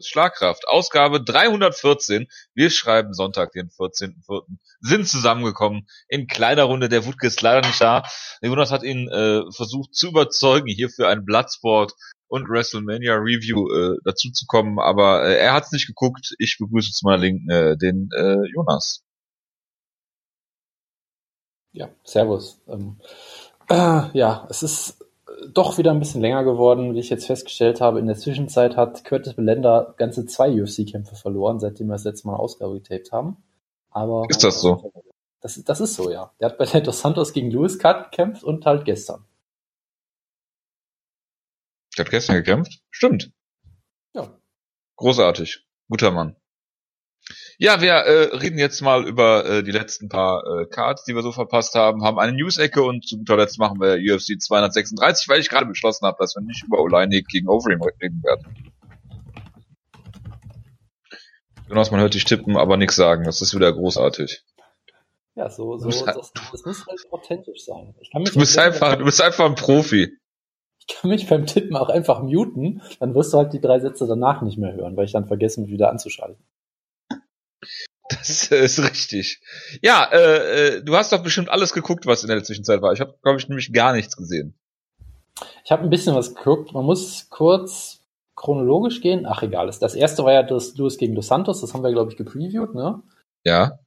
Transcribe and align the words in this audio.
Schlagkraft, 0.00 0.68
Ausgabe 0.68 1.22
314. 1.22 2.26
Wir 2.54 2.70
schreiben 2.70 3.14
Sonntag, 3.14 3.52
den 3.52 3.68
14.04. 3.68 4.42
Sind 4.80 5.08
zusammengekommen 5.08 5.88
in 6.08 6.26
kleiner 6.26 6.64
Runde. 6.64 6.88
Der 6.88 7.04
Wutke 7.06 7.26
ist 7.26 7.42
leider 7.42 7.66
nicht 7.66 7.80
da. 7.80 8.04
Jonas 8.40 8.70
hat 8.70 8.82
ihn 8.82 9.08
äh, 9.08 9.42
versucht 9.52 9.94
zu 9.94 10.08
überzeugen, 10.08 10.68
hier 10.68 10.90
für 10.90 11.08
ein 11.08 11.24
Bloodsport 11.24 11.92
und 12.28 12.48
WrestleMania 12.48 13.14
Review 13.14 13.68
äh, 13.72 13.96
dazu 14.04 14.30
zu 14.30 14.46
kommen, 14.46 14.78
aber 14.78 15.24
äh, 15.24 15.38
er 15.38 15.54
hat 15.54 15.64
es 15.64 15.72
nicht 15.72 15.86
geguckt. 15.86 16.34
Ich 16.38 16.58
begrüße 16.58 16.92
zu 16.92 17.06
meiner 17.06 17.22
Linken 17.22 17.50
äh, 17.50 17.76
den 17.76 18.10
äh, 18.14 18.46
Jonas. 18.54 19.02
Ja, 21.72 21.90
Servus. 22.04 22.60
Ähm, 22.68 23.00
äh, 23.68 23.74
ja, 24.12 24.46
es 24.50 24.62
ist 24.62 24.98
doch 25.52 25.78
wieder 25.78 25.90
ein 25.90 25.98
bisschen 25.98 26.20
länger 26.20 26.44
geworden, 26.44 26.94
wie 26.94 27.00
ich 27.00 27.10
jetzt 27.10 27.26
festgestellt 27.26 27.80
habe. 27.80 27.98
In 27.98 28.06
der 28.06 28.16
Zwischenzeit 28.16 28.76
hat 28.76 29.04
Curtis 29.04 29.34
Belender 29.34 29.94
ganze 29.96 30.26
zwei 30.26 30.50
UFC-Kämpfe 30.50 31.14
verloren, 31.16 31.60
seitdem 31.60 31.88
wir 31.88 31.94
das 31.94 32.04
letzte 32.04 32.26
Mal 32.26 32.34
eine 32.34 32.42
Ausgabe 32.42 32.74
getaped 32.74 33.12
haben. 33.12 33.36
Aber 33.90 34.26
ist 34.28 34.44
das 34.44 34.60
so? 34.60 34.92
Das, 35.40 35.62
das 35.62 35.80
ist 35.80 35.94
so, 35.94 36.10
ja. 36.10 36.32
Der 36.40 36.50
hat 36.50 36.58
bei 36.58 36.66
Dos 36.80 37.00
Santos 37.00 37.32
gegen 37.32 37.50
Lewis 37.50 37.78
gekämpft 37.78 38.42
und 38.42 38.66
halt 38.66 38.84
gestern. 38.84 39.24
Der 41.96 42.04
hat 42.04 42.10
gestern 42.10 42.36
gekämpft? 42.36 42.80
Stimmt. 42.90 43.30
Ja. 44.14 44.38
Großartig. 44.96 45.66
Guter 45.88 46.10
Mann. 46.10 46.36
Ja, 47.60 47.80
wir 47.80 47.90
äh, 47.90 48.36
reden 48.36 48.56
jetzt 48.56 48.80
mal 48.82 49.04
über 49.04 49.44
äh, 49.44 49.62
die 49.64 49.72
letzten 49.72 50.08
paar 50.08 50.44
äh, 50.46 50.66
Cards, 50.66 51.02
die 51.02 51.16
wir 51.16 51.22
so 51.22 51.32
verpasst 51.32 51.74
haben, 51.74 52.04
haben 52.04 52.20
eine 52.20 52.32
News-Ecke 52.32 52.80
und 52.80 53.04
zu 53.04 53.18
guter 53.18 53.36
Letzt 53.36 53.58
machen 53.58 53.80
wir 53.80 53.96
UFC 53.96 54.40
236, 54.40 55.28
weil 55.28 55.40
ich 55.40 55.48
gerade 55.48 55.66
beschlossen 55.66 56.06
habe, 56.06 56.18
dass 56.20 56.36
wir 56.36 56.42
nicht 56.42 56.62
über 56.62 56.78
Oleinik 56.78 57.26
gegen 57.26 57.48
Overeem 57.48 57.82
reden 57.82 58.22
werden. 58.22 58.72
Jonas, 61.68 61.90
man 61.90 61.98
hört 61.98 62.14
dich 62.14 62.24
tippen, 62.24 62.56
aber 62.56 62.76
nichts 62.76 62.94
sagen. 62.94 63.24
Das 63.24 63.42
ist 63.42 63.52
wieder 63.56 63.72
großartig. 63.72 64.44
Ja, 65.34 65.50
so, 65.50 65.78
so, 65.78 65.88
das, 65.88 66.04
das 66.04 66.64
muss 66.64 66.86
halt 66.86 67.00
authentisch 67.10 67.64
sein. 67.64 67.92
du 68.12 68.38
bist 68.38 68.56
einfach, 68.56 68.94
du 68.94 69.04
bist 69.04 69.20
einfach 69.20 69.46
ein 69.46 69.56
Profi. 69.56 70.16
Ich 70.78 70.94
kann 70.94 71.10
mich 71.10 71.28
beim 71.28 71.44
Tippen 71.44 71.76
auch 71.76 71.88
einfach 71.88 72.22
muten, 72.22 72.82
dann 73.00 73.16
wirst 73.16 73.32
du 73.34 73.38
halt 73.38 73.52
die 73.52 73.60
drei 73.60 73.80
Sätze 73.80 74.06
danach 74.06 74.42
nicht 74.42 74.58
mehr 74.58 74.74
hören, 74.74 74.96
weil 74.96 75.06
ich 75.06 75.12
dann 75.12 75.26
vergessen, 75.26 75.62
mich 75.62 75.72
wieder 75.72 75.90
anzuschalten. 75.90 76.42
Das 78.08 78.46
ist 78.50 78.78
richtig. 78.78 79.40
Ja, 79.82 80.08
äh, 80.10 80.76
äh, 80.76 80.82
du 80.82 80.96
hast 80.96 81.12
doch 81.12 81.22
bestimmt 81.22 81.48
alles 81.48 81.72
geguckt, 81.72 82.06
was 82.06 82.22
in 82.22 82.28
der 82.28 82.42
Zwischenzeit 82.42 82.82
war. 82.82 82.92
Ich 82.92 83.00
habe, 83.00 83.14
glaube 83.22 83.38
ich, 83.38 83.48
nämlich 83.48 83.72
gar 83.72 83.92
nichts 83.92 84.16
gesehen. 84.16 84.54
Ich 85.64 85.70
habe 85.70 85.82
ein 85.82 85.90
bisschen 85.90 86.14
was 86.14 86.34
geguckt. 86.34 86.72
Man 86.72 86.84
muss 86.84 87.28
kurz 87.30 88.00
chronologisch 88.34 89.00
gehen. 89.00 89.26
Ach, 89.26 89.42
egal. 89.42 89.66
Das 89.66 89.94
erste 89.94 90.24
war 90.24 90.32
ja 90.32 90.42
das 90.42 90.76
Lewis 90.76 90.96
gegen 90.96 91.14
Dos 91.14 91.26
Santos. 91.26 91.60
Das 91.60 91.74
haben 91.74 91.82
wir, 91.82 91.92
glaube 91.92 92.10
ich, 92.10 92.16
gepreviewt, 92.16 92.74
ne? 92.74 93.02
Ja. 93.44 93.78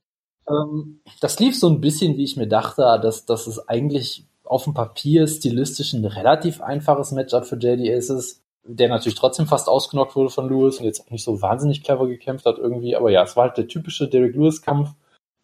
Ähm, 0.47 1.01
das 1.19 1.39
lief 1.39 1.57
so 1.57 1.67
ein 1.69 1.81
bisschen, 1.81 2.17
wie 2.17 2.23
ich 2.23 2.37
mir 2.37 2.47
dachte, 2.47 2.99
dass, 3.01 3.25
dass 3.25 3.47
es 3.47 3.67
eigentlich 3.67 4.25
auf 4.43 4.65
dem 4.65 4.73
Papier 4.73 5.27
stilistisch 5.27 5.93
ein 5.93 6.05
relativ 6.05 6.61
einfaches 6.61 7.11
Matchup 7.11 7.45
für 7.45 7.55
JDS 7.55 8.09
ist 8.09 8.41
der 8.63 8.89
natürlich 8.89 9.17
trotzdem 9.17 9.47
fast 9.47 9.67
ausgenockt 9.67 10.15
wurde 10.15 10.29
von 10.29 10.49
Lewis 10.49 10.79
und 10.79 10.85
jetzt 10.85 11.01
auch 11.01 11.09
nicht 11.09 11.23
so 11.23 11.41
wahnsinnig 11.41 11.83
clever 11.83 12.07
gekämpft 12.07 12.45
hat 12.45 12.57
irgendwie. 12.57 12.95
Aber 12.95 13.09
ja, 13.09 13.23
es 13.23 13.35
war 13.35 13.47
halt 13.47 13.57
der 13.57 13.67
typische 13.67 14.07
Derek 14.07 14.35
Lewis-Kampf. 14.35 14.93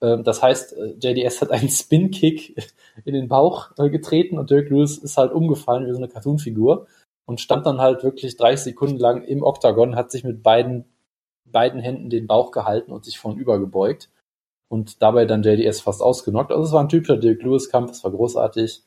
Ähm, 0.02 0.24
das 0.24 0.42
heißt, 0.44 0.74
äh, 0.78 0.96
JDS 1.00 1.42
hat 1.42 1.52
einen 1.52 1.70
Spin-Kick 1.70 2.56
in 3.06 3.14
den 3.14 3.28
Bauch 3.28 3.72
äh, 3.78 3.90
getreten 3.90 4.38
und 4.38 4.50
Derek 4.52 4.70
Lewis 4.70 4.98
ist 4.98 5.18
halt 5.18 5.32
umgefallen 5.32 5.88
wie 5.88 5.92
so 5.92 5.98
eine 5.98 6.08
Cartoon-Figur 6.08 6.88
und 7.26 7.42
stand 7.42 7.66
dann 7.66 7.82
halt 7.82 8.04
wirklich 8.04 8.38
30 8.38 8.64
Sekunden 8.64 8.98
lang 8.98 9.24
im 9.24 9.44
Oktagon, 9.44 9.96
hat 9.96 10.12
sich 10.12 10.24
mit 10.24 10.44
beiden, 10.44 10.86
beiden 11.46 11.80
Händen 11.80 12.10
den 12.10 12.28
Bauch 12.28 12.52
gehalten 12.52 12.92
und 12.92 13.06
sich 13.06 13.20
vorn 13.20 13.38
übergebeugt 13.38 14.10
und 14.70 15.02
dabei 15.02 15.26
dann 15.26 15.44
JDS 15.44 15.82
fast 15.82 16.02
ausgenockt. 16.02 16.52
Also 16.52 16.64
es 16.64 16.72
war 16.72 16.82
ein 16.82 16.90
typischer 16.90 17.18
Derek 17.18 17.42
Lewis-Kampf, 17.44 17.92
es 17.92 18.04
war 18.04 18.12
großartig. 18.12 18.84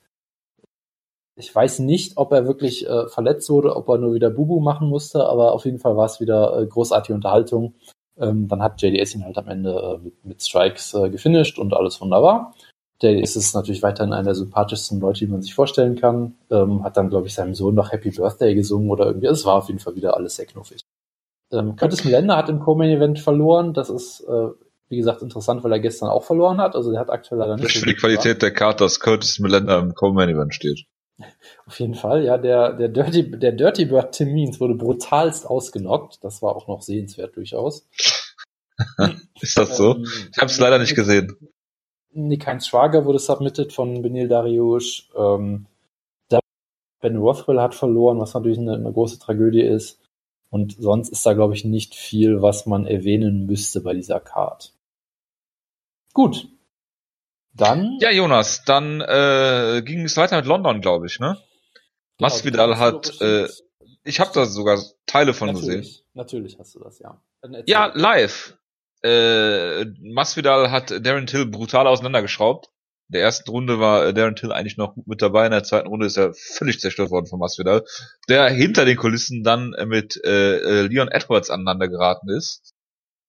Ich 1.40 1.54
weiß 1.54 1.80
nicht, 1.80 2.16
ob 2.16 2.32
er 2.32 2.46
wirklich 2.46 2.86
äh, 2.86 3.08
verletzt 3.08 3.50
wurde, 3.50 3.74
ob 3.74 3.88
er 3.88 3.98
nur 3.98 4.14
wieder 4.14 4.30
Bubu 4.30 4.60
machen 4.60 4.88
musste, 4.88 5.24
aber 5.26 5.52
auf 5.52 5.64
jeden 5.64 5.78
Fall 5.78 5.96
war 5.96 6.06
es 6.06 6.20
wieder 6.20 6.56
äh, 6.58 6.66
großartige 6.66 7.14
Unterhaltung. 7.14 7.74
Ähm, 8.18 8.46
dann 8.48 8.62
hat 8.62 8.80
JDS 8.80 9.14
ihn 9.14 9.24
halt 9.24 9.38
am 9.38 9.48
Ende 9.48 9.70
äh, 9.70 9.98
mit, 10.04 10.24
mit, 10.24 10.42
Strikes 10.42 10.94
äh, 10.94 11.08
gefinisht 11.08 11.58
und 11.58 11.72
alles 11.74 12.00
wunderbar. 12.00 12.54
JDS 13.02 13.36
ist 13.36 13.54
natürlich 13.54 13.82
weiterhin 13.82 14.12
einer 14.12 14.24
der 14.24 14.34
sympathischsten 14.34 15.00
Leute, 15.00 15.20
die 15.20 15.30
man 15.30 15.40
sich 15.40 15.54
vorstellen 15.54 15.96
kann. 15.96 16.34
Ähm, 16.50 16.84
hat 16.84 16.98
dann, 16.98 17.08
glaube 17.08 17.26
ich, 17.26 17.34
seinem 17.34 17.54
Sohn 17.54 17.74
noch 17.74 17.92
Happy 17.92 18.10
Birthday 18.10 18.54
gesungen 18.54 18.90
oder 18.90 19.06
irgendwie. 19.06 19.26
Es 19.26 19.46
war 19.46 19.54
auf 19.54 19.68
jeden 19.68 19.80
Fall 19.80 19.96
wieder 19.96 20.16
alles 20.16 20.36
sehr 20.36 20.46
knuffig. 20.46 20.82
Ähm, 21.50 21.76
Curtis 21.76 22.04
Melender 22.04 22.36
hat 22.36 22.48
im 22.48 22.60
Co-Main-Event 22.60 23.18
verloren. 23.18 23.72
Das 23.72 23.88
ist, 23.88 24.20
äh, 24.20 24.48
wie 24.88 24.98
gesagt, 24.98 25.22
interessant, 25.22 25.64
weil 25.64 25.72
er 25.72 25.80
gestern 25.80 26.10
auch 26.10 26.24
verloren 26.24 26.60
hat. 26.60 26.76
Also 26.76 26.90
der 26.90 27.00
hat 27.00 27.10
aktuell 27.10 27.40
leider 27.40 27.56
nicht. 27.56 27.64
Das 27.64 27.74
ist 27.74 27.80
für 27.80 27.88
die 27.88 27.96
Qualität 27.96 28.42
der 28.42 28.52
Karte, 28.52 28.84
dass 28.84 29.00
Curtis 29.00 29.38
Melender 29.38 29.78
im 29.78 29.94
Co-Main-Event 29.94 30.54
steht. 30.54 30.84
Auf 31.70 31.78
jeden 31.78 31.94
Fall, 31.94 32.24
ja, 32.24 32.36
der, 32.36 32.72
der 32.72 32.88
Dirty, 32.88 33.30
der 33.30 33.52
Dirty 33.52 33.84
Bird 33.84 34.10
Tim 34.10 34.32
Means 34.32 34.58
wurde 34.58 34.74
brutalst 34.74 35.46
ausgenockt. 35.46 36.18
Das 36.24 36.42
war 36.42 36.56
auch 36.56 36.66
noch 36.66 36.82
sehenswert 36.82 37.36
durchaus. 37.36 37.88
Ist 39.40 39.56
das 39.56 39.76
so? 39.76 39.94
Ähm, 39.94 40.04
ich 40.32 40.38
habe 40.38 40.50
es 40.50 40.58
leider 40.58 40.80
nicht 40.80 40.96
gesehen. 40.96 41.36
Nick 42.10 42.44
Heinz 42.44 42.66
Schwager 42.66 43.04
wurde 43.04 43.20
submitted 43.20 43.72
von 43.72 44.02
Benil 44.02 44.26
Dariush. 44.26 45.10
Ähm, 45.16 45.66
ben 46.98 47.16
Rothwell 47.18 47.60
hat 47.60 47.76
verloren, 47.76 48.18
was 48.18 48.34
natürlich 48.34 48.58
eine, 48.58 48.74
eine 48.74 48.92
große 48.92 49.20
Tragödie 49.20 49.62
ist. 49.62 50.00
Und 50.50 50.74
sonst 50.76 51.10
ist 51.10 51.24
da, 51.24 51.34
glaube 51.34 51.54
ich, 51.54 51.64
nicht 51.64 51.94
viel, 51.94 52.42
was 52.42 52.66
man 52.66 52.84
erwähnen 52.84 53.46
müsste 53.46 53.80
bei 53.80 53.94
dieser 53.94 54.18
Card. 54.18 54.74
Gut, 56.14 56.48
dann? 57.54 57.96
Ja, 58.00 58.10
Jonas, 58.10 58.64
dann 58.64 59.00
äh, 59.00 59.82
ging 59.84 60.04
es 60.04 60.16
weiter 60.16 60.36
mit 60.36 60.46
London, 60.46 60.80
glaube 60.80 61.06
ich, 61.06 61.20
ne? 61.20 61.38
Masvidal 62.20 62.78
hat, 62.78 63.20
äh, 63.20 63.48
ich 64.04 64.20
habe 64.20 64.30
da 64.34 64.46
sogar 64.46 64.78
Teile 65.06 65.34
von 65.34 65.48
natürlich, 65.48 65.78
gesehen. 65.78 66.04
Natürlich 66.14 66.58
hast 66.58 66.74
du 66.74 66.80
das, 66.80 66.98
ja. 66.98 67.20
Ja, 67.66 67.90
live. 67.94 68.56
Äh, 69.02 69.86
Masvidal 70.00 70.70
hat 70.70 70.90
Darren 71.04 71.26
Till 71.26 71.46
brutal 71.46 71.86
auseinandergeschraubt. 71.86 72.68
In 73.08 73.14
der 73.14 73.22
ersten 73.22 73.50
Runde 73.50 73.80
war 73.80 74.12
Darren 74.12 74.36
Till 74.36 74.52
eigentlich 74.52 74.76
noch 74.76 74.94
gut 74.94 75.06
mit 75.06 75.22
dabei, 75.22 75.46
in 75.46 75.52
der 75.52 75.64
zweiten 75.64 75.88
Runde 75.88 76.06
ist 76.06 76.18
er 76.18 76.34
völlig 76.34 76.80
zerstört 76.80 77.10
worden 77.10 77.26
von 77.26 77.38
Masvidal, 77.38 77.84
der 78.28 78.48
hinter 78.50 78.84
den 78.84 78.96
Kulissen 78.96 79.42
dann 79.42 79.74
mit 79.86 80.22
äh, 80.24 80.58
äh 80.58 80.82
Leon 80.82 81.08
Edwards 81.08 81.50
aneinander 81.50 81.88
geraten 81.88 82.28
ist 82.30 82.74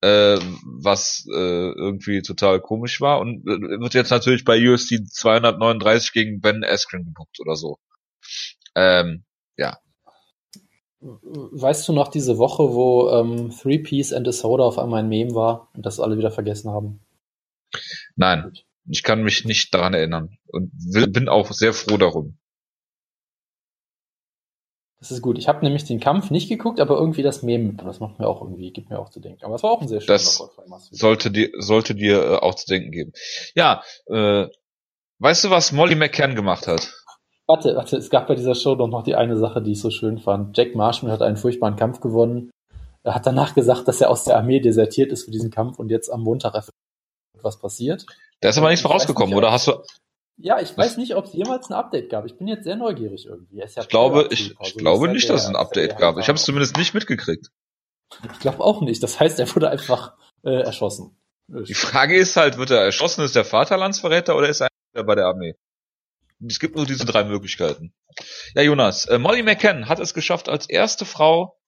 äh, 0.02 0.40
was 0.64 1.26
äh, 1.32 1.72
irgendwie 1.72 2.22
total 2.22 2.60
komisch 2.60 3.02
war 3.02 3.20
und 3.20 3.48
äh, 3.48 3.80
wird 3.80 3.94
jetzt 3.94 4.10
natürlich 4.10 4.44
bei 4.44 4.58
UFC 4.58 5.08
239 5.08 6.12
gegen 6.12 6.42
Ben 6.42 6.64
Askren 6.64 7.06
gebucht 7.06 7.40
oder 7.40 7.56
so. 7.56 7.78
Ähm, 8.76 9.24
ja. 9.58 9.80
Weißt 11.00 11.88
du 11.88 11.94
noch 11.94 12.10
diese 12.10 12.38
Woche, 12.38 12.74
wo 12.74 13.10
ähm, 13.10 13.52
Three 13.52 13.80
Piece 13.80 14.14
and 14.14 14.28
a 14.28 14.32
Soda 14.32 14.64
auf 14.64 14.78
einmal 14.78 15.02
ein 15.02 15.10
Meme 15.10 15.34
war 15.34 15.70
und 15.74 15.86
das 15.86 16.00
alle 16.00 16.18
wieder 16.18 16.32
vergessen 16.32 16.72
haben? 16.72 17.02
Nein, 18.16 18.54
ich 18.88 19.04
kann 19.04 19.24
mich 19.24 19.46
nicht 19.46 19.74
daran 19.74 19.94
erinnern 19.94 20.38
und 20.48 20.72
will, 20.76 21.08
bin 21.08 21.30
auch 21.30 21.52
sehr 21.52 21.74
froh 21.74 21.98
darum. 21.98 22.38
Das 25.02 25.10
ist 25.10 25.24
gut. 25.24 25.40
Ich 25.40 25.48
habe 25.48 25.66
nämlich 25.66 25.84
den 25.86 26.00
Kampf 26.00 26.30
nicht 26.30 26.48
geguckt, 26.48 26.80
aber 26.80 26.96
irgendwie 26.96 27.24
das 27.24 27.42
Meme, 27.42 27.74
das 27.74 28.00
macht 28.00 28.20
mir 28.20 28.28
auch 28.28 28.42
irgendwie, 28.42 28.72
gibt 28.72 28.92
mir 28.92 29.00
auch 29.00 29.10
zu 29.10 29.20
denken. 29.20 29.44
Aber 29.44 29.56
es 29.56 29.64
war 29.64 29.72
auch 29.72 29.82
ein 29.82 29.88
sehr 29.88 30.00
schöner 30.00 30.14
das 30.14 30.44
sollte 30.92 31.32
dir, 31.32 31.50
sollte 31.58 31.96
dir 31.96 32.24
äh, 32.24 32.36
auch 32.36 32.54
zu 32.54 32.68
denken 32.68 32.92
geben. 32.92 33.12
Ja, 33.56 33.82
äh, 34.06 34.46
weißt 35.18 35.46
du, 35.46 35.50
was 35.50 35.72
Molly 35.72 35.96
McCann 35.96 36.36
gemacht 36.36 36.68
hat? 36.68 36.94
Warte, 37.52 37.76
warte, 37.76 37.98
es 37.98 38.10
gab 38.10 38.28
bei 38.28 38.36
dieser 38.36 38.56
Show 38.56 38.76
doch 38.76 38.88
noch 38.88 39.04
die 39.04 39.16
eine 39.16 39.36
Sache, 39.36 39.62
die 39.62 39.74
ich 39.74 39.82
so 39.82 39.90
schön 39.90 40.20
fand. 40.20 40.58
Jack 40.58 40.74
Marshman 40.74 41.12
hat 41.12 41.22
einen 41.22 41.36
furchtbaren 41.36 41.76
Kampf 41.76 42.00
gewonnen. 42.00 42.50
Er 43.04 43.14
hat 43.14 43.26
danach 43.26 43.56
gesagt, 43.56 43.90
dass 43.90 44.00
er 44.00 44.10
aus 44.10 44.24
der 44.24 44.38
Armee 44.38 44.62
desertiert 44.62 45.12
ist 45.12 45.26
für 45.26 45.32
diesen 45.32 45.52
Kampf 45.52 45.78
und 45.78 45.90
jetzt 45.90 46.10
am 46.10 46.22
Montag 46.22 46.54
was 47.42 47.60
passiert. 47.60 48.06
Da 48.40 48.50
ist 48.50 48.58
aber 48.58 48.70
nichts 48.70 48.84
vorausgekommen, 48.84 49.36
oder 49.36 49.52
hast 49.52 49.68
du, 49.68 49.74
ja, 50.38 50.62
ich 50.62 50.78
weiß 50.78 50.96
nicht, 50.96 51.14
ob 51.16 51.26
es 51.26 51.34
jemals 51.34 51.70
ein 51.70 51.74
Update 51.74 52.10
gab. 52.10 52.26
Ich 52.26 52.38
bin 52.38 52.48
jetzt 52.48 52.64
sehr 52.64 52.78
neugierig 52.78 53.26
irgendwie. 53.26 53.62
Ich 53.62 53.88
glaube, 53.90 54.30
ich, 54.32 54.56
ich 54.58 54.78
glaube 54.78 55.10
nicht, 55.10 55.30
dass 55.30 55.44
es 55.44 55.50
ein 55.50 55.58
Update 55.58 55.98
gab. 55.98 56.20
Ich 56.20 56.30
habe 56.30 56.38
es 56.38 56.46
zumindest 56.46 56.78
nicht 56.78 56.94
mitgekriegt. 56.94 57.50
Ich 58.32 58.40
glaube 58.40 58.62
auch 58.62 58.80
nicht. 58.80 59.04
Das 59.04 59.20
heißt, 59.20 59.40
er 59.40 59.54
wurde 59.54 59.70
einfach 59.70 60.14
äh, 60.44 60.62
erschossen. 60.62 61.18
Die 61.50 61.74
Frage 61.74 62.16
ist 62.16 62.38
halt, 62.38 62.58
wird 62.58 62.72
er 62.72 62.80
erschossen? 62.80 63.26
Ist 63.26 63.36
der 63.36 63.44
Vaterlandsverräter 63.44 64.38
oder 64.38 64.48
ist 64.48 64.62
er 64.62 64.70
bei 65.04 65.16
der 65.16 65.26
Armee? 65.26 65.56
Es 66.48 66.60
gibt 66.60 66.76
nur 66.76 66.86
diese 66.86 67.06
drei 67.06 67.24
Möglichkeiten. 67.24 67.94
Ja, 68.56 68.62
Jonas, 68.64 69.06
äh, 69.06 69.20
Molly 69.20 69.44
McCann 69.44 69.88
hat 69.88 70.00
es 70.00 70.14
geschafft, 70.14 70.50
als 70.50 70.68
erste 70.68 71.06
Frau 71.06 71.60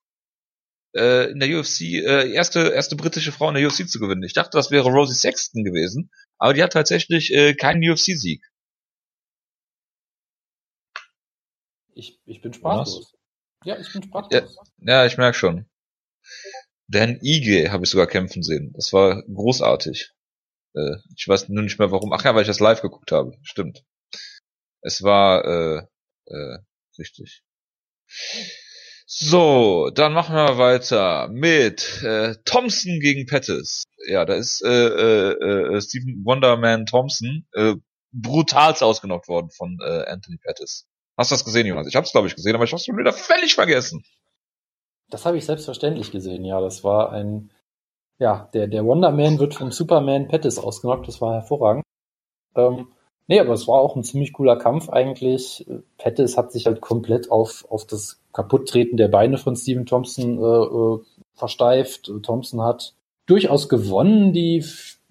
äh, 0.96 1.32
in 1.32 1.40
der 1.40 1.50
UFC, 1.50 1.82
äh, 1.82 2.32
erste, 2.32 2.70
erste 2.70 2.96
britische 2.96 3.32
Frau 3.32 3.50
in 3.50 3.56
der 3.56 3.68
UFC 3.68 3.88
zu 3.88 4.00
gewinnen. 4.00 4.24
Ich 4.24 4.34
dachte, 4.34 4.58
das 4.58 4.72
wäre 4.72 4.90
Rosie 4.90 5.14
Sexton 5.14 5.64
gewesen, 5.64 6.12
aber 6.38 6.54
die 6.54 6.64
hat 6.64 6.74
tatsächlich 6.74 7.32
äh, 7.34 7.54
keinen 7.54 7.88
UFC-Sieg. 7.88 8.44
Ich, 11.96 12.20
ich 12.26 12.42
bin 12.42 12.54
sprachlos. 12.54 13.14
Ja, 13.64 13.78
ich 13.80 13.92
bin 13.94 14.04
sprachlos. 14.04 14.58
Ja, 14.80 15.02
ja 15.02 15.06
ich 15.06 15.18
merke 15.18 15.38
schon. 15.38 15.70
Dan 16.88 17.20
Ige 17.22 17.72
habe 17.72 17.86
ich 17.86 17.90
sogar 17.90 18.08
kämpfen 18.08 18.44
sehen. 18.44 18.74
Das 18.76 18.92
war 18.94 19.24
großartig. 19.24 20.12
Äh, 20.76 20.96
ich 21.16 21.28
weiß 21.28 21.50
nur 21.50 21.64
nicht 21.64 21.80
mehr 21.80 21.92
warum. 21.92 22.12
Ach 22.14 22.24
ja, 22.24 22.34
weil 22.36 22.42
ich 22.42 22.48
das 22.48 22.60
live 22.60 22.82
geguckt 22.82 23.12
habe. 23.12 23.38
Stimmt. 23.44 23.84
Es 24.84 25.02
war 25.02 25.46
äh, 25.46 25.82
äh, 26.26 26.58
richtig. 27.00 27.44
So, 29.06 29.90
dann 29.94 30.14
machen 30.14 30.36
wir 30.36 30.58
weiter 30.58 31.28
mit 31.30 32.02
äh, 32.04 32.36
Thompson 32.46 33.00
gegen 33.00 33.26
Pettis. 33.26 33.84
Ja, 34.08 34.26
da 34.26 34.34
ist 34.34 34.64
äh, 34.64 34.70
äh, 34.70 35.76
äh, 35.76 35.82
Stephen 35.82 36.24
Wonderman 36.26 36.86
Thompson 36.86 37.46
äh, 37.54 37.76
brutalst 38.12 38.84
ausgenockt 38.84 39.28
worden 39.28 39.50
von 39.50 39.78
äh, 39.82 40.06
Anthony 40.06 40.38
Pettis. 40.38 40.88
Hast 41.18 41.32
du 41.32 41.36
das 41.36 41.46
gesehen, 41.46 41.68
Jonas? 41.68 41.88
Ich 41.88 41.96
habe 41.96 42.06
es 42.06 42.12
glaube 42.12 42.28
ich 42.28 42.36
gesehen, 42.36 42.56
aber 42.56 42.64
ich 42.64 42.74
hab's 42.74 42.86
schon 42.86 42.98
wieder 42.98 43.14
völlig 43.14 43.56
vergessen. 43.56 44.04
Das 45.10 45.26
habe 45.26 45.38
ich 45.38 45.46
selbstverständlich 45.46 46.12
gesehen, 46.12 46.44
ja. 46.44 46.60
Das 46.60 46.84
war 46.84 47.12
ein, 47.12 47.52
ja, 48.20 48.50
der, 48.54 48.68
der 48.68 48.86
Wonderman 48.86 49.38
wird 49.38 49.54
vom 49.54 49.72
Superman 49.72 50.28
Pettis 50.28 50.58
ausgenockt, 50.58 51.08
das 51.08 51.22
war 51.22 51.34
hervorragend. 51.34 51.84
Ähm, 52.56 52.88
nee, 53.28 53.40
aber 53.40 53.54
es 53.54 53.68
war 53.68 53.80
auch 53.80 53.96
ein 53.96 54.04
ziemlich 54.04 54.34
cooler 54.34 54.58
Kampf 54.58 54.90
eigentlich. 54.90 55.66
Pettis 55.98 56.38
hat 56.38 56.52
sich 56.52 56.66
halt 56.66 56.82
komplett 56.82 57.32
auf, 57.32 57.66
auf 57.70 57.86
das 57.86 58.20
Kaputttreten 58.34 58.98
der 58.98 59.08
Beine 59.08 59.38
von 59.38 59.56
Steven 59.56 59.86
Thompson 59.86 60.38
äh, 60.38 60.42
äh, 60.42 61.00
versteift. 61.34 62.12
Thompson 62.24 62.62
hat 62.62 62.94
durchaus 63.26 63.70
gewonnen, 63.70 64.34
die 64.34 64.64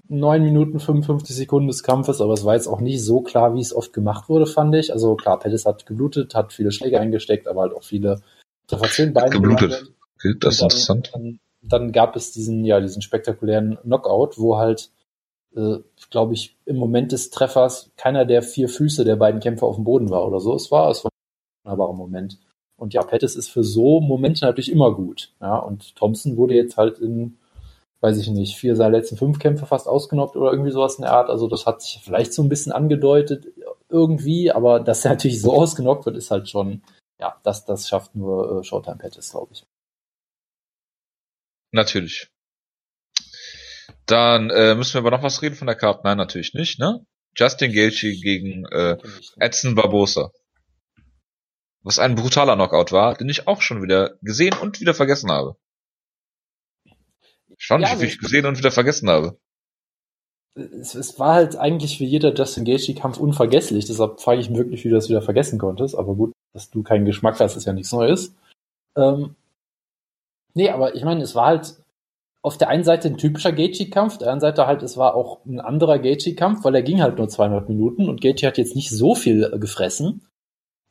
9 0.08 0.42
Minuten 0.42 0.78
55 0.78 1.34
Sekunden 1.34 1.68
des 1.68 1.82
Kampfes, 1.82 2.20
aber 2.20 2.34
es 2.34 2.44
war 2.44 2.54
jetzt 2.54 2.66
auch 2.66 2.80
nicht 2.80 3.02
so 3.02 3.22
klar, 3.22 3.54
wie 3.54 3.60
es 3.60 3.74
oft 3.74 3.92
gemacht 3.92 4.28
wurde, 4.28 4.46
fand 4.46 4.74
ich. 4.74 4.92
Also 4.92 5.14
klar, 5.14 5.38
Pettis 5.38 5.64
hat 5.64 5.86
geblutet, 5.86 6.34
hat 6.34 6.52
viele 6.52 6.70
Schläge 6.70 7.00
eingesteckt, 7.00 7.48
aber 7.48 7.62
halt 7.62 7.74
auch 7.74 7.82
viele 7.84 8.20
Treffer 8.66 9.06
Beine. 9.10 9.30
Geblutet. 9.30 9.92
Okay, 10.16 10.34
das 10.38 10.54
ist 10.54 10.60
dann, 10.60 10.66
interessant. 10.66 11.10
Dann, 11.14 11.40
dann 11.62 11.92
gab 11.92 12.14
es 12.16 12.32
diesen, 12.32 12.64
ja, 12.64 12.80
diesen 12.80 13.02
spektakulären 13.02 13.78
Knockout, 13.82 14.34
wo 14.36 14.58
halt, 14.58 14.90
äh, 15.56 15.78
glaube 16.10 16.34
ich, 16.34 16.56
im 16.64 16.76
Moment 16.76 17.12
des 17.12 17.30
Treffers 17.30 17.90
keiner 17.96 18.24
der 18.24 18.42
vier 18.42 18.68
Füße 18.68 19.04
der 19.04 19.16
beiden 19.16 19.40
Kämpfer 19.40 19.66
auf 19.66 19.76
dem 19.76 19.84
Boden 19.84 20.10
war 20.10 20.26
oder 20.26 20.40
so. 20.40 20.54
Es 20.54 20.70
war, 20.70 20.90
es 20.90 21.04
war 21.04 21.10
ein 21.10 21.70
wunderbarer 21.70 21.94
Moment. 21.94 22.38
Und 22.76 22.94
ja, 22.94 23.02
Pettis 23.02 23.36
ist 23.36 23.48
für 23.48 23.62
so 23.62 24.00
Momente 24.00 24.44
natürlich 24.44 24.72
immer 24.72 24.94
gut. 24.94 25.32
Ja, 25.40 25.56
und 25.58 25.94
Thompson 25.96 26.36
wurde 26.36 26.54
jetzt 26.54 26.76
halt 26.76 26.98
in 26.98 27.38
weiß 28.02 28.18
ich 28.18 28.28
nicht, 28.28 28.56
vier 28.56 28.74
seiner 28.74 28.98
letzten 28.98 29.16
fünf 29.16 29.38
Kämpfe 29.38 29.64
fast 29.64 29.86
ausgenockt 29.86 30.36
oder 30.36 30.50
irgendwie 30.50 30.72
sowas 30.72 30.96
in 30.96 31.02
der 31.02 31.12
Art. 31.12 31.30
Also 31.30 31.46
das 31.46 31.66
hat 31.66 31.82
sich 31.82 32.00
vielleicht 32.02 32.32
so 32.34 32.42
ein 32.42 32.48
bisschen 32.48 32.72
angedeutet 32.72 33.46
irgendwie, 33.88 34.50
aber 34.50 34.80
dass 34.80 35.04
er 35.04 35.12
natürlich 35.12 35.40
so 35.40 35.52
ausgenockt 35.52 36.04
wird, 36.04 36.16
ist 36.16 36.32
halt 36.32 36.48
schon, 36.48 36.82
ja, 37.20 37.38
das, 37.44 37.64
das 37.64 37.88
schafft 37.88 38.16
nur 38.16 38.60
äh, 38.60 38.64
Showtime 38.64 38.96
Pettis, 38.96 39.30
glaube 39.30 39.52
ich. 39.52 39.64
Natürlich. 41.70 42.31
Dann 44.06 44.50
äh, 44.50 44.74
müssen 44.74 44.94
wir 44.94 45.00
aber 45.00 45.10
noch 45.10 45.22
was 45.22 45.42
reden 45.42 45.54
von 45.54 45.66
der 45.66 45.76
Karte. 45.76 46.00
Nein, 46.04 46.16
natürlich 46.16 46.54
nicht, 46.54 46.78
ne? 46.78 47.04
Justin 47.36 47.72
Gaethje 47.72 48.14
gegen 48.20 48.66
äh, 48.66 48.98
Edson 49.38 49.74
Barbosa. 49.74 50.30
Was 51.82 51.98
ein 51.98 52.14
brutaler 52.14 52.54
Knockout 52.54 52.92
war, 52.92 53.14
den 53.14 53.28
ich 53.28 53.48
auch 53.48 53.60
schon 53.60 53.82
wieder 53.82 54.16
gesehen 54.22 54.54
und 54.60 54.80
wieder 54.80 54.94
vergessen 54.94 55.30
habe. 55.30 55.56
Schon, 57.56 57.82
ja, 57.82 58.00
wie 58.00 58.06
ich 58.06 58.18
gesehen 58.18 58.46
und 58.46 58.58
wieder 58.58 58.70
vergessen 58.70 59.08
habe. 59.08 59.38
Es, 60.54 60.94
es, 60.94 61.18
war 61.18 61.34
halt 61.34 61.56
eigentlich 61.56 61.98
wie 62.00 62.04
jeder 62.04 62.34
Justin 62.34 62.64
Gaethje-Kampf 62.64 63.18
unvergesslich, 63.18 63.86
deshalb 63.86 64.20
frage 64.20 64.40
ich 64.40 64.50
mich 64.50 64.58
wirklich, 64.58 64.84
wie 64.84 64.90
du 64.90 64.96
das 64.96 65.08
wieder 65.08 65.22
vergessen 65.22 65.58
konntest. 65.58 65.94
Aber 65.94 66.14
gut, 66.14 66.32
dass 66.52 66.70
du 66.70 66.82
keinen 66.82 67.04
Geschmack 67.04 67.40
hast, 67.40 67.56
ist 67.56 67.64
ja 67.64 67.72
nichts 67.72 67.92
Neues. 67.92 68.34
Ähm, 68.96 69.36
nee, 70.54 70.68
aber 70.68 70.94
ich 70.94 71.04
meine, 71.04 71.22
es 71.22 71.34
war 71.34 71.46
halt 71.46 71.81
auf 72.42 72.58
der 72.58 72.68
einen 72.68 72.82
Seite 72.82 73.08
ein 73.08 73.18
typischer 73.18 73.52
Gaethje-Kampf, 73.52 74.18
der 74.18 74.28
anderen 74.28 74.40
Seite 74.40 74.66
halt, 74.66 74.82
es 74.82 74.96
war 74.96 75.14
auch 75.14 75.44
ein 75.46 75.60
anderer 75.60 76.00
Gaethje-Kampf, 76.00 76.64
weil 76.64 76.74
er 76.74 76.82
ging 76.82 77.00
halt 77.00 77.16
nur 77.16 77.28
200 77.28 77.68
Minuten 77.68 78.08
und 78.08 78.20
Gaethje 78.20 78.48
hat 78.48 78.58
jetzt 78.58 78.74
nicht 78.74 78.90
so 78.90 79.14
viel 79.14 79.44
äh, 79.44 79.58
gefressen, 79.58 80.26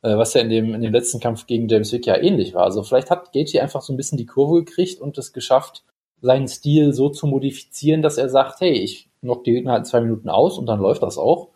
äh, 0.02 0.16
was 0.16 0.32
ja 0.32 0.40
in 0.40 0.48
dem, 0.48 0.74
in 0.74 0.80
dem 0.80 0.92
letzten 0.92 1.20
Kampf 1.20 1.46
gegen 1.46 1.68
James 1.68 1.92
Wick 1.92 2.06
ja 2.06 2.16
ähnlich 2.16 2.54
war. 2.54 2.64
Also 2.64 2.82
vielleicht 2.82 3.10
hat 3.10 3.32
Gaethje 3.32 3.60
einfach 3.60 3.82
so 3.82 3.92
ein 3.92 3.98
bisschen 3.98 4.16
die 4.16 4.26
Kurve 4.26 4.64
gekriegt 4.64 5.00
und 5.02 5.18
es 5.18 5.34
geschafft, 5.34 5.84
seinen 6.22 6.48
Stil 6.48 6.94
so 6.94 7.10
zu 7.10 7.26
modifizieren, 7.26 8.00
dass 8.00 8.16
er 8.16 8.30
sagt, 8.30 8.60
hey, 8.60 8.72
ich 8.72 9.10
knock 9.20 9.44
die 9.44 9.52
Gegner 9.52 9.72
halt 9.72 9.86
zwei 9.86 10.00
Minuten 10.00 10.30
aus 10.30 10.58
und 10.58 10.66
dann 10.66 10.80
läuft 10.80 11.02
das 11.02 11.18
auch. 11.18 11.50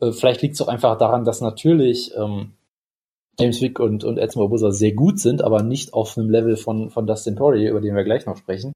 Äh, 0.00 0.12
vielleicht 0.12 0.42
liegt 0.42 0.54
es 0.54 0.62
auch 0.62 0.68
einfach 0.68 0.96
daran, 0.96 1.24
dass 1.24 1.40
natürlich 1.40 2.14
ähm, 2.16 2.52
James 3.40 3.60
Wick 3.60 3.80
und, 3.80 4.04
und 4.04 4.18
Edson 4.18 4.42
Barbosa 4.42 4.70
sehr 4.70 4.92
gut 4.92 5.18
sind, 5.18 5.42
aber 5.42 5.64
nicht 5.64 5.92
auf 5.92 6.16
einem 6.16 6.30
Level 6.30 6.56
von, 6.56 6.90
von 6.90 7.08
Dustin 7.08 7.34
Poirier, 7.34 7.70
über 7.70 7.80
den 7.80 7.96
wir 7.96 8.04
gleich 8.04 8.26
noch 8.26 8.36
sprechen. 8.36 8.72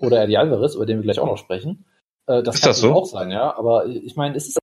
Oder 0.00 0.22
Eddie 0.22 0.38
Alvarez, 0.38 0.74
über 0.74 0.86
den 0.86 0.98
wir 0.98 1.02
gleich 1.02 1.18
auch 1.18 1.26
noch 1.26 1.38
sprechen. 1.38 1.84
Äh, 2.26 2.42
das 2.42 2.56
ist 2.56 2.60
kann 2.62 2.70
das 2.70 2.80
so? 2.80 2.92
auch 2.92 3.06
sein, 3.06 3.30
ja. 3.30 3.56
Aber 3.56 3.86
ich 3.86 4.16
meine, 4.16 4.36
es 4.36 4.48
ist 4.48 4.58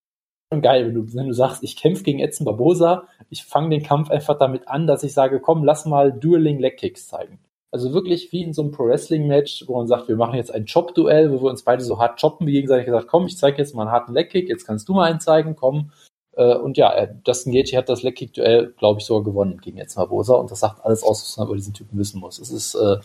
schon 0.51 0.61
geil, 0.61 0.87
wenn 0.87 0.93
du, 0.93 1.13
wenn 1.13 1.27
du 1.27 1.33
sagst, 1.33 1.63
ich 1.63 1.75
kämpfe 1.75 2.03
gegen 2.03 2.19
Edson 2.19 2.45
Barbosa, 2.45 3.07
ich 3.29 3.43
fange 3.43 3.69
den 3.69 3.83
Kampf 3.83 4.09
einfach 4.09 4.37
damit 4.37 4.67
an, 4.67 4.87
dass 4.87 5.03
ich 5.03 5.13
sage, 5.13 5.39
komm, 5.39 5.63
lass 5.63 5.85
mal 5.85 6.11
Dueling 6.11 6.59
Leg 6.59 6.77
Kicks 6.77 7.07
zeigen. 7.07 7.39
Also 7.71 7.93
wirklich 7.93 8.31
wie 8.31 8.41
in 8.41 8.53
so 8.53 8.61
einem 8.61 8.71
Pro-Wrestling-Match, 8.71 9.65
wo 9.67 9.75
man 9.75 9.87
sagt, 9.87 10.07
wir 10.07 10.15
machen 10.15 10.35
jetzt 10.35 10.53
ein 10.53 10.65
Chop-Duell, 10.65 11.31
wo 11.31 11.41
wir 11.41 11.49
uns 11.49 11.63
beide 11.63 11.83
so 11.83 11.99
hart 11.99 12.21
choppen, 12.21 12.47
wie 12.47 12.53
gegenseitig 12.53 12.85
gesagt, 12.85 13.07
komm, 13.07 13.25
ich 13.25 13.37
zeige 13.37 13.57
jetzt 13.57 13.75
mal 13.75 13.81
einen 13.81 13.91
harten 13.91 14.13
Leg-Kick, 14.13 14.47
jetzt 14.47 14.65
kannst 14.65 14.87
du 14.87 14.93
mal 14.93 15.09
einen 15.09 15.19
zeigen, 15.19 15.57
komm. 15.57 15.91
Äh, 16.37 16.55
und 16.55 16.77
ja, 16.77 17.05
Dustin 17.05 17.51
Gaethje 17.51 17.77
hat 17.77 17.89
das 17.89 18.03
Leg-Kick-Duell, 18.03 18.73
glaube 18.77 19.01
ich, 19.01 19.05
sogar 19.05 19.25
gewonnen 19.25 19.59
gegen 19.59 19.77
Edson 19.77 20.01
Barbosa 20.01 20.35
und 20.35 20.51
das 20.51 20.61
sagt 20.61 20.85
alles 20.85 21.03
aus, 21.03 21.21
was 21.21 21.37
man 21.37 21.47
über 21.47 21.57
diesen 21.57 21.73
Typen 21.73 21.99
wissen 21.99 22.21
muss. 22.21 22.39
Es 22.39 22.49
ist, 22.49 22.75
äh, 22.75 22.97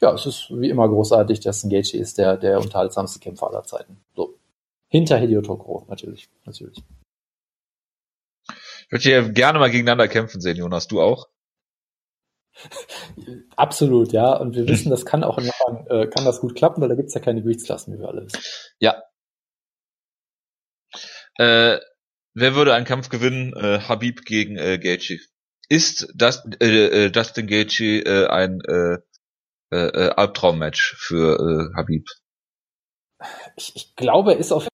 ja, 0.00 0.12
es 0.12 0.26
ist 0.26 0.50
wie 0.50 0.70
immer 0.70 0.88
großartig. 0.88 1.40
Dustin 1.40 1.70
Gaethje 1.70 2.00
ist 2.00 2.18
der, 2.18 2.36
der 2.36 2.60
unterhaltsamste 2.60 3.20
Kämpfer 3.20 3.48
aller 3.48 3.62
Zeiten. 3.62 4.04
So. 4.14 4.38
Hinter 4.88 5.18
Hideo 5.18 5.42
Tokoro, 5.42 5.86
natürlich, 5.88 6.28
natürlich. 6.44 6.78
Ich 8.86 8.92
würde 8.92 9.02
hier 9.02 9.28
gerne 9.30 9.58
mal 9.58 9.70
gegeneinander 9.70 10.08
kämpfen 10.08 10.40
sehen, 10.40 10.56
Jonas. 10.56 10.88
Du 10.88 11.00
auch? 11.00 11.28
Absolut, 13.56 14.12
ja. 14.12 14.36
Und 14.36 14.54
wir 14.54 14.68
wissen, 14.68 14.90
das 14.90 15.04
kann 15.04 15.24
auch 15.24 15.38
in 15.38 15.46
Japan, 15.46 15.86
äh, 15.88 16.06
kann 16.06 16.24
das 16.24 16.40
gut 16.40 16.54
klappen, 16.54 16.80
weil 16.80 16.88
da 16.88 16.94
gibt's 16.94 17.14
ja 17.14 17.20
keine 17.20 17.42
Gewichtsklassen, 17.42 17.94
wie 17.94 17.98
wir 18.00 18.08
alle 18.08 18.24
wissen. 18.26 18.40
Ja. 18.78 19.02
Äh, 21.36 21.80
wer 22.34 22.54
würde 22.54 22.74
einen 22.74 22.86
Kampf 22.86 23.08
gewinnen? 23.08 23.52
Äh, 23.54 23.80
Habib 23.80 24.24
gegen 24.24 24.56
äh, 24.56 24.78
Gaethje. 24.78 25.18
Ist 25.68 26.12
das 26.14 26.44
äh, 26.60 27.06
äh, 27.06 27.10
Justin 27.12 27.46
Gaethje 27.46 28.02
äh, 28.02 28.26
ein 28.28 28.60
äh, 28.60 28.98
äh, 29.74 29.88
äh, 29.88 30.10
Albtraummatch 30.10 30.94
für 30.98 31.70
äh, 31.72 31.76
Habib? 31.76 32.06
Ich, 33.56 33.72
ich 33.74 33.96
glaube, 33.96 34.34
er 34.34 34.38
ist 34.38 34.52
auf 34.52 34.68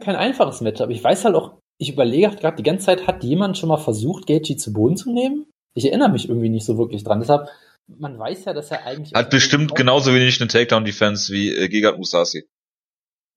kein 0.00 0.16
einfaches 0.16 0.60
Match, 0.60 0.80
aber 0.80 0.92
ich 0.92 1.04
weiß 1.04 1.24
halt 1.24 1.34
auch, 1.34 1.58
ich 1.78 1.92
überlege 1.92 2.34
gerade 2.36 2.56
die 2.56 2.62
ganze 2.62 2.86
Zeit, 2.86 3.06
hat 3.06 3.22
jemand 3.22 3.58
schon 3.58 3.68
mal 3.68 3.76
versucht, 3.76 4.26
Gaethje 4.26 4.56
zu 4.56 4.72
Boden 4.72 4.96
zu 4.96 5.12
nehmen? 5.12 5.46
Ich 5.74 5.84
erinnere 5.84 6.10
mich 6.10 6.28
irgendwie 6.28 6.48
nicht 6.48 6.64
so 6.64 6.78
wirklich 6.78 7.04
dran. 7.04 7.20
Deshalb, 7.20 7.48
man 7.86 8.18
weiß 8.18 8.44
ja, 8.46 8.54
dass 8.54 8.70
er 8.70 8.86
eigentlich. 8.86 9.12
Hat 9.12 9.30
bestimmt 9.30 9.74
genauso 9.74 10.14
wenig 10.14 10.40
eine 10.40 10.48
Takedown-Defense 10.48 11.32
wie 11.32 11.54
äh, 11.54 11.68
Gegard 11.68 11.98
Musasi. 11.98 12.46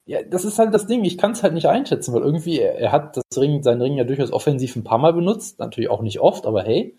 Ja, 0.05 0.23
das 0.23 0.45
ist 0.45 0.57
halt 0.57 0.73
das 0.73 0.87
Ding. 0.87 1.03
Ich 1.03 1.17
kann 1.17 1.31
es 1.31 1.43
halt 1.43 1.53
nicht 1.53 1.67
einschätzen, 1.67 2.13
weil 2.13 2.21
irgendwie, 2.21 2.59
er, 2.59 2.75
er, 2.75 2.91
hat 2.93 3.17
das 3.17 3.23
Ring, 3.37 3.61
seinen 3.61 3.81
Ring 3.81 3.97
ja 3.97 4.05
durchaus 4.05 4.31
offensiv 4.31 4.75
ein 4.75 4.85
paar 4.85 4.99
Mal 4.99 5.13
benutzt. 5.13 5.59
Natürlich 5.59 5.89
auch 5.89 6.01
nicht 6.01 6.19
oft, 6.19 6.45
aber 6.45 6.63
hey. 6.63 6.95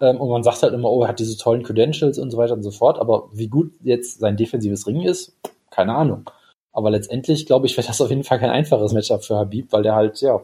Ähm, 0.00 0.20
und 0.20 0.28
man 0.28 0.42
sagt 0.42 0.62
halt 0.62 0.74
immer, 0.74 0.90
oh, 0.90 1.02
er 1.02 1.08
hat 1.08 1.18
diese 1.18 1.36
tollen 1.36 1.62
Credentials 1.62 2.18
und 2.18 2.30
so 2.30 2.38
weiter 2.38 2.54
und 2.54 2.62
so 2.62 2.70
fort. 2.70 2.98
Aber 2.98 3.28
wie 3.32 3.48
gut 3.48 3.72
jetzt 3.82 4.20
sein 4.20 4.36
defensives 4.36 4.86
Ring 4.86 5.02
ist, 5.02 5.36
keine 5.70 5.94
Ahnung. 5.94 6.30
Aber 6.72 6.90
letztendlich, 6.90 7.46
glaube 7.46 7.66
ich, 7.66 7.76
wäre 7.76 7.86
das 7.86 8.00
auf 8.00 8.10
jeden 8.10 8.24
Fall 8.24 8.38
kein 8.38 8.50
einfaches 8.50 8.92
Matchup 8.92 9.24
für 9.24 9.36
Habib, 9.36 9.72
weil 9.72 9.82
der 9.82 9.94
halt, 9.94 10.20
ja, 10.20 10.40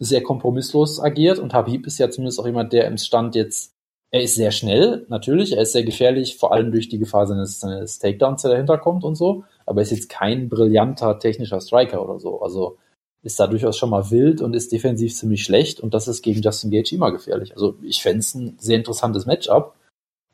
sehr 0.00 0.22
kompromisslos 0.22 0.98
agiert 0.98 1.38
und 1.38 1.52
Habib 1.54 1.86
ist 1.86 1.98
ja 1.98 2.10
zumindest 2.10 2.40
auch 2.40 2.46
jemand, 2.46 2.72
der 2.72 2.86
im 2.86 2.96
Stand 2.96 3.34
jetzt, 3.34 3.74
er 4.10 4.22
ist 4.22 4.34
sehr 4.34 4.50
schnell, 4.50 5.04
natürlich, 5.08 5.52
er 5.52 5.62
ist 5.62 5.72
sehr 5.72 5.84
gefährlich, 5.84 6.38
vor 6.38 6.52
allem 6.52 6.72
durch 6.72 6.88
die 6.88 6.98
Gefahr 6.98 7.26
seines, 7.26 7.60
seines 7.60 7.98
Takedowns, 7.98 8.42
der 8.42 8.52
dahinter 8.52 8.78
kommt 8.78 9.04
und 9.04 9.14
so, 9.14 9.44
aber 9.66 9.80
er 9.80 9.82
ist 9.82 9.90
jetzt 9.90 10.08
kein 10.08 10.48
brillanter 10.48 11.18
technischer 11.18 11.60
Striker 11.60 12.02
oder 12.02 12.18
so, 12.18 12.40
also 12.40 12.78
ist 13.22 13.38
da 13.38 13.46
durchaus 13.46 13.76
schon 13.76 13.90
mal 13.90 14.10
wild 14.10 14.40
und 14.40 14.54
ist 14.54 14.72
defensiv 14.72 15.14
ziemlich 15.14 15.42
schlecht 15.42 15.80
und 15.80 15.94
das 15.94 16.08
ist 16.08 16.22
gegen 16.22 16.40
Justin 16.40 16.70
Gage 16.70 16.94
immer 16.94 17.12
gefährlich. 17.12 17.52
Also 17.52 17.76
ich 17.82 18.02
fände 18.02 18.20
es 18.20 18.34
ein 18.34 18.56
sehr 18.58 18.76
interessantes 18.76 19.26
Matchup. 19.26 19.74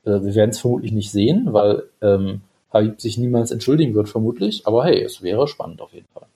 Äh, 0.03 0.21
wir 0.23 0.35
werden 0.35 0.51
es 0.51 0.59
vermutlich 0.59 0.91
nicht 0.91 1.11
sehen, 1.11 1.51
weil 1.51 1.83
ähm, 2.01 2.41
Habib 2.71 3.01
sich 3.01 3.17
niemals 3.17 3.51
entschuldigen 3.51 3.93
wird, 3.93 4.09
vermutlich, 4.09 4.65
aber 4.67 4.85
hey, 4.85 5.01
es 5.01 5.21
wäre 5.21 5.47
spannend 5.47 5.81
auf 5.81 5.93
jeden 5.93 6.07
Fall. 6.13 6.27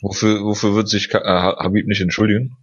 Wofür, 0.00 0.44
wofür 0.44 0.74
wird 0.74 0.88
sich 0.88 1.12
äh, 1.12 1.18
Habib 1.18 1.86
nicht 1.86 2.00
entschuldigen? 2.00 2.56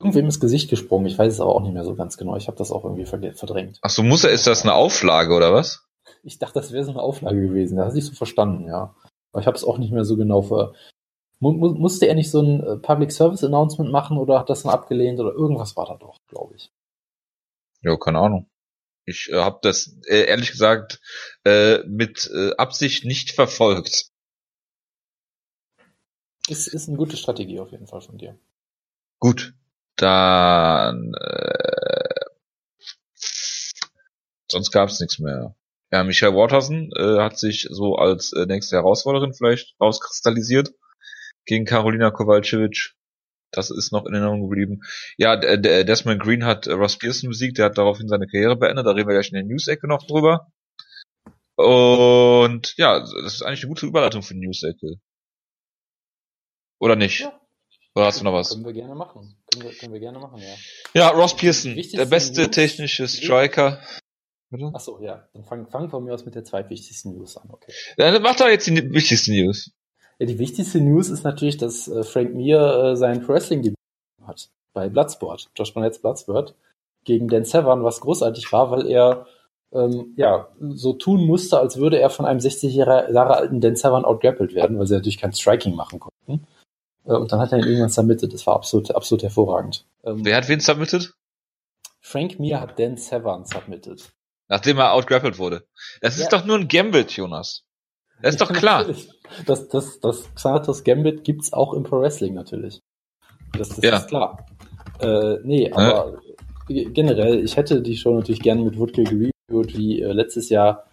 Irgendwem 0.00 0.26
ins 0.26 0.38
Gesicht 0.38 0.70
gesprungen. 0.70 1.06
Ich 1.06 1.18
weiß 1.18 1.32
es 1.32 1.40
aber 1.40 1.54
auch 1.54 1.62
nicht 1.62 1.72
mehr 1.72 1.84
so 1.84 1.94
ganz 1.96 2.16
genau. 2.16 2.36
Ich 2.36 2.46
habe 2.46 2.56
das 2.56 2.70
auch 2.70 2.84
irgendwie 2.84 3.04
verdrängt. 3.04 3.78
Ach 3.82 3.90
so, 3.90 4.04
muss 4.04 4.22
er, 4.22 4.30
ist 4.30 4.46
das 4.46 4.62
eine 4.62 4.74
Auflage 4.74 5.34
oder 5.34 5.52
was? 5.52 5.88
Ich 6.22 6.38
dachte, 6.38 6.54
das 6.54 6.72
wäre 6.72 6.84
so 6.84 6.92
eine 6.92 7.02
Auflage 7.02 7.40
gewesen. 7.40 7.76
Da 7.76 7.86
hast 7.86 7.96
du 7.96 8.00
so 8.00 8.12
verstanden, 8.12 8.68
ja. 8.68 8.94
Ich 9.38 9.46
habe 9.46 9.56
es 9.56 9.64
auch 9.64 9.78
nicht 9.78 9.92
mehr 9.92 10.04
so 10.04 10.16
genau 10.16 10.42
ver. 10.42 10.74
Mu 11.40 11.52
musste 11.52 12.06
er 12.06 12.14
nicht 12.14 12.30
so 12.30 12.40
ein 12.40 12.60
äh, 12.60 12.76
Public 12.78 13.12
Service 13.12 13.44
Announcement 13.44 13.92
machen 13.92 14.18
oder 14.18 14.38
hat 14.38 14.50
das 14.50 14.62
dann 14.62 14.72
abgelehnt 14.72 15.20
oder 15.20 15.32
irgendwas 15.32 15.76
war 15.76 15.86
da 15.86 15.96
doch, 15.96 16.18
glaube 16.26 16.54
ich. 16.56 16.72
Ja, 17.82 17.96
keine 17.96 18.18
Ahnung. 18.18 18.50
Ich 19.04 19.30
äh, 19.30 19.36
habe 19.36 19.58
das 19.62 19.96
äh, 20.06 20.24
ehrlich 20.24 20.50
gesagt 20.50 21.00
äh, 21.44 21.78
mit 21.86 22.28
äh, 22.34 22.54
Absicht 22.56 23.04
nicht 23.04 23.30
verfolgt. 23.30 24.10
Ist, 26.48 26.66
ist 26.66 26.88
eine 26.88 26.96
gute 26.96 27.16
Strategie 27.16 27.60
auf 27.60 27.70
jeden 27.70 27.86
Fall 27.86 28.00
von 28.00 28.18
dir. 28.18 28.38
Gut, 29.18 29.54
dann 29.96 31.12
äh, 31.14 32.24
sonst 34.50 34.70
gab's 34.70 35.00
nichts 35.00 35.18
mehr. 35.18 35.54
Ja, 35.90 36.04
Michelle 36.04 36.34
Waterson 36.34 36.90
äh, 36.96 37.18
hat 37.18 37.38
sich 37.38 37.66
so 37.70 37.96
als 37.96 38.32
äh, 38.32 38.46
nächste 38.46 38.76
Herausforderin 38.76 39.32
vielleicht 39.32 39.74
rauskristallisiert 39.80 40.74
gegen 41.46 41.64
Carolina 41.64 42.10
Kowalczyk. 42.10 42.94
Das 43.50 43.70
ist 43.70 43.92
noch 43.92 44.04
in 44.04 44.12
Erinnerung 44.12 44.42
geblieben. 44.42 44.82
Ja, 45.16 45.36
D 45.36 45.56
D 45.56 45.84
Desmond 45.84 46.20
Green 46.22 46.44
hat 46.44 46.68
Ross 46.68 46.98
Pearson 46.98 47.30
besiegt, 47.30 47.56
der 47.56 47.64
hat 47.66 47.78
daraufhin 47.78 48.06
seine 48.06 48.26
Karriere 48.26 48.56
beendet, 48.56 48.84
da 48.84 48.90
reden 48.90 49.08
wir 49.08 49.14
gleich 49.14 49.28
in 49.28 49.36
der 49.36 49.44
News-Ecke 49.44 49.88
noch 49.88 50.06
drüber. 50.06 50.52
Und 51.56 52.74
ja, 52.76 53.00
das 53.00 53.34
ist 53.34 53.42
eigentlich 53.42 53.62
eine 53.62 53.70
gute 53.70 53.86
Überleitung 53.86 54.22
für 54.22 54.34
die 54.34 54.40
News-Ecke. 54.40 54.96
Oder 56.78 56.96
nicht? 56.96 57.20
Ja. 57.20 57.40
Oder 57.94 58.04
hast 58.04 58.20
du 58.20 58.24
noch 58.24 58.34
was? 58.34 58.50
Können 58.50 58.66
wir 58.66 58.74
gerne 58.74 58.94
machen. 58.94 59.42
Können 59.50 59.64
wir, 59.64 59.74
können 59.74 59.92
wir 59.94 60.00
gerne 60.00 60.18
machen, 60.18 60.42
ja. 60.42 60.54
Ja, 60.92 61.08
Ross 61.08 61.34
Pearson, 61.34 61.74
der 61.74 62.04
beste 62.04 62.50
technische 62.50 63.08
Striker. 63.08 63.82
Bitte? 64.50 64.70
Achso, 64.72 64.98
ja. 65.00 65.28
Dann 65.34 65.44
fangen 65.44 65.66
fang 65.66 65.90
von 65.90 66.04
mir 66.04 66.14
aus 66.14 66.24
mit 66.24 66.34
der 66.34 66.44
zweitwichtigsten 66.44 67.12
News 67.14 67.36
an, 67.36 67.48
okay. 67.50 67.72
Dann 67.96 68.22
mach 68.22 68.36
doch 68.36 68.48
jetzt 68.48 68.66
die 68.66 68.92
wichtigste 68.92 69.32
News. 69.32 69.70
Ja, 70.18 70.26
die 70.26 70.38
wichtigste 70.38 70.80
News 70.80 71.10
ist 71.10 71.22
natürlich, 71.22 71.58
dass 71.58 71.86
äh, 71.88 72.02
Frank 72.02 72.34
Mir 72.34 72.60
äh, 72.60 72.96
sein 72.96 73.22
Pro 73.22 73.34
Wrestling 73.34 73.62
Debüt 73.62 73.76
hat 74.26 74.48
bei 74.72 74.88
Bloodsport, 74.88 75.50
Josh 75.54 75.74
Barnett's 75.74 75.98
Bloodsport, 76.00 76.54
gegen 77.04 77.28
Dan 77.28 77.44
Severn, 77.44 77.84
was 77.84 78.00
großartig 78.00 78.50
war, 78.52 78.70
weil 78.70 78.86
er 78.86 79.26
ähm, 79.72 80.14
ja 80.16 80.48
so 80.60 80.94
tun 80.94 81.26
musste, 81.26 81.58
als 81.58 81.76
würde 81.76 81.98
er 82.00 82.10
von 82.10 82.26
einem 82.26 82.40
60 82.40 82.74
Jahre 82.74 83.12
Jahre 83.12 83.36
alten 83.36 83.60
Dan 83.60 83.76
Severn 83.76 84.04
outgrappelt 84.04 84.54
werden, 84.54 84.78
weil 84.78 84.86
sie 84.86 84.94
natürlich 84.94 85.18
kein 85.18 85.32
Striking 85.32 85.74
machen 85.74 86.00
konnten. 86.00 86.46
Äh, 87.04 87.12
und 87.12 87.32
dann 87.32 87.40
hat 87.40 87.52
er 87.52 87.58
ihn 87.58 87.64
irgendwann 87.64 87.90
submitted. 87.90 88.32
Das 88.32 88.46
war 88.46 88.56
absolut, 88.56 88.90
absolut 88.90 89.22
hervorragend. 89.22 89.84
Ähm, 90.04 90.24
Wer 90.24 90.36
hat 90.36 90.48
wen 90.48 90.60
submitted? 90.60 91.12
Frank 92.00 92.38
Mir 92.38 92.60
hat 92.60 92.78
Dan 92.78 92.96
Severn 92.96 93.44
submitted. 93.44 94.10
Nachdem 94.48 94.78
er 94.78 94.92
outgrappelt 94.94 95.38
wurde. 95.38 95.66
Das 96.00 96.16
ist 96.16 96.32
Ja. 96.32 96.38
doch 96.38 96.44
nur 96.46 96.56
ein 96.58 96.68
Gambit, 96.68 97.12
Jonas. 97.12 97.64
Das 98.22 98.34
ist 98.34 98.40
doch 98.40 98.52
klar. 98.52 98.80
natürlich. 98.80 99.08
Das, 99.44 99.68
das, 99.68 100.00
das 100.00 100.34
Xanatos 100.34 100.84
Gambit 100.84 101.22
gibt's 101.22 101.52
auch 101.52 101.74
im 101.74 101.82
Pro 101.82 102.00
Wrestling 102.00 102.32
natürlich. 102.32 102.80
Das, 103.52 103.68
das 103.68 103.84
Ja. 103.84 103.96
ist 103.98 104.08
klar. 104.08 104.46
Äh, 105.00 105.36
nee, 105.44 105.70
aber 105.70 106.18
generell, 106.66 107.44
ich 107.44 107.54
hätte 107.58 107.82
die 107.82 107.98
Show 107.98 108.14
natürlich 108.14 108.40
gerne 108.40 108.62
mit 108.62 108.78
Woodkill 108.78 109.04
gereviewt 109.04 109.76
wie 109.76 110.00
äh, 110.00 110.12
letztes 110.12 110.48
Jahr. 110.48 110.86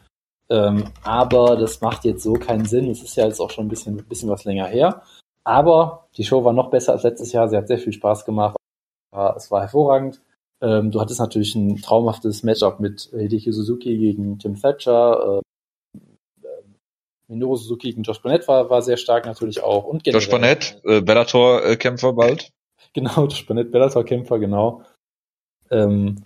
Ähm, 0.50 0.92
aber 1.04 1.56
das 1.56 1.80
macht 1.80 2.04
jetzt 2.04 2.24
so 2.24 2.34
keinen 2.34 2.66
Sinn. 2.66 2.90
Es 2.92 3.02
ist 3.02 3.16
ja 3.16 3.26
jetzt 3.26 3.40
auch 3.40 3.52
schon 3.52 3.68
ein 3.68 3.70
bisschen, 3.70 3.96
bisschen 4.06 4.30
was 4.30 4.44
länger 4.44 4.68
her. 4.68 5.02
Aber 5.46 6.10
die 6.18 6.26
Show 6.26 6.44
war 6.44 6.52
noch 6.52 6.70
besser 6.70 6.92
als 6.92 7.04
letztes 7.04 7.32
Jahr. 7.32 7.48
Sie 7.48 7.56
hat 7.56 7.70
sehr 7.70 7.80
viel 7.80 7.94
Spaß 7.94 8.26
gemacht. 8.26 8.58
Es 9.38 9.50
war 9.50 9.62
hervorragend. 9.62 10.22
Ähm, 10.66 10.90
du 10.90 11.00
hattest 11.00 11.20
natürlich 11.20 11.54
ein 11.54 11.80
traumhaftes 11.82 12.42
Matchup 12.42 12.80
mit 12.80 13.10
Hideki 13.12 13.52
Suzuki 13.52 13.98
gegen 13.98 14.40
Tim 14.40 14.60
Thatcher. 14.60 15.42
Äh, 15.94 16.00
Minoru 17.28 17.56
Suzuki 17.56 17.90
gegen 17.92 18.04
Josh 18.04 18.22
Barnett 18.22 18.48
war, 18.48 18.70
war 18.70 18.82
sehr 18.82 18.98
stark 18.98 19.26
natürlich 19.26 19.62
auch. 19.62 19.86
Und 19.86 20.06
Josh 20.08 20.30
Barnett, 20.30 20.82
äh, 20.84 21.02
Bellator-Kämpfer 21.02 22.14
bald. 22.14 22.52
Genau, 22.94 23.26
Josh 23.26 23.46
Barnett, 23.46 23.74
Bellator-Kämpfer, 23.74 24.40
genau. 24.40 24.84
Ähm, 25.70 26.24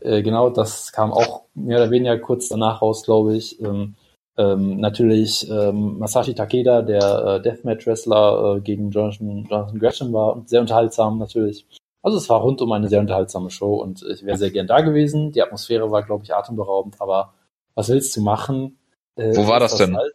äh, 0.00 0.20
genau, 0.20 0.50
das 0.50 0.90
kam 0.90 1.12
auch 1.12 1.42
mehr 1.54 1.76
oder 1.76 1.92
weniger 1.92 2.18
kurz 2.18 2.48
danach 2.48 2.82
raus, 2.82 3.04
glaube 3.04 3.36
ich. 3.36 3.60
Ähm, 3.60 3.94
ähm, 4.36 4.80
natürlich 4.80 5.48
ähm, 5.48 5.98
Masashi 5.98 6.34
Takeda, 6.34 6.82
der 6.82 7.24
äh, 7.24 7.42
Deathmatch-Wrestler 7.42 8.56
äh, 8.56 8.60
gegen 8.60 8.90
Jonathan, 8.90 9.46
Jonathan 9.48 9.78
Gresham 9.78 10.12
war 10.12 10.42
sehr 10.46 10.60
unterhaltsam 10.60 11.18
natürlich. 11.18 11.66
Also 12.02 12.16
es 12.16 12.28
war 12.28 12.40
rund 12.40 12.60
um 12.62 12.70
eine 12.72 12.88
sehr 12.88 13.00
unterhaltsame 13.00 13.50
Show 13.50 13.74
und 13.76 14.02
ich 14.02 14.24
wäre 14.24 14.36
sehr 14.36 14.50
gern 14.50 14.66
da 14.66 14.80
gewesen. 14.80 15.32
Die 15.32 15.42
Atmosphäre 15.42 15.90
war, 15.90 16.02
glaube 16.04 16.24
ich, 16.24 16.34
atemberaubend, 16.34 17.00
aber 17.00 17.34
was 17.74 17.88
willst 17.88 18.16
du 18.16 18.22
machen? 18.22 18.78
Äh, 19.16 19.36
Wo 19.36 19.46
war 19.48 19.62
ist 19.62 19.72
das 19.72 19.78
denn? 19.78 19.96
halt- 19.96 20.14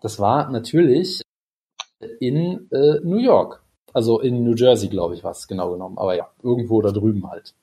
Das 0.00 0.18
war 0.20 0.50
natürlich 0.50 1.22
in 2.20 2.68
äh, 2.70 3.00
New 3.02 3.18
York. 3.18 3.62
Also 3.92 4.20
in 4.20 4.44
New 4.44 4.54
Jersey, 4.54 4.88
glaube 4.88 5.14
ich, 5.14 5.24
war 5.24 5.32
es 5.32 5.48
genau 5.48 5.72
genommen. 5.72 5.98
Aber 5.98 6.14
ja, 6.14 6.28
irgendwo 6.42 6.80
da 6.80 6.92
drüben 6.92 7.28
halt. 7.28 7.54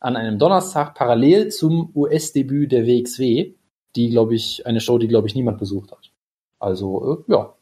An 0.00 0.16
einem 0.16 0.38
Donnerstag 0.38 0.94
parallel 0.94 1.48
zum 1.48 1.90
US-Debüt 1.94 2.70
der 2.72 2.86
WXW, 2.86 3.54
die, 3.96 4.10
glaube 4.10 4.34
ich, 4.34 4.66
eine 4.66 4.80
Show, 4.80 4.98
die, 4.98 5.08
glaube 5.08 5.26
ich, 5.28 5.34
niemand 5.34 5.58
besucht 5.58 5.90
hat. 5.92 6.10
Also, 6.58 7.24
äh, 7.28 7.32
ja. 7.32 7.54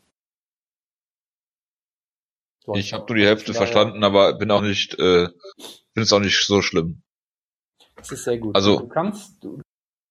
Du 2.75 2.81
Ich 2.81 2.93
habe 2.93 3.05
nur 3.09 3.17
die 3.17 3.27
Hälfte 3.27 3.53
daher- 3.53 3.67
verstanden, 3.67 4.03
aber 4.05 4.35
bin 4.39 4.51
auch 4.51 4.63
nicht, 4.63 4.95
äh, 4.95 5.29
finde 5.29 6.03
es 6.03 6.13
auch 6.13 6.21
nicht 6.21 6.45
so 6.47 6.63
schlimm. 6.63 7.03
Das 7.97 8.11
ist 8.13 8.25
sehr 8.25 8.39
gut. 8.39 8.55
Also- 8.57 8.79
du 8.81 8.89
kannst, 8.89 9.43
du 9.45 9.61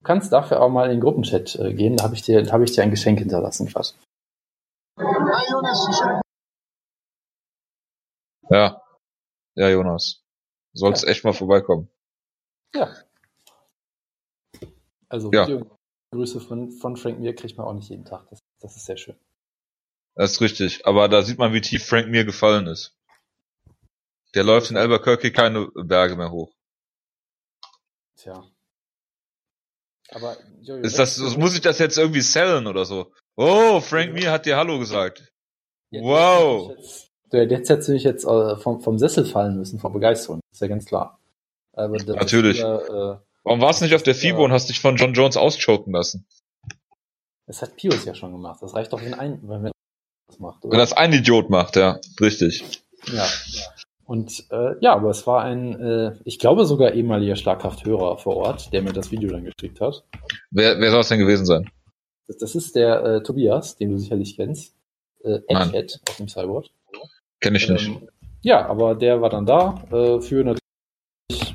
kannst 0.04 0.32
dafür 0.32 0.62
auch 0.62 0.70
mal 0.70 0.86
in 0.86 0.92
den 0.92 1.02
Gruppenchat 1.02 1.56
äh, 1.56 1.74
gehen. 1.74 1.98
Da 1.98 2.04
habe 2.04 2.16
ich 2.16 2.22
dir, 2.22 2.52
habe 2.52 2.64
ich 2.64 2.72
dir 2.72 2.84
ein 2.84 2.92
Geschenk 2.92 3.20
hinterlassen, 3.20 3.68
gerade. 3.68 3.90
Ja. 8.50 8.82
Ja, 9.56 9.70
Jonas. 9.70 10.24
Sollst 10.74 11.06
echt 11.06 11.24
mal 11.24 11.34
vorbeikommen. 11.34 11.90
Ja. 12.74 12.94
Also 15.10 15.32
Ja. 15.34 15.48
Grüße 16.12 16.40
von, 16.40 16.72
von 16.72 16.98
Frank 16.98 17.20
Mir 17.20 17.36
kriegt 17.36 17.58
man 17.58 17.68
auch 17.68 17.74
nicht 17.74 17.90
jeden 17.90 18.06
Tag. 18.06 18.28
Das, 18.30 18.40
das 18.62 18.76
ist 18.76 18.86
sehr 18.86 18.98
schön. 18.98 19.16
Das 20.16 20.32
ist 20.32 20.42
richtig. 20.42 20.86
Aber 20.86 21.08
da 21.08 21.22
sieht 21.22 21.38
man, 21.38 21.54
wie 21.54 21.62
tief 21.62 21.86
Frank 21.86 22.08
mir 22.08 22.26
gefallen 22.26 22.68
ist. 22.68 22.96
Der 24.36 24.44
läuft 24.44 24.70
in 24.70 24.78
Albuquerque 24.78 25.32
keine 25.32 25.68
Berge 25.74 26.16
mehr 26.16 26.32
hoch. 26.32 26.52
Tja. 28.18 28.44
Aber 30.12 30.38
Jojo, 30.62 30.82
Ist 30.84 31.00
das, 31.00 31.18
muss 31.38 31.54
ich 31.56 31.62
das 31.62 31.80
jetzt 31.80 31.98
irgendwie 31.98 32.22
sellen 32.22 32.68
oder 32.68 32.86
so? 32.86 33.12
Oh, 33.36 33.80
Frank 33.80 34.14
Mir 34.14 34.32
hat 34.32 34.46
dir 34.46 34.58
Hallo 34.58 34.80
gesagt. 34.80 35.32
Ja, 35.92 36.02
Wow. 36.02 36.76
Der, 37.32 37.46
der 37.46 37.60
hätte 37.60 37.78
natürlich 37.78 38.04
jetzt 38.04 38.26
äh, 38.26 38.56
vom, 38.58 38.82
vom 38.82 38.98
Sessel 38.98 39.24
fallen 39.26 39.58
müssen, 39.58 39.80
vor 39.80 39.94
Begeisterung. 39.94 40.42
Ist 40.52 40.62
ja 40.62 40.68
ganz 40.68 40.86
klar. 40.86 41.20
Aber 41.74 41.98
das 41.98 42.16
Natürlich. 42.16 42.58
Ist, 42.58 42.64
äh, 42.66 43.18
Warum 43.44 43.62
warst 43.62 43.80
du 43.82 43.86
nicht 43.86 43.96
auf 43.96 44.04
der 44.04 44.16
FIBO 44.16 44.40
Ja. 44.40 44.46
und 44.46 44.52
hast 44.52 44.68
dich 44.70 44.80
von 44.80 44.96
John 44.98 45.14
Jones 45.14 45.38
auschoken 45.38 45.94
lassen? 45.94 46.26
das 47.46 47.64
hat 47.64 47.76
Pius 47.78 48.06
ja 48.06 48.14
schon 48.14 48.32
gemacht. 48.32 48.62
Das 48.62 48.76
reicht 48.76 48.94
doch, 48.94 49.02
wenn 49.02 49.16
ein, 49.16 49.40
wenn 49.48 49.72
das 50.40 50.54
macht. 50.54 50.66
Oder? 50.66 50.72
Wenn 50.72 50.80
das 50.80 50.94
ein 50.94 51.14
Idiot 51.14 51.50
macht, 51.50 51.76
ja. 51.76 52.00
Richtig. 52.20 52.82
Ja. 53.12 53.26
Und 54.06 54.46
äh, 54.50 54.74
ja, 54.82 54.96
aber 54.96 55.12
es 55.12 55.28
war 55.28 55.44
ein, 55.44 55.80
äh, 55.80 56.16
ich 56.26 56.40
glaube 56.40 56.66
sogar 56.66 56.94
ehemaliger 56.94 57.36
Schlagkrafthörer 57.36 58.18
vor 58.18 58.38
Ort, 58.38 58.74
der 58.74 58.82
mir 58.82 58.94
das 58.94 59.12
Video 59.12 59.30
dann 59.30 59.46
geschickt 59.46 59.80
hat. 59.82 60.04
Wer, 60.50 60.80
wer 60.80 60.92
soll 60.92 61.02
es 61.02 61.10
denn 61.10 61.20
gewesen 61.20 61.46
sein? 61.46 61.70
Das, 62.28 62.38
das 62.38 62.56
ist 62.56 62.76
der 62.76 63.04
äh, 63.04 63.24
Tobias, 63.24 63.76
den 63.76 63.92
du 63.92 63.98
sicherlich 64.00 64.36
kennst. 64.36 64.76
Äh, 65.24 65.40
Nein. 65.50 65.74
Ed 65.74 66.00
auf 66.10 66.18
dem 66.18 66.28
Cyborg. 66.28 66.66
Kenn 67.40 67.56
ich 67.56 67.70
nicht. 67.70 67.88
Ähm, 67.88 68.10
ja, 68.42 68.66
aber 68.68 68.96
der 68.96 69.22
war 69.22 69.30
dann 69.30 69.46
da 69.46 69.84
äh, 69.92 70.22
für 70.22 70.44
natürlich 70.44 70.60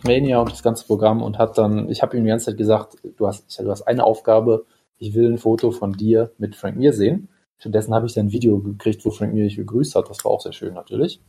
Mania 0.04 0.38
und 0.38 0.52
das 0.52 0.62
ganze 0.62 0.86
Programm 0.86 1.22
und 1.22 1.38
hat 1.38 1.58
dann, 1.58 1.90
ich 1.90 2.02
habe 2.02 2.16
ihm 2.16 2.24
die 2.24 2.28
ganze 2.28 2.46
Zeit 2.46 2.58
gesagt, 2.58 2.98
du 3.16 3.26
hast, 3.26 3.58
du 3.58 3.70
hast 3.70 3.82
eine 3.82 4.04
Aufgabe, 4.04 4.64
ich 4.98 5.14
will 5.14 5.32
ein 5.32 5.38
Foto 5.38 5.72
von 5.72 5.92
dir 5.92 6.30
mit 6.38 6.54
Frank 6.54 6.76
Mir 6.76 6.92
sehen. 6.92 7.28
Stattdessen 7.64 7.94
habe 7.94 8.04
ich 8.04 8.12
dann 8.12 8.26
ein 8.26 8.32
Video 8.32 8.60
gekriegt, 8.60 9.06
wo 9.06 9.10
Frank 9.10 9.32
Mir 9.32 9.44
dich 9.44 9.56
begrüßt 9.56 9.94
hat. 9.94 10.10
Das 10.10 10.22
war 10.22 10.32
auch 10.32 10.42
sehr 10.42 10.52
schön 10.52 10.74
natürlich. 10.74 11.22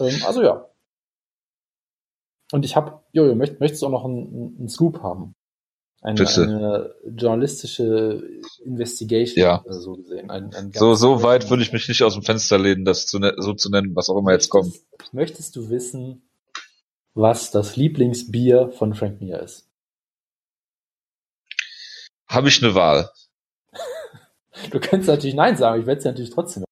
Ähm, 0.00 0.20
also 0.26 0.42
ja. 0.42 0.68
Und 2.50 2.64
ich 2.64 2.74
habe, 2.74 3.04
Jojo, 3.12 3.36
möcht, 3.36 3.60
möchtest 3.60 3.82
du 3.82 3.86
auch 3.86 3.90
noch 3.92 4.04
einen, 4.04 4.56
einen 4.58 4.68
Scoop 4.68 5.00
haben? 5.04 5.36
Eine, 6.02 6.26
eine 6.26 6.94
journalistische 7.04 8.20
Investigation, 8.64 9.44
Ja. 9.44 9.64
so 9.68 9.94
gesehen. 9.94 10.28
Ein, 10.28 10.52
ein 10.54 10.72
So, 10.72 10.94
so 10.94 11.22
weit 11.22 11.50
würde 11.50 11.62
ich 11.62 11.72
mich 11.72 11.86
nicht 11.86 12.02
aus 12.02 12.14
dem 12.14 12.24
Fenster 12.24 12.58
lehnen, 12.58 12.84
das 12.84 13.06
zu, 13.06 13.20
ne 13.20 13.34
so 13.38 13.54
zu 13.54 13.70
nennen, 13.70 13.94
was 13.94 14.10
auch 14.10 14.18
immer 14.18 14.32
jetzt 14.32 14.48
kommt. 14.48 14.72
Möchtest, 14.72 15.14
möchtest 15.14 15.56
du 15.56 15.70
wissen, 15.70 16.28
was 17.14 17.52
das 17.52 17.76
Lieblingsbier 17.76 18.70
von 18.70 18.92
Frank 18.94 19.20
Mir 19.20 19.40
ist? 19.40 19.68
Habe 22.26 22.48
ich 22.48 22.60
eine 22.60 22.74
Wahl? 22.74 23.08
Du 24.70 24.80
kannst 24.80 25.08
natürlich 25.08 25.34
Nein 25.36 25.56
sagen, 25.56 25.80
ich 25.80 25.86
werde 25.86 25.98
es 25.98 26.04
ja 26.04 26.10
natürlich 26.12 26.30
trotzdem. 26.30 26.64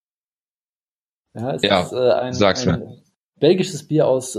Ja, 1.37 1.53
es 1.55 1.63
Ja, 1.63 1.83
ist 1.83 1.93
äh, 1.93 2.13
ein, 2.13 2.35
ein 2.43 3.03
belgisches 3.41 3.87
Bier 3.87 4.07
aus 4.07 4.39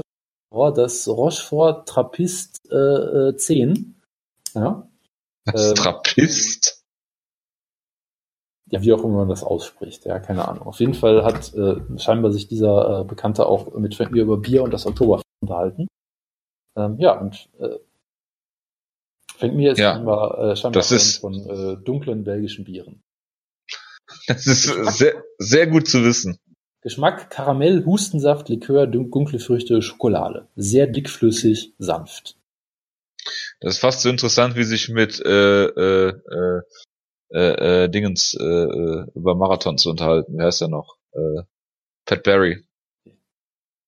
oh, 0.52 0.72
das 0.72 1.08
Rochefort 1.08 1.88
Trappist 1.88 2.62
äh, 2.72 2.76
äh, 3.30 3.36
10. 3.38 4.02
Ja, 4.54 4.88
Das 5.46 5.70
Ähm, 5.72 5.76
Trappist? 5.76 6.82
ja, 8.72 8.82
wie 8.82 8.94
auch 8.94 9.04
immer 9.04 9.18
man 9.20 9.30
das 9.30 9.44
ausspricht, 9.44 10.06
ja, 10.06 10.20
keine 10.20 10.48
Ahnung. 10.48 10.66
Auf 10.66 10.80
jeden 10.80 10.94
Fall 10.96 11.24
hat 11.24 11.54
äh, 11.54 11.76
scheinbar 12.00 12.32
sich 12.32 12.48
dieser 12.48 13.02
äh, 13.02 13.04
Bekannte 13.04 13.46
auch 13.46 13.74
mit 13.76 13.98
Mir 14.12 14.24
über 14.24 14.38
Bier 14.38 14.64
und 14.64 14.72
das 14.72 14.86
Oktoberfest 14.88 15.26
unterhalten. 15.42 15.88
Ähm, 16.78 16.98
ja, 17.00 17.20
und 17.20 17.50
äh, 17.60 17.78
Frank 19.38 19.54
Mir 19.54 19.74
ist 19.74 19.80
Ja. 19.80 19.94
scheinbar, 19.94 20.40
äh, 20.40 20.56
scheinbar 20.56 20.80
Das 20.82 20.92
ist- 20.92 21.18
von 21.18 21.34
äh, 21.48 21.78
dunklen 21.84 22.24
belgischen 22.24 22.64
Bieren. 22.66 23.02
Das 24.28 24.46
ist 24.48 24.64
sehr, 24.98 25.24
sehr 25.38 25.68
gut 25.68 25.88
zu 25.88 26.04
wissen. 26.04 26.40
Geschmack 26.82 27.30
Karamell, 27.32 27.84
Hustensaft, 27.86 28.50
Likör, 28.50 28.86
dun- 28.86 29.10
dunkle 29.10 29.40
Früchte, 29.40 29.82
Schokolade. 29.82 30.48
Sehr 30.56 30.88
dickflüssig, 30.88 31.74
sanft. 31.80 32.38
Das 33.60 33.76
ist 33.76 33.80
fast 33.80 34.02
so 34.02 34.10
interessant, 34.10 34.56
wie 34.56 34.64
sich 34.64 34.90
mit 34.90 35.20
äh, 35.26 35.66
äh, 35.66 36.10
äh, 36.10 36.62
äh, 37.34 37.84
äh, 37.86 37.90
Dingens 37.90 38.36
äh, 38.40 38.44
äh, 38.44 39.06
über 39.16 39.34
Marathon 39.36 39.78
zu 39.80 39.90
unterhalten. 39.90 40.38
Wie 40.38 40.44
heißt 40.44 40.62
er 40.62 40.68
noch? 40.68 40.98
Äh, 41.14 41.42
Pat 42.06 42.22
Barry. 42.24 42.64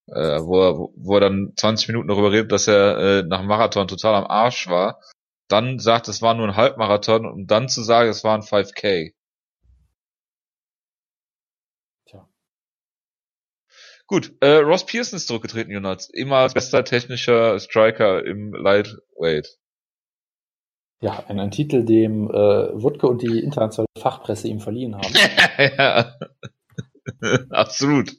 Äh, 0.08 0.40
wo, 0.42 0.62
er, 0.62 0.78
wo 0.96 1.14
er 1.16 1.20
dann 1.20 1.54
20 1.56 1.90
Minuten 1.90 2.08
darüber 2.08 2.32
redet, 2.32 2.52
dass 2.52 2.68
er 2.68 2.98
äh, 2.98 3.24
nach 3.24 3.44
Marathon 3.44 3.88
total 3.88 4.16
am 4.16 4.26
Arsch 4.26 4.68
war. 4.68 5.00
Dann 5.50 5.80
sagt, 5.80 6.08
es 6.08 6.22
war 6.22 6.34
nur 6.34 6.48
ein 6.48 6.56
Halbmarathon, 6.56 7.26
um 7.26 7.46
dann 7.46 7.70
zu 7.70 7.84
sagen, 7.84 8.10
es 8.10 8.24
war 8.24 8.36
ein 8.36 8.42
5K. 8.42 9.14
Tja. 12.06 12.28
Gut, 14.08 14.34
äh, 14.40 14.58
Ross 14.58 14.86
Pearson 14.86 15.18
ist 15.18 15.28
zurückgetreten, 15.28 15.72
Jonas. 15.72 16.10
Ehemals 16.14 16.54
bester 16.54 16.86
technischer 16.86 17.60
Striker 17.60 18.26
im 18.26 18.54
Lightweight. 18.54 19.58
Ja, 21.02 21.24
ein, 21.28 21.40
ein 21.40 21.52
Titel, 21.52 21.84
dem 21.84 22.30
äh, 22.30 22.34
Wutke 22.82 23.08
und 23.08 23.22
die 23.22 23.40
internationale 23.40 23.88
Fachpresse 24.00 24.48
ihm 24.48 24.62
verliehen 24.62 24.96
haben. 24.96 25.14
ja. 25.78 26.14
Absolut. 27.50 28.14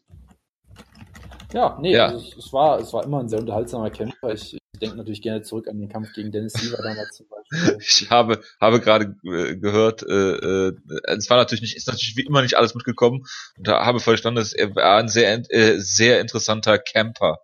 Ja, 1.52 1.78
nee, 1.80 1.92
Ja. 1.92 2.07
Also 2.09 2.18
es, 2.18 2.37
es, 2.37 2.52
war, 2.52 2.78
es 2.78 2.92
war 2.92 3.04
immer 3.04 3.21
ein 3.21 3.28
sehr 3.28 3.40
unterhaltsamer 3.40 3.90
Kämpfer. 3.90 4.33
Ich, 4.35 4.58
ich 4.73 4.81
denke 4.81 4.97
natürlich 4.97 5.23
gerne 5.23 5.43
zurück 5.43 5.67
an 5.69 5.79
den 5.79 5.89
Kampf 5.89 6.13
gegen 6.13 6.31
Dennis 6.31 6.53
Siever 6.53 6.83
damals 6.83 7.17
zum 7.17 7.27
Beispiel. 7.29 7.79
Ich 7.81 8.11
habe 8.11 8.43
habe 8.61 8.81
gerade 8.81 9.17
äh, 9.25 9.57
gehört, 9.57 10.03
äh, 10.03 10.69
äh, 10.69 10.77
es 11.07 11.31
war 11.31 11.39
natürlich 11.39 11.63
nicht, 11.63 11.77
ist 11.77 11.89
natürlich 11.89 12.17
wie 12.17 12.27
immer 12.27 12.43
nicht 12.43 12.57
alles 12.57 12.75
mitgekommen 12.75 13.25
und 13.57 13.67
da 13.67 13.87
habe 13.87 14.01
verstanden, 14.01 14.37
dass 14.37 14.53
er 14.53 14.75
war 14.77 14.99
ein 14.99 15.09
sehr 15.09 15.33
äh, 15.51 15.79
sehr 15.79 16.21
interessanter 16.21 16.79
Camper. 16.79 17.39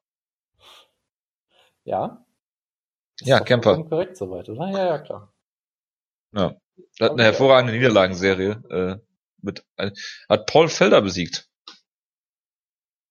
Ja? 1.85 2.25
Ist 3.21 3.27
Ja, 3.29 3.41
Camper. 3.41 3.83
korrekt 3.85 4.17
soweit, 4.17 4.49
oder? 4.49 4.71
Ja, 4.71 4.87
ja, 4.87 4.99
klar. 4.99 5.33
Ja, 6.33 6.57
er 6.99 7.07
hat 7.07 7.13
eine 7.13 7.25
hervorragende 7.25 7.73
Niederlagenserie 7.73 8.63
äh, 8.71 8.97
mit 9.41 9.65
ein, 9.77 9.93
hat 10.29 10.47
Paul 10.47 10.69
Felder 10.69 11.01
besiegt. 11.01 11.49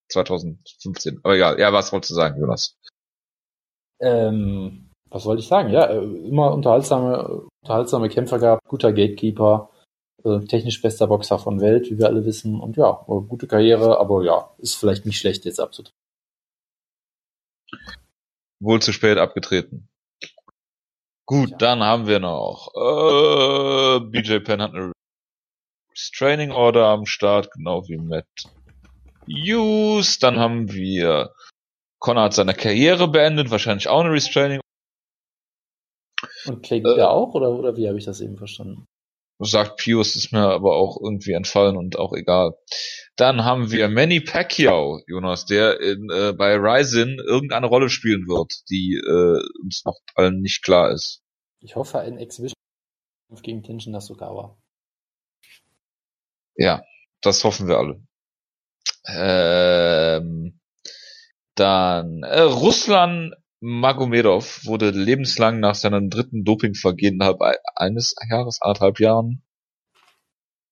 2015. 0.10 1.22
Aber 1.24 1.36
egal, 1.36 1.60
ja, 1.60 1.74
was 1.74 1.92
wolltest 1.92 2.12
du 2.12 2.16
sagen, 2.16 2.40
Jonas? 2.40 2.78
Ähm, 4.00 4.90
was 5.10 5.26
wollte 5.26 5.42
ich 5.42 5.48
sagen? 5.48 5.70
Ja, 5.70 5.86
äh, 5.86 6.04
immer 6.04 6.54
unterhaltsame, 6.54 7.44
unterhaltsame 7.62 8.10
Kämpfer 8.10 8.40
gehabt, 8.40 8.68
guter 8.68 8.92
Gatekeeper, 8.92 9.70
äh, 10.24 10.40
technisch 10.40 10.82
bester 10.82 11.08
Boxer 11.08 11.38
von 11.38 11.62
Welt, 11.62 11.90
wie 11.92 11.98
wir 11.98 12.08
alle 12.08 12.26
wissen. 12.26 12.60
Und 12.60 12.78
ja, 12.78 13.06
äh, 13.08 13.22
gute 13.28 13.48
Karriere, 13.48 14.00
aber 14.00 14.24
ja, 14.24 14.52
ist 14.58 14.76
vielleicht 14.76 15.06
nicht 15.06 15.20
schlecht 15.20 15.46
jetzt 15.46 15.60
abzutreten. 15.60 15.98
Wohl 18.60 18.82
zu 18.82 18.92
spät 18.94 19.18
abgetreten. 19.18 19.88
Gut, 21.26 21.50
Tja. 21.50 21.58
dann 21.58 21.84
haben 21.84 22.08
wir 22.08 22.20
noch 22.20 22.72
äh, 22.76 24.00
BJ 24.02 24.40
Penn 24.40 24.62
hat 24.62 24.74
eine 24.74 24.92
Restraining 25.92 26.52
Order 26.52 26.88
am 26.88 27.06
Start, 27.06 27.52
genau 27.52 27.88
wie 27.88 27.98
Matt 27.98 28.26
Hughes. 29.28 30.20
Dann 30.20 30.40
haben 30.40 30.72
wir 30.72 31.34
Connor 32.04 32.24
hat 32.26 32.34
seine 32.34 32.54
Karriere 32.54 33.08
beendet, 33.08 33.50
wahrscheinlich 33.50 33.88
auch 33.88 34.02
eine 34.02 34.12
Restraining. 34.12 34.60
Und 36.46 36.62
Clay 36.62 36.80
Äh. 36.80 37.02
Auch, 37.02 37.34
oder, 37.34 37.50
oder 37.52 37.78
wie 37.78 37.88
habe 37.88 37.98
ich 37.98 38.04
das 38.04 38.20
eben 38.20 38.38
verstanden? 38.38 38.86
Sagt 39.40 39.78
Pius, 39.78 40.18
ist 40.18 40.34
mir 40.34 40.42
aber 40.42 40.76
auch 40.76 40.98
irgendwie 41.02 41.32
entfallen 41.32 41.78
und 41.78 41.98
auch 41.98 42.12
egal. 42.12 42.58
Dann 43.16 43.46
haben 43.46 43.72
wir 43.72 43.88
Manny 43.88 44.20
Pacquiao, 44.20 45.02
Jonas, 45.08 45.46
der 45.46 45.80
in, 45.80 46.10
äh, 46.10 46.34
bei 46.34 46.56
Ryzen 46.56 47.20
irgendeine 47.20 47.68
Rolle 47.68 47.90
spielen 47.90 48.28
wird, 48.28 48.52
die 48.70 48.96
äh, 48.96 49.64
uns 49.64 49.86
noch 49.86 49.98
allen 50.16 50.42
nicht 50.42 50.62
klar 50.62 50.92
ist. 50.92 51.22
Ich 51.62 51.78
hoffe, 51.78 52.00
ein 52.00 52.18
Exhibition 52.18 52.54
gegen 53.42 53.64
Tenshin 53.64 53.94
Nasukawa. 53.94 54.58
Ja, 56.56 56.84
das 57.22 57.44
hoffen 57.46 57.70
wir 57.70 57.78
alle. 57.78 58.04
Ähm, 59.08 60.60
dann 61.56 62.24
äh, 62.24 62.42
Ruslan 62.42 63.34
Magomedov 63.62 64.66
wurde 64.66 64.90
lebenslang 64.90 65.60
nach 65.60 65.76
seinem 65.76 66.10
dritten 66.10 66.44
Dopingvergehen 66.44 67.16
innerhalb 67.16 67.42
ei- 67.42 67.58
eines 67.76 68.16
Jahres, 68.30 68.62
anderthalb 68.62 69.00
Jahren, 69.00 69.44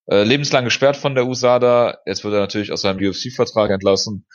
äh, 0.10 0.24
lebenslang 0.24 0.66
gesperrt 0.66 0.98
von 0.98 1.16
der 1.16 1.26
USADA. 1.28 2.00
Jetzt 2.06 2.24
wird 2.24 2.34
er 2.34 2.42
natürlich 2.42 2.72
aus 2.72 2.82
seinem 2.82 3.00
UFC-Vertrag 3.00 3.72
entlassen, 3.72 4.26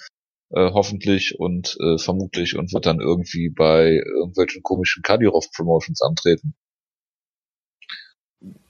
äh, 0.51 0.71
hoffentlich 0.73 1.39
und 1.39 1.77
äh, 1.81 1.99
vermutlich 1.99 2.57
und 2.57 2.73
wird 2.73 2.87
dann 2.87 3.01
irgendwie 3.01 3.51
bei 3.51 4.01
irgendwelchen 4.17 4.63
komischen 4.63 5.03
Kadyrov-Promotions 5.03 6.01
antreten. 6.03 6.55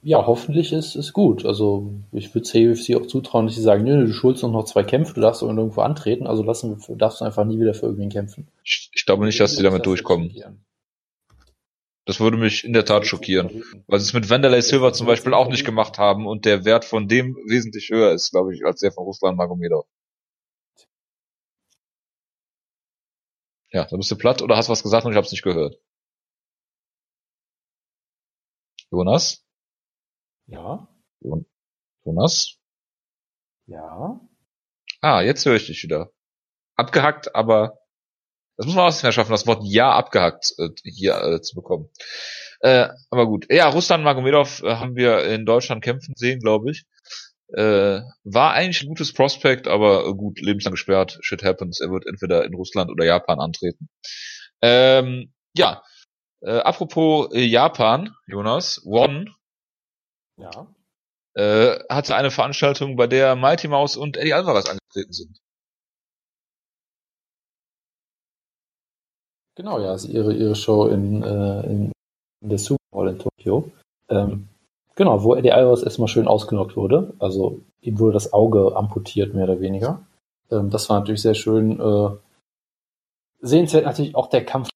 Ja, 0.03 0.25
hoffentlich 0.27 0.73
ist 0.73 0.95
es 0.95 1.12
gut. 1.12 1.45
Also 1.45 1.93
ich 2.12 2.35
würde 2.35 2.49
CUFC 2.49 2.95
auch 2.95 3.07
zutrauen, 3.07 3.47
dass 3.47 3.57
sie 3.57 3.62
sagen, 3.62 3.85
nö, 3.85 4.07
du 4.07 4.12
schulst 4.12 4.43
noch 4.43 4.65
zwei 4.65 4.85
Kämpfe, 4.85 5.15
du 5.15 5.21
darfst 5.21 5.43
irgendwo 5.43 5.81
antreten, 5.81 6.27
also 6.27 6.43
lassen 6.43 6.79
wir, 6.89 6.97
darfst 6.97 7.21
du 7.21 7.25
einfach 7.25 7.45
nie 7.45 7.59
wieder 7.59 7.75
für 7.75 7.87
irgendwen 7.87 8.11
kämpfen. 8.11 8.47
Ich, 8.62 8.91
ich 8.95 9.05
glaube 9.05 9.25
nicht, 9.25 9.41
dass 9.41 9.57
sie 9.57 9.62
damit 9.62 9.85
durchkommen. 9.85 10.33
Das 12.05 12.21
würde 12.21 12.37
mich 12.37 12.65
in 12.65 12.73
der 12.73 12.85
Tat 12.85 13.05
schockieren. 13.05 13.65
Weil 13.89 13.99
sie 13.99 14.05
es 14.07 14.12
mit 14.12 14.31
Wanderlei 14.31 14.61
Silver 14.61 14.93
zum 14.93 15.09
Beispiel 15.09 15.35
auch 15.35 15.49
nicht 15.49 15.65
gemacht 15.65 15.99
haben 15.99 16.29
und 16.29 16.45
der 16.45 16.65
Wert 16.65 16.85
von 16.85 17.09
dem 17.09 17.35
wesentlich 17.49 17.91
höher 17.91 18.12
ist, 18.12 18.31
glaube 18.31 18.55
ich, 18.55 18.65
als 18.65 18.79
der 18.79 18.93
von 18.93 19.05
Russland 19.05 19.37
Magomedov. 19.37 19.87
Ja, 23.73 23.87
da 23.91 23.97
bist 23.97 24.11
du 24.11 24.17
platt 24.17 24.41
oder 24.41 24.57
hast 24.57 24.69
was 24.69 24.85
gesagt 24.85 25.05
und 25.05 25.12
ich 25.12 25.17
habe 25.17 25.27
es 25.27 25.33
nicht 25.33 25.43
gehört. 25.43 25.81
Jonas? 28.91 29.46
Ja, 30.47 30.89
Jonas? 32.05 32.59
ja. 33.67 34.21
Ah, 35.01 35.21
jetzt 35.23 35.45
höre 35.45 35.57
ich 35.57 35.67
dich 35.67 35.83
wieder. 35.83 36.11
Abgehackt, 36.77 37.35
aber 37.35 37.79
das 38.57 38.67
muss 38.67 38.75
man 38.75 38.85
auch 38.85 38.91
nicht 38.91 39.03
mehr 39.03 39.13
schaffen, 39.13 39.33
das 39.33 39.47
Wort 39.47 39.63
Ja 39.65 39.93
abgehackt 39.93 40.55
äh, 40.59 40.69
hier 40.85 41.21
äh, 41.23 41.43
zu 41.43 41.55
bekommen. 41.55 41.91
Äh, 42.61 42.89
aber 43.11 43.27
gut. 43.27 43.47
Ja, 43.51 43.69
Russland 43.69 44.05
Magomedov 44.05 44.63
äh, 44.63 44.77
haben 44.77 44.97
wir 44.97 45.25
in 45.25 45.45
Deutschland 45.45 45.83
kämpfen 45.85 46.15
sehen, 46.17 46.41
glaube 46.41 46.71
ich. 46.71 46.85
Äh, 47.49 48.01
war 48.25 48.55
eigentlich 48.55 48.83
ein 48.83 48.89
gutes 48.89 49.13
Prospect, 49.13 49.69
aber 49.69 50.07
äh, 50.07 50.15
gut, 50.15 50.41
lebenslang 50.41 50.73
gesperrt. 50.73 51.19
Shit 51.21 51.45
happens. 51.45 51.81
Er 51.81 51.91
wird 51.91 52.07
entweder 52.07 52.45
in 52.45 52.55
Russland 52.55 52.91
oder 52.91 53.05
Japan 53.05 53.41
antreten. 53.41 53.89
Ähm, 54.63 55.33
ja. 55.55 55.83
Äh, 56.41 56.59
apropos 56.59 57.33
äh, 57.35 57.45
Japan, 57.45 58.15
Jonas, 58.27 58.81
One 58.85 59.36
Ja. 60.38 60.66
äh, 61.35 61.79
hatte 61.88 62.14
eine 62.14 62.31
Veranstaltung, 62.31 62.96
bei 62.96 63.07
der 63.07 63.37
Mighty 63.37 63.68
Mouse 63.68 63.96
und 63.96 64.16
Eddie 64.16 64.35
Alvarez 64.35 64.68
angetreten 64.68 65.12
sind. 65.12 65.38
Genau, 69.57 69.81
ja, 69.81 69.90
also 69.90 70.09
ihre, 70.09 70.35
ihre 70.35 70.55
Show 70.55 70.88
in, 70.88 71.22
äh, 71.22 71.61
in, 71.66 71.92
in 72.42 72.49
der 72.49 72.59
Super 72.59 72.83
Bowl 72.90 73.09
in 73.09 73.18
Tokio. 73.18 73.70
Ähm, 74.11 74.49
genau, 74.94 75.22
wo 75.22 75.35
Eddie 75.35 75.53
Alvarez 75.53 75.83
erstmal 75.83 76.09
schön 76.09 76.29
ausgenockt 76.29 76.77
wurde. 76.77 77.14
Also 77.18 77.61
ihm 77.81 77.99
wurde 77.99 78.14
das 78.14 78.35
Auge 78.35 78.77
amputiert, 78.77 79.35
mehr 79.35 79.44
oder 79.44 79.61
weniger. 79.61 80.07
Ähm, 80.51 80.70
das 80.70 80.90
war 80.90 81.01
natürlich 81.01 81.22
sehr 81.22 81.35
schön. 81.35 81.81
Äh, 81.81 82.11
sehenswert 83.40 83.87
natürlich 83.87 84.14
auch 84.14 84.29
der 84.29 84.44
Kampf 84.44 84.68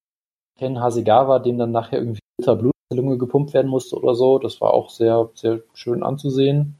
Ken 0.57 0.79
Hasegawa, 0.79 1.39
dem 1.39 1.57
dann 1.57 1.71
nachher 1.71 1.99
irgendwie 1.99 2.19
bitter 2.37 2.55
Die 2.91 2.97
Lunge 2.97 3.17
gepumpt 3.17 3.53
werden 3.53 3.69
musste 3.69 3.95
oder 3.95 4.15
so. 4.15 4.37
Das 4.37 4.59
war 4.61 4.73
auch 4.73 4.89
sehr, 4.89 5.29
sehr 5.33 5.61
schön 5.73 6.03
anzusehen. 6.03 6.75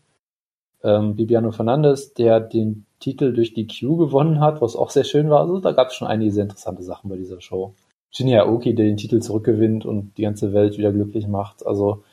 Ähm, 0.83 1.15
Bibiano 1.15 1.51
Fernandes, 1.51 2.13
der 2.13 2.39
den 2.39 2.85
Titel 2.99 3.33
durch 3.33 3.53
die 3.53 3.67
Q 3.67 3.97
gewonnen 3.97 4.39
hat, 4.39 4.61
was 4.61 4.75
auch 4.75 4.89
sehr 4.89 5.03
schön 5.03 5.29
war. 5.29 5.41
Also 5.41 5.59
da 5.59 5.71
gab 5.71 5.89
es 5.89 5.95
schon 5.95 6.07
einige 6.07 6.31
sehr 6.31 6.43
interessante 6.43 6.83
Sachen 6.83 7.09
bei 7.09 7.17
dieser 7.17 7.39
Show. 7.39 7.73
Shinya 8.11 8.43
Aoki, 8.43 8.75
der 8.75 8.85
den 8.85 8.97
Titel 8.97 9.19
zurückgewinnt 9.19 9.85
und 9.85 10.17
die 10.17 10.23
ganze 10.23 10.53
Welt 10.53 10.77
wieder 10.77 10.91
glücklich 10.91 11.27
macht. 11.27 11.65
Also 11.65 12.03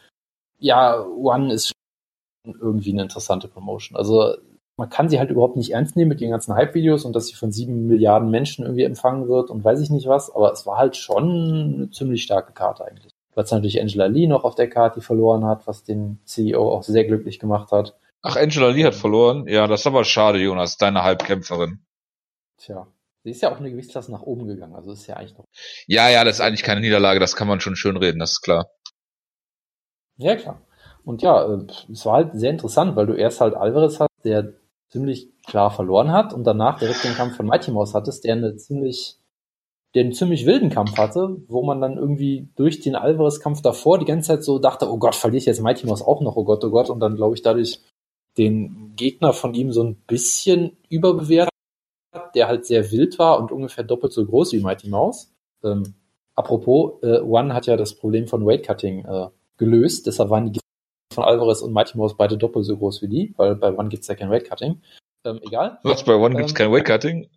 ja, 0.58 1.04
One 1.04 1.52
ist 1.52 1.72
irgendwie 2.44 2.92
eine 2.92 3.02
interessante 3.02 3.48
Promotion. 3.48 3.96
Also 3.96 4.34
man 4.76 4.88
kann 4.88 5.08
sie 5.08 5.18
halt 5.18 5.30
überhaupt 5.30 5.56
nicht 5.56 5.72
ernst 5.72 5.96
nehmen 5.96 6.10
mit 6.10 6.20
den 6.20 6.30
ganzen 6.30 6.54
Hype-Videos 6.54 7.04
und 7.04 7.14
dass 7.16 7.26
sie 7.26 7.34
von 7.34 7.50
sieben 7.50 7.86
Milliarden 7.86 8.30
Menschen 8.30 8.64
irgendwie 8.64 8.84
empfangen 8.84 9.28
wird 9.28 9.50
und 9.50 9.64
weiß 9.64 9.80
ich 9.80 9.90
nicht 9.90 10.06
was, 10.06 10.34
aber 10.34 10.52
es 10.52 10.66
war 10.66 10.78
halt 10.78 10.96
schon 10.96 11.74
eine 11.74 11.90
ziemlich 11.90 12.22
starke 12.22 12.52
Karte 12.52 12.84
eigentlich. 12.84 13.12
Du 13.38 13.42
hast 13.42 13.52
natürlich 13.52 13.80
Angela 13.80 14.06
Lee 14.06 14.26
noch 14.26 14.42
auf 14.42 14.56
der 14.56 14.68
Karte, 14.68 14.98
die 14.98 15.06
verloren 15.06 15.44
hat, 15.44 15.68
was 15.68 15.84
den 15.84 16.18
CEO 16.24 16.72
auch 16.72 16.82
sehr 16.82 17.04
glücklich 17.04 17.38
gemacht 17.38 17.70
hat. 17.70 17.96
Ach, 18.20 18.34
Angela 18.34 18.70
Lee 18.70 18.84
hat 18.84 18.96
verloren. 18.96 19.46
Ja, 19.46 19.68
das 19.68 19.82
ist 19.82 19.86
aber 19.86 20.02
schade, 20.02 20.40
Jonas, 20.40 20.76
deine 20.76 21.04
Halbkämpferin. 21.04 21.78
Tja, 22.56 22.88
sie 23.22 23.30
ist 23.30 23.40
ja 23.40 23.52
auch 23.52 23.58
eine 23.58 23.70
Gewichtsklasse 23.70 24.10
nach 24.10 24.22
oben 24.22 24.48
gegangen, 24.48 24.74
also 24.74 24.90
ist 24.90 25.06
ja 25.06 25.14
eigentlich 25.14 25.38
noch. 25.38 25.44
Ja, 25.86 26.08
ja, 26.08 26.24
das 26.24 26.38
ist 26.38 26.40
eigentlich 26.40 26.64
keine 26.64 26.80
Niederlage, 26.80 27.20
das 27.20 27.36
kann 27.36 27.46
man 27.46 27.60
schon 27.60 27.76
schön 27.76 27.96
reden, 27.96 28.18
das 28.18 28.32
ist 28.32 28.40
klar. 28.40 28.72
Ja, 30.16 30.34
klar. 30.34 30.60
Und 31.04 31.22
ja, 31.22 31.46
äh, 31.46 31.64
es 31.92 32.04
war 32.06 32.14
halt 32.14 32.32
sehr 32.32 32.50
interessant, 32.50 32.96
weil 32.96 33.06
du 33.06 33.14
erst 33.14 33.40
halt 33.40 33.54
Alvarez 33.54 34.00
hast, 34.00 34.10
der 34.24 34.54
ziemlich 34.88 35.28
klar 35.46 35.70
verloren 35.70 36.10
hat 36.10 36.32
und 36.32 36.42
danach 36.42 36.80
direkt 36.80 37.04
den 37.04 37.14
Kampf 37.14 37.36
von 37.36 37.46
Mighty 37.46 37.70
Mouse 37.70 37.94
hattest, 37.94 38.24
der 38.24 38.34
eine 38.34 38.56
ziemlich, 38.56 39.20
der 39.94 40.04
einen 40.04 40.12
ziemlich 40.12 40.46
wilden 40.46 40.70
Kampf 40.70 40.96
hatte, 40.98 41.36
wo 41.48 41.62
man 41.62 41.80
dann 41.80 41.96
irgendwie 41.96 42.48
durch 42.56 42.80
den 42.80 42.94
Alvarez-Kampf 42.94 43.62
davor 43.62 43.98
die 43.98 44.04
ganze 44.04 44.28
Zeit 44.28 44.44
so 44.44 44.58
dachte, 44.58 44.90
oh 44.90 44.98
Gott, 44.98 45.14
verliere 45.14 45.38
ich 45.38 45.46
jetzt 45.46 45.62
Mighty 45.62 45.86
Mouse 45.86 46.02
auch 46.02 46.20
noch, 46.20 46.36
oh 46.36 46.44
Gott, 46.44 46.64
oh 46.64 46.70
Gott, 46.70 46.90
und 46.90 47.00
dann 47.00 47.16
glaube 47.16 47.34
ich 47.34 47.42
dadurch 47.42 47.80
den 48.36 48.92
Gegner 48.96 49.32
von 49.32 49.54
ihm 49.54 49.72
so 49.72 49.82
ein 49.82 49.96
bisschen 50.06 50.76
überbewertet, 50.88 51.52
der 52.34 52.48
halt 52.48 52.66
sehr 52.66 52.90
wild 52.90 53.18
war 53.18 53.40
und 53.40 53.50
ungefähr 53.50 53.84
doppelt 53.84 54.12
so 54.12 54.24
groß 54.24 54.52
wie 54.52 54.60
Mighty 54.60 54.88
Mouse. 54.88 55.32
Ähm, 55.64 55.94
apropos, 56.34 57.02
äh, 57.02 57.20
One 57.20 57.54
hat 57.54 57.66
ja 57.66 57.76
das 57.76 57.94
Problem 57.94 58.28
von 58.28 58.46
Weightcutting 58.46 59.04
äh, 59.04 59.28
gelöst, 59.56 60.06
deshalb 60.06 60.30
waren 60.30 60.52
die 60.52 60.60
von 61.12 61.24
Alvarez 61.24 61.62
und 61.62 61.72
Mighty 61.72 61.96
Mouse 61.96 62.16
beide 62.16 62.36
doppelt 62.36 62.66
so 62.66 62.76
groß 62.76 63.02
wie 63.02 63.08
die, 63.08 63.34
weil 63.36 63.56
bei 63.56 63.72
One 63.72 63.88
gibt's 63.88 64.06
ja 64.06 64.14
kein 64.14 64.30
Weightcutting. 64.30 64.80
Ähm, 65.24 65.40
egal. 65.42 65.78
Was, 65.82 66.04
bei 66.04 66.14
One 66.14 66.36
gibt's 66.36 66.52
ähm, 66.52 66.56
kein 66.56 66.72
Weightcutting? 66.72 67.28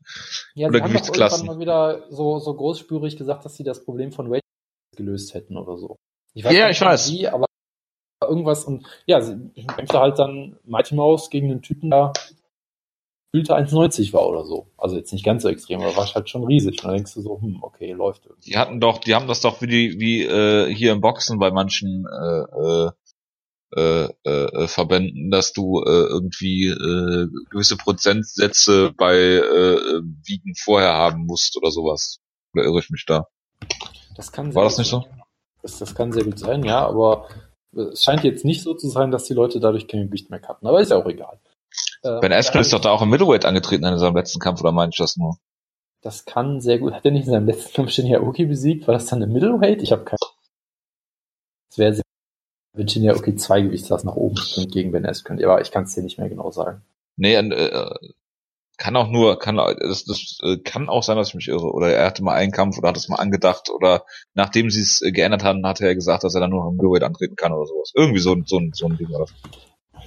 Ja, 0.53 0.67
oder 0.67 0.81
Gewichtsklassen? 0.81 1.47
mal 1.47 1.59
wieder 1.59 2.05
so, 2.09 2.39
so 2.39 2.53
großspürig 2.53 3.17
gesagt, 3.17 3.45
dass 3.45 3.55
sie 3.55 3.63
das 3.63 3.83
Problem 3.83 4.11
von 4.11 4.29
Weight 4.29 4.41
gelöst 4.95 5.33
hätten 5.33 5.57
oder 5.57 5.77
so. 5.77 5.95
Ich 6.33 6.43
weiß 6.43 6.53
ja, 6.53 6.67
nicht, 6.67 6.77
ich 6.77 6.85
weiß. 6.85 7.11
Wie, 7.11 7.27
aber 7.27 7.45
irgendwas 8.21 8.65
und 8.65 8.85
ja, 9.05 9.21
sie 9.21 9.51
kämpfte 9.67 9.99
halt 9.99 10.19
dann 10.19 10.57
Mighty 10.63 10.95
Mouse 10.95 11.29
gegen 11.29 11.49
einen 11.49 11.61
Typen, 11.61 11.89
der 11.89 12.13
fühlte 13.33 13.55
1,90 13.55 14.13
war 14.13 14.27
oder 14.27 14.43
so. 14.43 14.67
Also 14.77 14.97
jetzt 14.97 15.11
nicht 15.13 15.25
ganz 15.25 15.43
so 15.43 15.49
extrem, 15.49 15.81
aber 15.81 15.95
war 15.95 16.13
halt 16.13 16.29
schon 16.29 16.43
riesig. 16.43 16.79
Und 16.79 16.83
dann 16.83 16.95
denkst 16.95 17.13
du 17.13 17.21
so, 17.21 17.41
hm, 17.41 17.59
okay, 17.61 17.93
läuft 17.93 18.25
irgendwie. 18.25 18.51
Die 18.51 18.57
hatten 18.57 18.79
doch, 18.79 18.99
die 18.99 19.15
haben 19.15 19.27
das 19.27 19.41
doch 19.41 19.61
wie 19.61 19.67
die, 19.67 19.99
wie 19.99 20.23
äh, 20.23 20.73
hier 20.73 20.91
im 20.91 21.01
Boxen 21.01 21.39
bei 21.39 21.49
manchen 21.51 22.05
äh, 22.05 22.87
äh, 22.87 22.91
äh, 23.71 24.67
Verbänden, 24.67 25.31
dass 25.31 25.53
du 25.53 25.81
äh, 25.81 25.89
irgendwie 25.89 26.67
äh, 26.67 27.27
gewisse 27.49 27.77
Prozentsätze 27.77 28.91
bei 28.97 29.15
äh, 29.15 30.01
Wiegen 30.25 30.53
vorher 30.55 30.93
haben 30.93 31.25
musst 31.25 31.57
oder 31.57 31.71
sowas. 31.71 32.19
Oder 32.53 32.65
irre 32.65 32.79
ich 32.79 32.89
mich 32.89 33.05
da? 33.05 33.27
Das 34.15 34.31
kann 34.31 34.53
War 34.53 34.65
das 34.65 34.77
nicht 34.77 34.89
so? 34.89 35.05
Das, 35.61 35.79
das 35.79 35.95
kann 35.95 36.11
sehr 36.11 36.25
gut 36.25 36.39
sein, 36.39 36.63
ja, 36.63 36.85
aber 36.85 37.27
es 37.73 38.03
scheint 38.03 38.23
jetzt 38.23 38.43
nicht 38.43 38.63
so 38.63 38.73
zu 38.73 38.89
sein, 38.89 39.11
dass 39.11 39.25
die 39.25 39.33
Leute 39.33 39.59
dadurch 39.59 39.87
kein 39.87 40.07
Gewicht 40.07 40.29
mehr 40.29 40.41
hatten, 40.41 40.67
aber 40.67 40.81
ist 40.81 40.91
ja 40.91 40.97
auch 40.97 41.05
egal. 41.05 41.39
Äh, 42.03 42.19
ben 42.19 42.33
Askren 42.33 42.61
ist 42.61 42.73
doch 42.73 42.81
da 42.81 42.91
auch 42.91 43.01
im 43.01 43.09
Middleweight 43.09 43.45
angetreten 43.45 43.85
in 43.85 43.99
seinem 43.99 44.15
letzten 44.15 44.39
Kampf, 44.39 44.61
oder 44.61 44.71
meine 44.71 44.89
ich 44.89 44.97
das 44.97 45.17
nur? 45.17 45.37
Das 46.01 46.25
kann 46.25 46.61
sehr 46.61 46.79
gut. 46.79 46.93
Hat 46.93 47.05
er 47.05 47.11
nicht 47.11 47.27
in 47.27 47.31
seinem 47.31 47.45
letzten 47.45 47.73
Kampf 47.73 47.91
Shinya 47.91 48.21
Oki 48.21 48.45
besiegt? 48.45 48.87
War 48.87 48.95
das 48.95 49.05
dann 49.05 49.21
im 49.21 49.31
Middleweight? 49.31 49.83
Ich 49.83 49.91
habe 49.91 50.03
keine. 50.03 50.17
Das 51.69 51.77
wäre 51.77 51.93
sehr. 51.93 52.03
Shinya 52.87 53.13
Oki 53.15 53.35
zwei 53.35 53.61
Gewichtsklassen 53.61 54.07
nach 54.07 54.15
oben 54.15 54.37
springt 54.37 54.71
gegen 54.71 54.91
Ben 54.91 55.05
Askren. 55.05 55.43
Aber 55.43 55.61
ich 55.61 55.71
kann 55.71 55.83
es 55.83 55.93
dir 55.93 56.03
nicht 56.03 56.17
mehr 56.17 56.29
genau 56.29 56.51
sagen. 56.51 56.81
Nee, 57.17 57.35
äh, 57.35 57.95
kann 58.77 58.95
auch 58.95 59.09
nur, 59.09 59.37
kann 59.37 59.57
das, 59.57 60.05
das 60.05 60.39
äh, 60.41 60.57
kann 60.57 60.89
auch 60.89 61.03
sein, 61.03 61.17
dass 61.17 61.29
ich 61.29 61.35
mich 61.35 61.47
irre. 61.47 61.71
Oder 61.71 61.93
er 61.93 62.07
hatte 62.07 62.23
mal 62.23 62.33
einen 62.33 62.51
Kampf 62.51 62.77
oder 62.77 62.89
hat 62.89 62.97
es 62.97 63.09
mal 63.09 63.17
angedacht 63.17 63.69
oder 63.69 64.05
nachdem 64.33 64.71
sie 64.71 64.81
es 64.81 65.01
äh, 65.01 65.11
geändert 65.11 65.43
haben, 65.43 65.65
hat 65.65 65.81
er 65.81 65.93
gesagt, 65.93 66.23
dass 66.23 66.33
er 66.33 66.41
dann 66.41 66.49
nur 66.49 66.67
im 66.67 66.77
Middleweight 66.77 67.03
antreten 67.03 67.35
kann 67.35 67.51
oder 67.51 67.67
sowas. 67.67 67.91
Irgendwie 67.95 68.19
so, 68.19 68.35
so, 68.45 68.59
so 68.71 68.87
ein 68.87 68.97
Ding 68.97 69.11
war 69.11 69.19
das. 69.19 69.33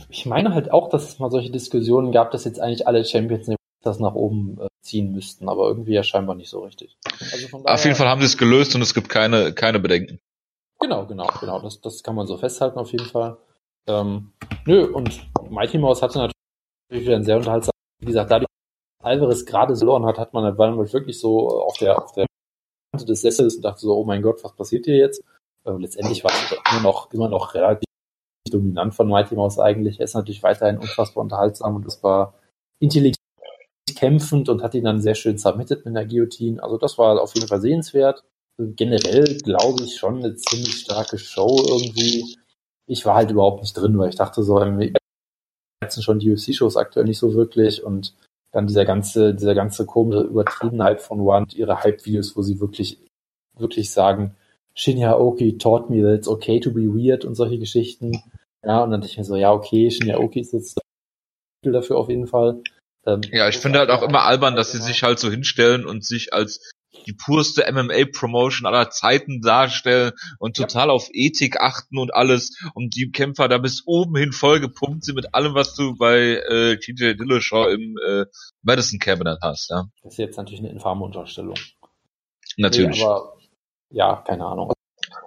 Ich 0.09 0.27
meine 0.27 0.55
halt 0.55 0.73
auch, 0.73 0.89
dass 0.89 1.09
es 1.09 1.19
mal 1.19 1.31
solche 1.31 1.51
Diskussionen 1.51 2.11
gab, 2.11 2.31
dass 2.31 2.45
jetzt 2.45 2.61
eigentlich 2.61 2.87
alle 2.89 3.05
Champions 3.05 3.49
das 3.83 4.01
nach 4.01 4.15
oben 4.15 4.59
äh, 4.61 4.67
ziehen 4.83 5.13
müssten, 5.13 5.49
aber 5.49 5.69
irgendwie 5.69 5.93
ja 5.93 6.03
scheinbar 6.03 6.35
nicht 6.35 6.49
so 6.49 6.61
richtig. 6.61 6.97
Also 7.33 7.63
auf 7.65 7.85
jeden 7.85 7.97
Fall 7.97 8.09
haben 8.09 8.21
sie 8.21 8.27
es 8.27 8.39
gelöst 8.39 8.75
und 8.75 8.83
es 8.83 8.95
gibt 8.95 9.09
keine, 9.09 9.53
keine 9.53 9.79
Bedenken. 9.79 10.19
Genau, 10.85 11.07
genau, 11.07 11.27
genau. 11.41 11.61
Das, 11.61 11.81
das 11.81 12.03
kann 12.03 12.15
man 12.15 12.27
so 12.27 12.37
festhalten 12.37 12.79
auf 12.79 12.93
jeden 12.93 13.07
Fall. 13.07 13.39
Ähm, 13.89 14.35
nö, 14.67 14.85
und 14.93 15.27
Mighty 15.49 15.79
Mouse 15.79 16.03
hatte 16.03 16.19
natürlich 16.19 17.07
wieder 17.07 17.17
ein 17.17 17.25
sehr 17.25 17.39
unterhaltsames, 17.39 17.73
wie 18.01 18.07
gesagt, 18.07 18.31
dadurch, 18.31 18.49
Alvarez 19.03 19.47
gerade 19.47 19.75
verloren 19.75 20.05
hat, 20.05 20.19
hat 20.19 20.35
man 20.35 20.45
halt, 20.45 20.59
war 20.59 20.77
wirklich 20.77 21.19
so 21.19 21.49
auf 21.49 21.79
der, 21.79 22.03
auf 22.03 22.13
der 22.13 22.27
Kante 22.93 23.07
des 23.07 23.23
Sessels 23.23 23.57
und 23.57 23.63
dachte 23.63 23.81
so, 23.81 23.97
oh 23.97 24.05
mein 24.05 24.21
Gott, 24.21 24.45
was 24.45 24.55
passiert 24.55 24.85
hier 24.85 24.99
jetzt? 24.99 25.25
Ähm, 25.65 25.79
letztendlich 25.79 26.23
war 26.23 26.33
es 26.33 26.55
immer 26.71 26.83
noch, 26.83 27.11
immer 27.13 27.31
noch 27.31 27.55
relativ 27.55 27.89
dominant 28.51 28.95
von 28.95 29.09
Mighty 29.09 29.37
Mouse 29.37 29.59
eigentlich. 29.59 30.01
Er 30.01 30.05
ist 30.05 30.15
natürlich 30.15 30.43
weiterhin 30.43 30.77
unfassbar 30.77 31.23
unterhaltsam 31.23 31.77
und 31.77 31.87
es 31.87 32.03
war 32.03 32.35
intelligent 32.79 33.17
kämpfend 33.97 34.51
und 34.51 34.63
hat 34.63 34.75
ihn 34.75 34.85
dann 34.85 35.01
sehr 35.01 35.15
schön 35.15 35.39
submitted 35.39 35.87
mit 35.87 35.95
der 35.95 36.05
Guillotine. 36.05 36.63
Also 36.63 36.77
das 36.77 36.99
war 36.99 37.23
auf 37.23 37.35
jeden 37.35 37.49
Fall 37.49 37.63
sehenswert. 37.63 38.23
Generell 38.59 39.39
glaube 39.39 39.85
ich 39.85 39.97
schon 39.97 40.19
eine 40.19 40.37
ziemlich 40.37 40.81
starke 40.81 41.19
Show 41.19 41.65
irgendwie. 41.67 42.37
Ich 42.87 43.05
war 43.05 43.17
halt 43.17 43.31
überhaupt 43.31 43.63
nicht 43.63 43.75
drin, 43.75 43.99
weil 43.99 44.11
ich 44.11 44.17
dachte 44.17 44.43
so, 44.43 44.61
im 44.61 44.95
letzten 45.83 46.03
schon 46.03 46.19
die 46.19 46.33
UFC-Shows 46.33 46.77
aktuell 46.77 47.07
nicht 47.07 47.19
so 47.19 47.35
wirklich 47.35 47.83
und 47.83 48.15
dann 48.53 48.67
dieser 48.67 48.85
ganze, 48.85 49.35
dieser 49.35 49.55
ganze 49.55 49.85
komische 49.85 50.23
Übertriebenheit 50.23 51.01
von 51.01 51.21
One, 51.21 51.47
ihre 51.55 51.83
Hype-Videos, 51.83 52.37
wo 52.37 52.43
sie 52.43 52.61
wirklich, 52.61 52.99
wirklich 53.59 53.91
sagen, 53.91 54.37
Shinya 54.75 55.17
Oki 55.17 55.59
taught 55.59 55.91
me 55.91 56.03
that 56.03 56.19
it's 56.19 56.29
okay 56.29 56.61
to 56.61 56.71
be 56.71 56.83
weird 56.83 57.25
und 57.25 57.35
solche 57.35 57.59
Geschichten. 57.59 58.23
Ja, 58.65 58.83
und 58.83 58.91
dann 58.91 59.01
dachte 59.01 59.11
ich 59.11 59.19
mir 59.19 59.25
so, 59.25 59.37
ja, 59.37 59.53
okay, 59.53 59.91
Shinya 59.91 60.19
Oki 60.19 60.41
ist 60.41 60.53
jetzt 60.53 60.81
dafür 61.63 61.97
auf 61.97 62.09
jeden 62.09 62.27
Fall. 62.27 62.63
Ähm, 63.07 63.23
ja, 63.33 63.49
ich 63.49 63.59
finde 63.59 63.81
halt 63.81 63.91
auch 63.91 64.03
immer 64.03 64.23
albern, 64.23 64.57
dass 64.57 64.73
sie 64.73 64.79
sich 64.81 65.03
halt 65.03 65.19
so 65.19 65.31
hinstellen 65.31 65.85
und 65.85 66.05
sich 66.05 66.33
als 66.33 66.71
die 67.07 67.13
purste 67.13 67.65
MMA-Promotion 67.71 68.67
aller 68.67 68.91
Zeiten 68.91 69.41
darstellen 69.41 70.13
und 70.39 70.57
total 70.57 70.89
ja. 70.89 70.93
auf 70.93 71.09
Ethik 71.13 71.61
achten 71.61 71.99
und 71.99 72.15
alles 72.15 72.57
und 72.75 72.97
die 72.97 73.11
Kämpfer 73.11 73.49
da 73.49 73.59
bis 73.59 73.83
oben 73.87 74.17
hin 74.17 74.33
voll 74.33 74.61
gepumpt 74.61 75.05
sind 75.05 75.17
mit 75.17 75.35
allem, 75.35 75.55
was 75.55 75.75
du 75.75 75.97
bei 75.97 76.41
äh, 76.49 76.79
TJ 76.79 77.15
Dillashaw 77.15 77.71
im 77.71 77.97
äh, 78.07 78.25
Madison 78.63 78.99
Cabinet 78.99 79.39
hast. 79.43 79.71
Ja. 79.71 79.89
Das 80.03 80.15
ist 80.15 80.19
jetzt 80.19 80.37
natürlich 80.37 80.61
eine 80.61 80.71
infame 80.71 81.05
Unterstellung. 81.05 81.57
Natürlich. 82.57 82.99
Nee, 82.99 83.05
aber 83.05 83.37
ja, 83.91 84.23
keine 84.27 84.47
Ahnung. 84.47 84.73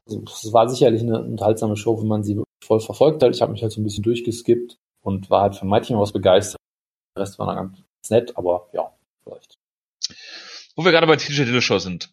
Also, 0.06 0.24
es 0.24 0.54
war 0.54 0.70
sicherlich 0.70 1.02
eine 1.02 1.22
unterhaltsame 1.22 1.78
Show, 1.78 2.00
wenn 2.00 2.08
man 2.08 2.24
sie 2.24 2.42
voll 2.64 2.80
verfolgt 2.80 3.24
hat. 3.24 3.36
Ich 3.36 3.42
habe 3.42 3.52
mich 3.52 3.62
halt 3.62 3.72
so 3.72 3.82
ein 3.82 3.84
bisschen 3.84 4.04
durchgeskippt 4.04 4.78
und 5.02 5.30
war 5.30 5.42
halt 5.42 5.56
von 5.56 5.70
Mighty 5.70 5.94
Mouse 5.94 6.14
begeistert. 6.14 6.60
Der 7.16 7.24
Rest 7.24 7.40
war 7.40 7.48
dann 7.48 7.74
ganz 7.74 8.10
nett, 8.10 8.38
aber 8.38 8.70
ja, 8.74 8.92
vielleicht. 9.24 9.57
Wo 10.78 10.86
wir 10.86 10.92
gerade 10.92 11.08
bei 11.08 11.16
TJ 11.16 11.46
Dillashaw 11.46 11.80
sind. 11.80 12.12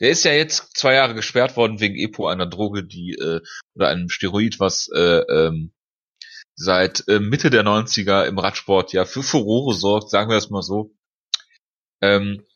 Der 0.00 0.08
ist 0.08 0.24
ja 0.24 0.32
jetzt 0.32 0.76
zwei 0.76 0.94
Jahre 0.94 1.14
gesperrt 1.14 1.58
worden 1.58 1.78
wegen 1.78 1.94
EPO, 1.94 2.26
einer 2.26 2.46
Droge, 2.46 2.82
die 2.82 3.12
äh, 3.12 3.42
oder 3.74 3.88
einem 3.88 4.08
Steroid, 4.08 4.58
was 4.58 4.88
äh, 4.94 5.20
ähm, 5.28 5.72
seit 6.54 7.06
äh, 7.06 7.20
Mitte 7.20 7.50
der 7.50 7.64
90er 7.64 8.24
im 8.24 8.38
Radsport 8.38 8.94
ja 8.94 9.04
für 9.04 9.22
Furore 9.22 9.74
sorgt, 9.74 10.08
sagen 10.08 10.30
wir 10.30 10.36
das 10.36 10.48
mal 10.48 10.62
so. 10.62 10.96
Ähm, 12.00 12.46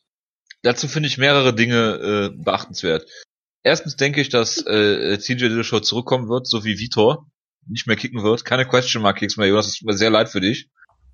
dazu 0.63 0.87
finde 0.87 1.07
ich 1.07 1.19
mehrere 1.19 1.53
Dinge 1.53 2.31
äh, 2.33 2.43
beachtenswert. 2.43 3.07
Erstens 3.61 3.95
denke 3.95 4.21
ich, 4.21 4.29
dass 4.29 4.57
äh, 4.65 5.19
TJ 5.19 5.49
Dillashaw 5.49 5.81
zurückkommen 5.81 6.29
wird, 6.29 6.47
so 6.47 6.65
wie 6.65 6.79
Vitor 6.79 7.29
nicht 7.67 7.85
mehr 7.85 7.95
kicken 7.95 8.23
wird. 8.23 8.43
Keine 8.43 8.67
Question 8.67 9.03
Mark 9.03 9.19
Kicks 9.19 9.37
mehr, 9.37 9.47
Jonas. 9.47 9.67
Es 9.67 9.77
tut 9.77 9.87
mir 9.87 9.93
sehr 9.93 10.09
leid 10.09 10.29
für 10.29 10.41
dich. 10.41 10.71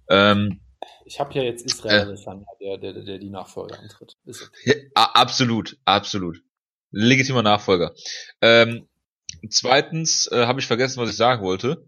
Ähm, 0.09 0.61
ich 1.05 1.19
habe 1.19 1.33
ja 1.33 1.43
jetzt 1.43 1.65
Israel 1.65 2.13
äh, 2.13 2.77
der, 2.77 2.77
der, 2.77 3.03
der 3.03 3.17
die 3.17 3.29
Nachfolger 3.29 3.79
antritt. 3.79 4.17
Okay. 4.27 4.91
Ja, 4.95 5.11
absolut, 5.13 5.77
absolut. 5.85 6.41
Legitimer 6.91 7.43
Nachfolger. 7.43 7.93
Ähm, 8.41 8.87
zweitens 9.49 10.27
äh, 10.31 10.45
habe 10.45 10.59
ich 10.59 10.67
vergessen, 10.67 11.01
was 11.01 11.09
ich 11.09 11.17
sagen 11.17 11.43
wollte. 11.43 11.87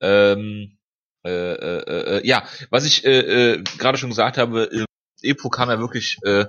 Ähm, 0.00 0.78
äh, 1.24 1.30
äh, 1.30 2.18
äh, 2.18 2.26
ja, 2.26 2.46
was 2.70 2.84
ich 2.84 3.04
äh, 3.04 3.54
äh, 3.54 3.62
gerade 3.78 3.96
schon 3.98 4.10
gesagt 4.10 4.36
habe, 4.36 4.64
äh, 4.70 4.84
Epo 5.22 5.48
kam 5.48 5.70
ja 5.70 5.78
wirklich 5.78 6.18
äh, 6.24 6.46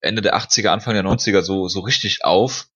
Ende 0.00 0.22
der 0.22 0.36
80er, 0.36 0.68
Anfang 0.68 0.94
der 0.94 1.04
90er 1.04 1.42
so, 1.42 1.68
so 1.68 1.80
richtig 1.80 2.24
auf. 2.24 2.68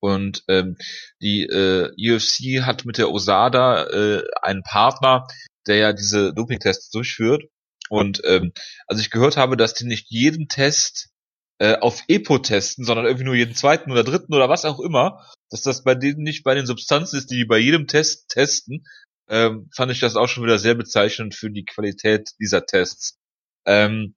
Und 0.00 0.44
ähm, 0.48 0.76
die 1.20 1.42
äh, 1.42 1.90
UFC 1.98 2.64
hat 2.64 2.84
mit 2.84 2.98
der 2.98 3.10
Osada 3.10 3.84
äh, 3.86 4.22
einen 4.42 4.62
Partner, 4.62 5.26
der 5.66 5.76
ja 5.76 5.92
diese 5.92 6.32
Doping-Tests 6.32 6.90
durchführt. 6.90 7.44
Und 7.90 8.22
ähm, 8.24 8.52
also 8.86 9.00
ich 9.00 9.10
gehört 9.10 9.36
habe, 9.36 9.56
dass 9.56 9.74
die 9.74 9.86
nicht 9.86 10.10
jeden 10.10 10.48
Test 10.48 11.10
äh, 11.58 11.76
auf 11.76 12.02
EPO 12.08 12.38
testen, 12.38 12.84
sondern 12.84 13.06
irgendwie 13.06 13.24
nur 13.24 13.34
jeden 13.34 13.54
zweiten 13.54 13.90
oder 13.90 14.04
dritten 14.04 14.34
oder 14.34 14.48
was 14.48 14.64
auch 14.64 14.80
immer, 14.80 15.24
dass 15.50 15.62
das 15.62 15.82
bei 15.82 15.94
denen 15.94 16.22
nicht 16.22 16.44
bei 16.44 16.54
den 16.54 16.66
Substanzen 16.66 17.16
ist, 17.16 17.30
die 17.30 17.36
die 17.36 17.44
bei 17.44 17.58
jedem 17.58 17.86
Test 17.86 18.28
testen, 18.28 18.84
ähm, 19.28 19.68
fand 19.74 19.92
ich 19.92 20.00
das 20.00 20.16
auch 20.16 20.28
schon 20.28 20.44
wieder 20.44 20.58
sehr 20.58 20.74
bezeichnend 20.74 21.34
für 21.34 21.50
die 21.50 21.64
Qualität 21.64 22.30
dieser 22.40 22.64
Tests. 22.64 23.18
Ähm, 23.66 24.14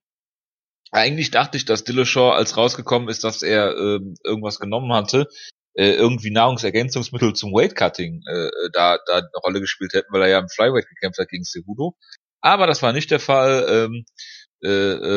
eigentlich 0.91 1.31
dachte 1.31 1.57
ich, 1.57 1.65
dass 1.65 1.84
Dillashaw, 1.84 2.31
als 2.31 2.57
rausgekommen 2.57 3.10
ist, 3.10 3.23
dass 3.23 3.41
er 3.41 3.71
äh, 3.71 3.99
irgendwas 4.23 4.60
genommen 4.60 4.93
hatte, 4.93 5.27
äh, 5.73 5.91
irgendwie 5.93 6.31
Nahrungsergänzungsmittel 6.31 7.34
zum 7.34 7.53
Weightcutting 7.53 8.23
äh, 8.27 8.49
da, 8.73 8.97
da 9.05 9.17
eine 9.17 9.29
Rolle 9.43 9.62
gespielt 9.62 9.93
hätten, 9.93 10.12
weil 10.12 10.23
er 10.23 10.27
ja 10.27 10.39
im 10.39 10.49
Flyweight 10.49 10.88
gekämpft 10.88 11.19
hat 11.19 11.29
gegen 11.29 11.45
Cejudo. 11.45 11.95
Aber 12.41 12.67
das 12.67 12.82
war 12.82 12.93
nicht 12.93 13.12
der 13.12 13.19
Fall. 13.19 13.65
Ähm, 13.69 14.06
äh, 14.63 14.67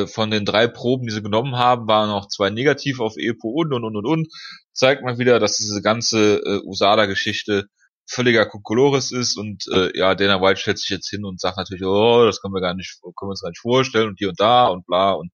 äh, 0.02 0.06
von 0.06 0.30
den 0.30 0.46
drei 0.46 0.66
Proben, 0.68 1.06
die 1.06 1.12
sie 1.12 1.22
genommen 1.22 1.56
haben, 1.56 1.86
waren 1.86 2.08
noch 2.08 2.28
zwei 2.28 2.48
negativ 2.48 3.00
auf 3.00 3.16
EPO 3.18 3.48
und 3.48 3.74
und 3.74 3.84
und 3.84 3.96
und 3.96 4.06
und. 4.06 4.28
Zeigt 4.72 5.02
mal 5.02 5.18
wieder, 5.18 5.38
dass 5.38 5.58
diese 5.58 5.82
ganze 5.82 6.36
äh, 6.38 6.60
USADA-Geschichte 6.64 7.66
völliger 8.08 8.46
Kokolores 8.46 9.12
ist 9.12 9.36
und 9.36 9.66
äh, 9.68 9.96
ja, 9.96 10.14
Dana 10.14 10.40
White 10.40 10.60
stellt 10.60 10.78
sich 10.78 10.90
jetzt 10.90 11.08
hin 11.08 11.24
und 11.24 11.40
sagt 11.40 11.58
natürlich, 11.58 11.84
oh, 11.84 12.24
das 12.24 12.40
können 12.40 12.54
wir 12.54 12.60
gar 12.60 12.74
nicht, 12.74 13.00
können 13.02 13.28
wir 13.28 13.30
uns 13.30 13.42
gar 13.42 13.50
nicht 13.50 13.60
vorstellen 13.60 14.08
und 14.08 14.18
hier 14.18 14.30
und 14.30 14.40
da 14.40 14.66
und 14.66 14.86
bla 14.86 15.12
und 15.12 15.30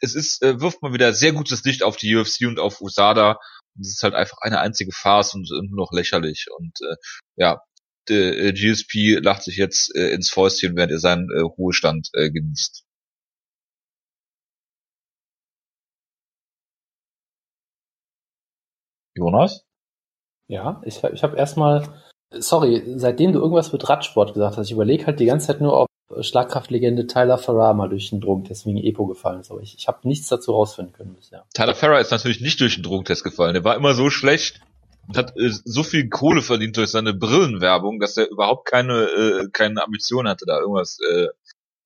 es 0.00 0.14
ist, 0.14 0.42
äh, 0.42 0.60
wirft 0.60 0.82
mal 0.82 0.92
wieder 0.92 1.12
sehr 1.12 1.32
gutes 1.32 1.64
Licht 1.64 1.82
auf 1.82 1.96
die 1.96 2.14
UFC 2.14 2.46
und 2.46 2.60
auf 2.60 2.80
USADA. 2.80 3.38
Es 3.80 3.88
ist 3.88 4.02
halt 4.02 4.14
einfach 4.14 4.38
eine 4.40 4.60
einzige 4.60 4.92
Farce 4.92 5.34
und, 5.34 5.50
und 5.50 5.70
nur 5.70 5.86
noch 5.86 5.92
lächerlich 5.92 6.46
und 6.56 6.72
äh, 6.82 6.96
ja, 7.36 7.60
äh, 8.10 8.52
GSP 8.52 9.18
lacht 9.22 9.42
sich 9.42 9.56
jetzt 9.56 9.94
äh, 9.96 10.10
ins 10.10 10.30
Fäustchen, 10.30 10.76
während 10.76 10.92
er 10.92 10.98
seinen 10.98 11.30
äh, 11.30 11.40
Ruhestand 11.40 12.10
äh, 12.14 12.30
genießt. 12.30 12.84
Jonas? 19.16 19.64
Ja, 20.48 20.80
ich, 20.84 21.02
ich 21.04 21.22
habe 21.22 21.36
erstmal, 21.36 21.86
sorry, 22.32 22.82
seitdem 22.96 23.32
du 23.32 23.40
irgendwas 23.40 23.72
mit 23.72 23.88
Radsport 23.88 24.34
gesagt 24.34 24.56
hast, 24.56 24.66
ich 24.66 24.72
überlege 24.72 25.06
halt 25.06 25.20
die 25.20 25.26
ganze 25.26 25.48
Zeit 25.48 25.60
nur, 25.60 25.78
ob 25.78 25.88
Schlagkraftlegende 26.20 27.06
Tyler 27.06 27.36
Farrar 27.36 27.74
mal 27.74 27.88
durch 27.88 28.08
den 28.08 28.20
Drogentest 28.20 28.64
wegen 28.64 28.78
Epo 28.78 29.06
gefallen 29.06 29.40
ist, 29.40 29.50
aber 29.50 29.60
ich, 29.60 29.76
ich 29.76 29.88
habe 29.88 30.08
nichts 30.08 30.28
dazu 30.28 30.52
rausfinden 30.52 30.94
können 30.94 31.14
bisher. 31.14 31.44
Tyler 31.52 31.74
Farrar 31.74 32.00
ist 32.00 32.10
natürlich 32.10 32.40
nicht 32.40 32.60
durch 32.60 32.76
den 32.76 32.82
Drogentest 32.82 33.24
gefallen. 33.24 33.52
Der 33.52 33.64
war 33.64 33.76
immer 33.76 33.92
so 33.92 34.08
schlecht 34.08 34.60
und 35.08 35.16
hat 35.16 35.36
äh, 35.36 35.50
so 35.64 35.82
viel 35.82 36.08
Kohle 36.08 36.42
verdient 36.42 36.76
durch 36.76 36.90
seine 36.90 37.14
Brillenwerbung, 37.14 37.98
dass 37.98 38.16
er 38.16 38.30
überhaupt 38.30 38.66
keine 38.68 39.04
äh, 39.04 39.48
keine 39.52 39.82
Ambition 39.82 40.28
hatte, 40.28 40.44
da 40.46 40.60
irgendwas 40.60 40.98
äh, 41.00 41.28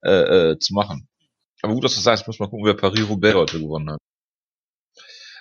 äh, 0.05 0.51
äh, 0.51 0.59
zu 0.59 0.75
machen. 0.75 1.09
Aber 1.63 1.75
gut, 1.75 1.85
dass 1.85 1.95
du 1.95 2.01
sagst, 2.01 2.27
muss 2.27 2.41
mal 2.41 2.49
gucken, 2.49 2.67
wer 2.67 2.75
Paris-Roubaix 2.75 3.35
heute 3.35 3.61
gewonnen 3.61 3.93
hat. 3.93 4.01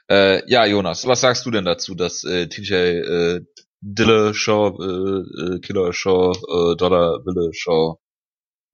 Äh, 0.08 0.50
ja, 0.50 0.66
Jonas, 0.66 1.08
was 1.08 1.22
sagst 1.22 1.46
du 1.46 1.52
denn 1.52 1.66
dazu, 1.66 1.96
dass 1.96 2.24
äh, 2.24 2.48
TJ 2.48 2.74
äh, 2.74 3.46
Dille 3.82 4.34
Shaw, 4.36 4.78
äh, 4.80 5.56
äh, 5.56 5.60
Killer 5.60 5.94
Shaw, 5.94 6.34
äh, 6.34 6.76
Dollar 6.76 7.26
Wille 7.26 7.52
Shaw 7.54 7.98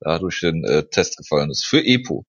da 0.01 0.19
durch 0.19 0.41
den 0.41 0.65
äh, 0.65 0.83
Test 0.89 1.17
gefallen 1.17 1.49
ist 1.49 1.65
für 1.65 1.83
Epo? 1.83 2.25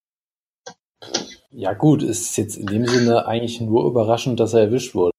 Ja 1.50 1.72
gut, 1.74 2.02
ist 2.02 2.36
jetzt 2.36 2.56
in 2.56 2.66
dem 2.66 2.86
Sinne 2.86 3.26
eigentlich 3.26 3.60
nur 3.60 3.86
überraschend, 3.86 4.38
dass 4.38 4.54
er 4.54 4.60
erwischt 4.60 4.94
wurde. 4.94 5.17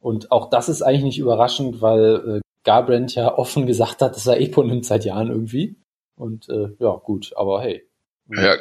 Und 0.00 0.30
auch 0.30 0.50
das 0.50 0.68
ist 0.68 0.82
eigentlich 0.82 1.04
nicht 1.04 1.18
überraschend, 1.18 1.80
weil 1.82 2.38
äh, 2.38 2.40
Garbrandt 2.64 3.14
ja 3.14 3.36
offen 3.36 3.66
gesagt 3.66 4.02
hat, 4.02 4.14
dass 4.14 4.26
er 4.26 4.40
Epo 4.40 4.62
nimmt 4.62 4.84
seit 4.84 5.04
Jahren 5.04 5.28
irgendwie. 5.28 5.76
Und 6.16 6.48
äh, 6.48 6.70
ja, 6.78 6.90
gut, 6.96 7.32
aber 7.36 7.62
hey. 7.62 7.88
Ja, 8.28 8.54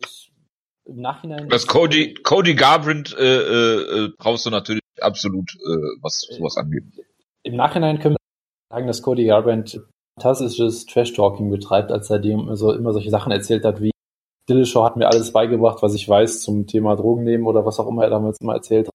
Ist, 0.00 0.30
Im 0.84 1.00
Nachhinein. 1.00 1.48
Das 1.48 1.66
Cody, 1.66 2.14
Cody 2.22 2.54
Garbrandt 2.54 3.16
äh, 3.18 3.22
äh, 3.22 4.04
äh, 4.04 4.08
brauchst 4.18 4.46
du 4.46 4.50
natürlich 4.50 4.82
absolut, 5.00 5.54
äh, 5.54 5.98
was 6.02 6.20
sowas 6.20 6.56
angeht. 6.56 6.84
Im 7.42 7.56
Nachhinein 7.56 7.98
können 7.98 8.16
wir 8.16 8.76
sagen, 8.76 8.86
dass 8.86 9.02
Cody 9.02 9.26
Garbrandt 9.26 9.80
fantastisches 10.20 10.86
Trash-Talking 10.86 11.50
betreibt, 11.50 11.90
als 11.90 12.10
er 12.10 12.18
dem 12.18 12.40
immer, 12.40 12.56
so, 12.56 12.72
immer 12.72 12.92
solche 12.92 13.10
Sachen 13.10 13.32
erzählt 13.32 13.64
hat, 13.64 13.80
wie 13.80 13.90
Dillashaw 14.48 14.84
hat 14.84 14.96
mir 14.96 15.08
alles 15.08 15.32
beigebracht, 15.32 15.82
was 15.82 15.94
ich 15.94 16.08
weiß 16.08 16.42
zum 16.42 16.66
Thema 16.66 16.96
Drogen 16.96 17.24
nehmen 17.24 17.46
oder 17.46 17.64
was 17.64 17.80
auch 17.80 17.88
immer 17.88 18.04
er 18.04 18.10
damals 18.10 18.38
immer 18.40 18.54
erzählt 18.54 18.88
hat. 18.88 18.94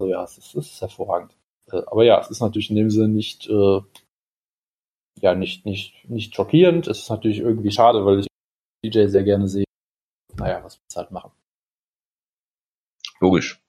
Also 0.00 0.12
ja, 0.12 0.24
es 0.24 0.38
ist, 0.38 0.54
es 0.54 0.72
ist 0.72 0.80
hervorragend. 0.80 1.36
Äh, 1.70 1.82
Aber 1.86 2.04
ja, 2.04 2.20
es 2.20 2.30
ist 2.30 2.40
natürlich 2.40 2.70
in 2.70 2.76
dem 2.76 2.90
Sinne 2.90 3.08
nicht, 3.08 3.48
äh, 3.48 3.80
ja, 5.20 5.34
nicht, 5.34 5.66
nicht, 5.66 6.08
nicht 6.08 6.34
schockierend. 6.34 6.86
Es 6.86 7.00
ist 7.00 7.10
natürlich 7.10 7.38
irgendwie 7.38 7.70
schade, 7.70 8.04
weil 8.04 8.20
ich 8.20 8.26
DJ 8.84 9.06
sehr 9.06 9.24
gerne 9.24 9.48
sehe. 9.48 9.64
Naja, 10.36 10.62
was 10.62 10.78
willst 10.78 10.96
du 10.96 11.00
halt 11.00 11.10
machen? 11.10 11.32
Logisch. 13.20 13.60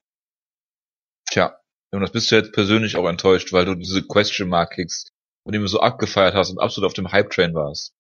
Tja, 1.30 1.60
Jonas, 1.92 2.12
bist 2.12 2.30
du 2.32 2.36
jetzt 2.36 2.54
persönlich 2.54 2.96
auch 2.96 3.08
enttäuscht, 3.08 3.52
weil 3.52 3.66
du 3.66 3.76
diese 3.76 4.06
Question 4.06 4.50
Mark 4.50 4.76
von 4.76 5.54
dem 5.54 5.62
du 5.62 5.68
so 5.68 5.80
abgefeiert 5.80 6.36
hast 6.36 6.52
und 6.52 6.60
absolut 6.60 6.88
auf 6.88 6.94
dem 6.94 7.12
Hype-Train 7.12 7.54
warst? 7.56 7.94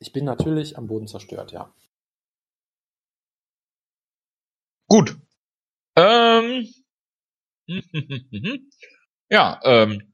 Ich 0.00 0.12
bin 0.12 0.24
natürlich 0.24 0.76
am 0.78 0.86
Boden 0.86 1.06
zerstört, 1.06 1.52
ja. 1.52 1.72
Gut. 4.88 5.16
Ähm. 5.96 6.68
Ja, 9.30 9.60
ähm. 9.64 10.12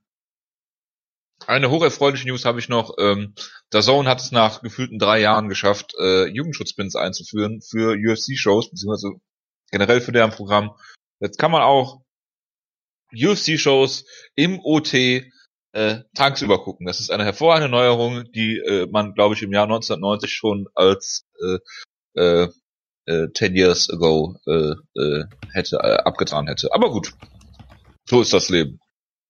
Eine 1.47 1.71
hocherfreuliche 1.71 2.29
News 2.29 2.45
habe 2.45 2.59
ich 2.59 2.69
noch. 2.69 2.95
Ähm, 2.99 3.35
der 3.73 3.83
Zone 3.83 4.09
hat 4.09 4.21
es 4.21 4.33
nach 4.33 4.61
gefühlten 4.61 4.99
drei 4.99 5.21
Jahren 5.21 5.49
geschafft, 5.49 5.95
äh, 5.99 6.27
Jugendschutzpins 6.27 6.95
einzuführen 6.95 7.63
für 7.63 7.97
UFC-Shows, 7.97 8.71
beziehungsweise 8.71 9.15
generell 9.71 10.01
für 10.01 10.13
deren 10.13 10.31
Programm. 10.31 10.77
Jetzt 11.21 11.39
kann 11.39 11.51
man 11.51 11.63
auch 11.63 12.01
UFC-Shows 13.13 14.05
im 14.35 14.61
OT 14.61 14.95
äh, 14.95 16.03
tagsüber 16.15 16.63
gucken. 16.63 16.87
Das 16.87 17.01
ist 17.01 17.11
eine 17.11 17.25
hervorragende 17.25 17.71
Neuerung, 17.71 18.31
die 18.33 18.59
äh, 18.59 18.87
man, 18.91 19.15
glaube 19.15 19.35
ich, 19.35 19.43
im 19.43 19.53
Jahr 19.53 19.65
1990 19.65 20.33
schon 20.33 20.69
als 20.75 21.27
äh, 21.41 21.59
äh, 22.21 22.49
äh, 23.07 23.29
10 23.33 23.57
years 23.57 23.91
ago 23.91 24.37
äh, 24.47 24.75
äh, 25.01 25.25
hätte 25.53 25.77
äh, 25.77 25.97
abgetan 26.05 26.47
hätte. 26.47 26.73
Aber 26.73 26.91
gut, 26.91 27.15
so 28.09 28.23
ist 28.23 28.33
das 28.33 28.49
Leben. 28.49 28.81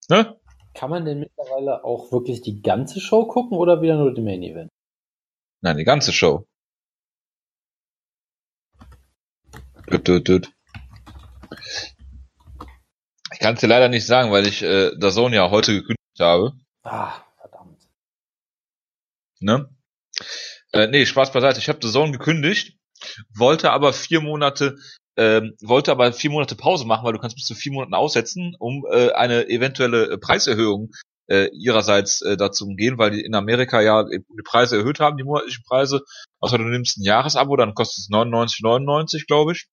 Ne? 0.09 0.39
Kann 0.75 0.91
man 0.91 1.05
denn 1.05 1.19
mittlerweile 1.19 1.85
auch 1.85 2.13
wirklich 2.13 2.43
die 2.43 2.63
ganze 2.63 3.01
Show 3.01 3.27
gucken 3.27 3.59
oder 3.59 3.83
wieder 3.83 3.97
nur 3.97 4.15
den 4.15 4.25
Main 4.25 4.43
Event? 4.43 4.71
Nein, 5.61 5.77
die 5.77 5.85
ganze 5.85 6.13
Show. 6.13 6.47
Ich 13.33 13.41
kann 13.41 13.55
es 13.55 13.61
dir 13.61 13.67
leider 13.67 13.89
nicht 13.89 14.07
sagen, 14.07 14.31
weil 14.31 14.47
ich 14.47 14.63
äh, 14.63 14.97
der 14.97 15.11
Sohn 15.11 15.33
ja 15.33 15.51
heute 15.51 15.73
gekündigt 15.73 16.21
habe. 16.21 16.53
Ah, 16.83 17.25
verdammt. 17.41 17.83
Ne? 19.41 19.69
Äh, 20.73 20.87
nee, 20.87 21.05
Spaß 21.05 21.33
beiseite. 21.33 21.59
Ich 21.59 21.69
habe 21.69 21.81
The 21.83 21.91
Zone 21.91 22.13
gekündigt, 22.13 22.79
wollte 23.35 23.73
aber 23.73 23.93
vier 23.93 24.21
Monate, 24.21 24.77
ähm, 25.19 25.57
wollte 25.61 25.91
aber 25.91 26.13
vier 26.13 26.31
Monate 26.31 26.55
Pause 26.55 26.87
machen, 26.87 27.05
weil 27.05 27.13
du 27.13 27.19
kannst 27.19 27.37
bis 27.37 27.45
zu 27.45 27.57
vier 27.57 27.73
Monaten 27.73 27.95
aussetzen, 27.95 28.55
um 28.59 28.87
äh, 28.89 29.11
eine 29.11 29.49
eventuelle 29.49 30.13
äh, 30.13 30.17
Preiserhöhung 30.17 30.93
äh, 31.27 31.49
ihrerseits 31.53 32.23
äh, 32.23 32.37
dazu 32.37 32.67
umgehen, 32.67 32.99
weil 32.99 33.11
die 33.11 33.21
in 33.23 33.35
Amerika 33.35 33.81
ja 33.81 34.05
die 34.05 34.43
Preise 34.45 34.79
erhöht 34.79 35.01
haben, 35.01 35.17
die 35.17 35.25
monatlichen 35.25 35.65
Preise. 35.65 36.03
Also 36.41 36.57
du 36.57 36.65
nimmst 36.65 36.99
ein 36.99 37.03
Jahresabo, 37.03 37.57
dann 37.57 37.75
kostet 37.75 38.05
es 38.05 38.11
99,99, 38.11 39.27
glaube 39.27 39.53
ich, 39.53 39.67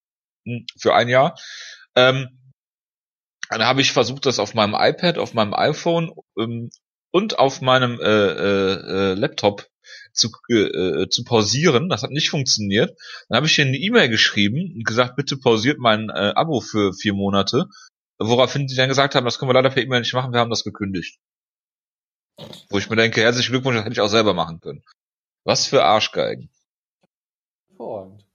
hm, 0.47 0.65
für 0.79 0.95
ein 0.95 1.09
Jahr. 1.09 1.37
Ähm, 1.95 2.39
dann 3.49 3.65
habe 3.65 3.81
ich 3.81 3.91
versucht, 3.91 4.25
das 4.25 4.39
auf 4.39 4.55
meinem 4.55 4.73
iPad, 4.73 5.19
auf 5.19 5.35
meinem 5.35 5.53
iPhone 5.53 6.11
ähm, 6.39 6.71
und 7.11 7.37
auf 7.37 7.61
meinem 7.61 7.99
äh, 7.99 8.03
äh, 8.03 9.11
äh, 9.11 9.13
Laptop 9.13 9.67
zu, 10.15 10.29
äh, 10.49 11.07
zu 11.09 11.23
pausieren. 11.23 11.89
Das 11.89 12.03
hat 12.03 12.11
nicht 12.11 12.29
funktioniert. 12.29 12.97
Dann 13.29 13.37
habe 13.37 13.47
ich 13.47 13.55
hier 13.55 13.65
eine 13.65 13.77
E-Mail 13.77 14.09
geschrieben 14.09 14.73
und 14.75 14.85
gesagt, 14.85 15.15
bitte 15.15 15.37
pausiert 15.37 15.79
mein 15.79 16.09
äh, 16.09 16.33
Abo 16.35 16.61
für 16.61 16.93
vier 16.93 17.13
Monate. 17.13 17.67
Woraufhin 18.17 18.67
sie 18.67 18.75
dann 18.75 18.89
gesagt 18.89 19.15
haben, 19.15 19.25
das 19.25 19.39
können 19.39 19.49
wir 19.49 19.53
leider 19.53 19.69
per 19.69 19.83
E-Mail 19.83 19.99
nicht 19.99 20.13
machen, 20.13 20.31
wir 20.31 20.39
haben 20.39 20.49
das 20.49 20.63
gekündigt. 20.63 21.19
Wo 22.69 22.77
ich 22.77 22.89
mir 22.89 22.95
denke, 22.95 23.21
herzlichen 23.21 23.51
Glückwunsch, 23.51 23.77
das 23.77 23.85
hätte 23.85 23.93
ich 23.93 24.01
auch 24.01 24.09
selber 24.09 24.33
machen 24.33 24.59
können. 24.59 24.83
Was 25.43 25.67
für 25.67 25.83
Arschgeigen. 25.83 26.49
Hervorragend. 27.69 28.25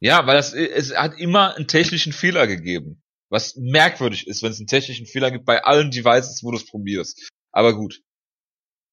Ja, 0.00 0.26
weil 0.26 0.36
das, 0.36 0.52
es 0.52 0.94
hat 0.94 1.18
immer 1.18 1.56
einen 1.56 1.66
technischen 1.66 2.12
Fehler 2.12 2.46
gegeben. 2.46 3.02
Was 3.30 3.56
merkwürdig 3.56 4.26
ist, 4.26 4.42
wenn 4.42 4.52
es 4.52 4.58
einen 4.58 4.68
technischen 4.68 5.06
Fehler 5.06 5.30
gibt 5.30 5.44
bei 5.44 5.64
allen 5.64 5.90
Devices, 5.90 6.42
wo 6.42 6.50
du 6.50 6.56
es 6.56 6.66
probierst. 6.66 7.30
Aber 7.52 7.74
gut. 7.74 8.00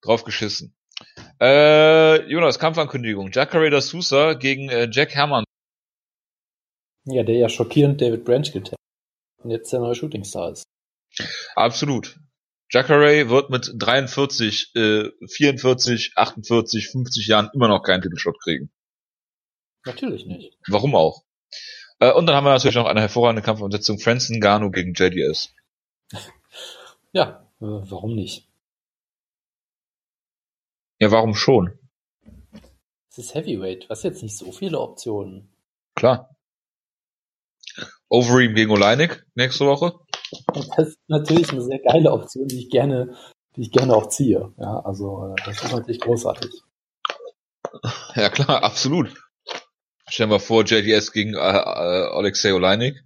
Drauf 0.01 0.23
geschissen. 0.23 0.75
Äh, 1.41 2.29
Jonas, 2.29 2.59
Kampfankündigung. 2.59 3.31
Jacare 3.31 3.69
da 3.69 3.81
Sousa 3.81 4.33
gegen 4.33 4.69
äh, 4.69 4.87
Jack 4.91 5.15
Hermann. 5.15 5.43
Ja, 7.05 7.23
der 7.23 7.35
ja 7.35 7.49
schockierend 7.49 8.01
David 8.01 8.25
Branch 8.25 8.51
getestet 8.51 8.75
und 9.43 9.51
jetzt 9.51 9.71
der 9.71 9.79
neue 9.79 9.95
Shootingstar 9.95 10.51
ist. 10.51 10.63
Absolut. 11.55 12.19
Jacare 12.71 13.29
wird 13.29 13.49
mit 13.49 13.71
43, 13.77 14.71
äh, 14.75 15.09
44, 15.27 16.13
48, 16.15 16.89
50 16.89 17.27
Jahren 17.27 17.49
immer 17.53 17.67
noch 17.67 17.83
keinen 17.83 18.01
Titelshot 18.01 18.39
kriegen. 18.41 18.71
Natürlich 19.85 20.25
nicht. 20.25 20.57
Warum 20.67 20.95
auch? 20.95 21.23
Äh, 21.99 22.11
und 22.11 22.25
dann 22.25 22.35
haben 22.35 22.45
wir 22.45 22.53
natürlich 22.53 22.75
noch 22.75 22.87
eine 22.87 23.01
hervorragende 23.01 23.43
Kampfumsetzung. 23.43 23.99
Francis 23.99 24.35
Ngannou 24.35 24.71
gegen 24.71 24.93
JDS. 24.93 25.53
Ja, 27.11 27.47
äh, 27.61 27.65
warum 27.89 28.13
nicht? 28.13 28.49
Ja, 31.05 31.11
warum 31.11 31.35
schon? 31.35 31.77
Es 33.11 33.19
ist 33.19 33.35
Heavyweight, 33.35 33.87
was 33.91 34.01
jetzt 34.01 34.23
nicht 34.23 34.35
so 34.35 34.51
viele 34.51 34.79
Optionen. 34.79 35.53
Klar. 35.93 36.35
Overeem 38.09 38.55
gegen 38.55 38.71
Oleinik 38.71 39.23
nächste 39.35 39.67
Woche. 39.67 39.93
Das 40.55 40.87
ist 40.87 40.99
natürlich 41.07 41.51
eine 41.51 41.61
sehr 41.61 41.77
geile 41.77 42.11
Option, 42.11 42.47
die 42.47 42.57
ich 42.57 42.71
gerne, 42.71 43.15
die 43.55 43.61
ich 43.61 43.71
gerne 43.71 43.95
auch 43.95 44.07
ziehe. 44.07 44.51
Ja, 44.57 44.79
also 44.79 45.27
äh, 45.27 45.35
das 45.45 45.63
ist 45.63 45.71
natürlich 45.71 46.01
großartig. 46.01 46.63
Ja 48.15 48.31
klar, 48.31 48.63
absolut. 48.63 49.13
Stellen 50.07 50.31
wir 50.31 50.39
vor, 50.39 50.63
JDS 50.63 51.11
gegen 51.11 51.35
äh, 51.35 51.37
äh, 51.37 52.07
Alexei 52.17 52.51
Oleinik. 52.51 53.03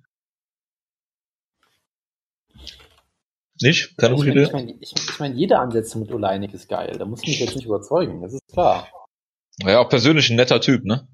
Nicht? 3.62 3.98
Keine 3.98 4.14
ich 4.14 4.20
gute 4.20 4.30
meine, 4.30 4.42
Idee? 4.42 4.48
ich, 4.48 4.54
mein, 4.54 4.70
ich, 4.82 4.94
ich 4.94 5.20
mein, 5.20 5.36
jede 5.36 5.60
Ansetzung 5.60 6.02
mit 6.02 6.12
Oleinik 6.12 6.54
ist 6.54 6.70
geil. 6.70 6.96
Da 6.98 7.06
muss 7.06 7.22
ich 7.24 7.28
mich 7.30 7.40
jetzt 7.40 7.56
nicht 7.56 7.66
überzeugen, 7.66 8.22
das 8.22 8.34
ist 8.34 8.48
klar. 8.52 8.88
Ja, 9.62 9.80
auch 9.80 9.90
persönlich 9.90 10.30
ein 10.30 10.38
netter 10.38 10.62
Typ, 10.62 10.86
ne? 10.86 11.08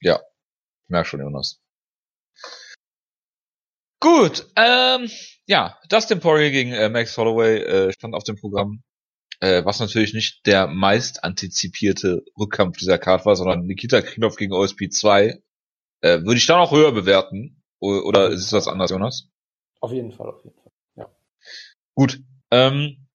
Ja, 0.00 0.16
ich 0.16 0.88
merk 0.88 1.06
schon, 1.06 1.20
Jonas. 1.20 1.62
Gut, 4.00 4.46
ähm, 4.56 5.10
ja, 5.46 5.80
Dustin 5.88 6.20
Poirier 6.20 6.50
gegen 6.50 6.72
äh, 6.72 6.90
Max 6.90 7.16
Holloway 7.16 7.62
äh, 7.62 7.92
stand 7.92 8.14
auf 8.14 8.24
dem 8.24 8.36
Programm, 8.36 8.82
äh, 9.40 9.64
was 9.64 9.80
natürlich 9.80 10.12
nicht 10.12 10.44
der 10.46 10.66
meist 10.66 11.24
antizipierte 11.24 12.22
Rückkampf 12.38 12.76
dieser 12.76 12.98
Card 12.98 13.24
war, 13.24 13.36
sondern 13.36 13.64
Nikita 13.64 14.02
Krylov 14.02 14.36
gegen 14.36 14.52
OSP 14.52 14.90
2. 14.90 15.42
Äh, 16.00 16.20
Würde 16.20 16.36
ich 16.36 16.46
da 16.46 16.58
noch 16.58 16.72
höher 16.72 16.92
bewerten? 16.92 17.62
Oder 17.78 18.30
ist 18.30 18.40
es 18.40 18.52
was 18.52 18.68
anderes, 18.68 18.90
Jonas? 18.90 19.28
Auf 19.80 19.92
jeden 19.92 20.12
Fall, 20.12 20.28
auf 20.28 20.42
jeden 20.44 20.56
Fall. 20.56 20.72
Ja. 20.96 21.10
Gut. 21.94 22.20
Ähm, 22.50 23.06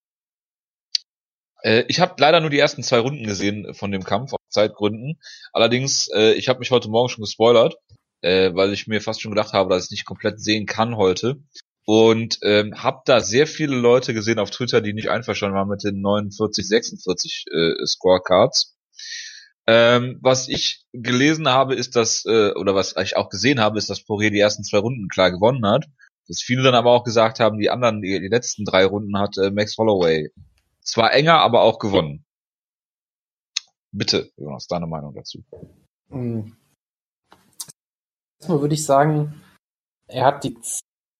äh, 1.63 1.83
ich 1.87 1.99
habe 1.99 2.15
leider 2.19 2.39
nur 2.39 2.49
die 2.49 2.59
ersten 2.59 2.83
zwei 2.83 2.99
Runden 2.99 3.25
gesehen 3.25 3.73
von 3.73 3.91
dem 3.91 4.03
Kampf, 4.03 4.33
aus 4.33 4.39
Zeitgründen. 4.49 5.19
Allerdings, 5.53 6.09
äh, 6.13 6.33
ich 6.33 6.49
habe 6.49 6.59
mich 6.59 6.71
heute 6.71 6.89
Morgen 6.89 7.09
schon 7.09 7.23
gespoilert, 7.23 7.75
äh, 8.21 8.53
weil 8.53 8.73
ich 8.73 8.87
mir 8.87 9.01
fast 9.01 9.21
schon 9.21 9.31
gedacht 9.31 9.53
habe, 9.53 9.73
dass 9.73 9.85
ich 9.85 9.91
nicht 9.91 10.05
komplett 10.05 10.39
sehen 10.41 10.65
kann 10.65 10.95
heute. 10.97 11.41
Und 11.85 12.37
ähm, 12.43 12.83
habe 12.83 13.01
da 13.05 13.21
sehr 13.21 13.47
viele 13.47 13.75
Leute 13.75 14.13
gesehen 14.13 14.37
auf 14.37 14.51
Twitter, 14.51 14.81
die 14.81 14.93
nicht 14.93 15.09
einverstanden 15.09 15.57
waren 15.57 15.67
mit 15.67 15.83
den 15.83 15.99
49, 15.99 16.67
46 16.67 17.45
äh, 17.51 17.85
Scorecards. 17.85 18.77
Ähm, 19.67 20.19
was 20.21 20.47
ich 20.47 20.85
gelesen 20.91 21.47
habe, 21.47 21.75
ist, 21.75 21.95
dass, 21.95 22.25
äh, 22.25 22.51
oder 22.53 22.73
was 22.75 22.95
ich 22.97 23.15
auch 23.15 23.29
gesehen 23.29 23.59
habe, 23.59 23.77
ist, 23.77 23.89
dass 23.89 24.03
Poirier 24.03 24.31
die 24.31 24.39
ersten 24.39 24.63
zwei 24.63 24.79
Runden 24.79 25.07
klar 25.07 25.31
gewonnen 25.31 25.65
hat. 25.65 25.85
Dass 26.27 26.41
viele 26.41 26.63
dann 26.63 26.75
aber 26.75 26.91
auch 26.91 27.03
gesagt 27.03 27.39
haben, 27.39 27.59
die 27.59 27.69
anderen, 27.69 28.01
die, 28.01 28.19
die 28.19 28.27
letzten 28.27 28.65
drei 28.65 28.85
Runden 28.85 29.17
hat 29.17 29.37
äh, 29.37 29.51
Max 29.51 29.77
Holloway 29.77 30.29
zwar 30.81 31.13
enger, 31.13 31.39
aber 31.39 31.61
auch 31.61 31.79
gewonnen. 31.79 32.25
Bitte, 33.91 34.31
Jonas, 34.37 34.67
deine 34.67 34.87
Meinung 34.87 35.13
dazu. 35.13 35.43
Hm. 36.09 36.55
Erstmal 38.39 38.61
würde 38.61 38.73
ich 38.73 38.85
sagen, 38.85 39.41
er 40.07 40.25
hat 40.25 40.43
die 40.43 40.57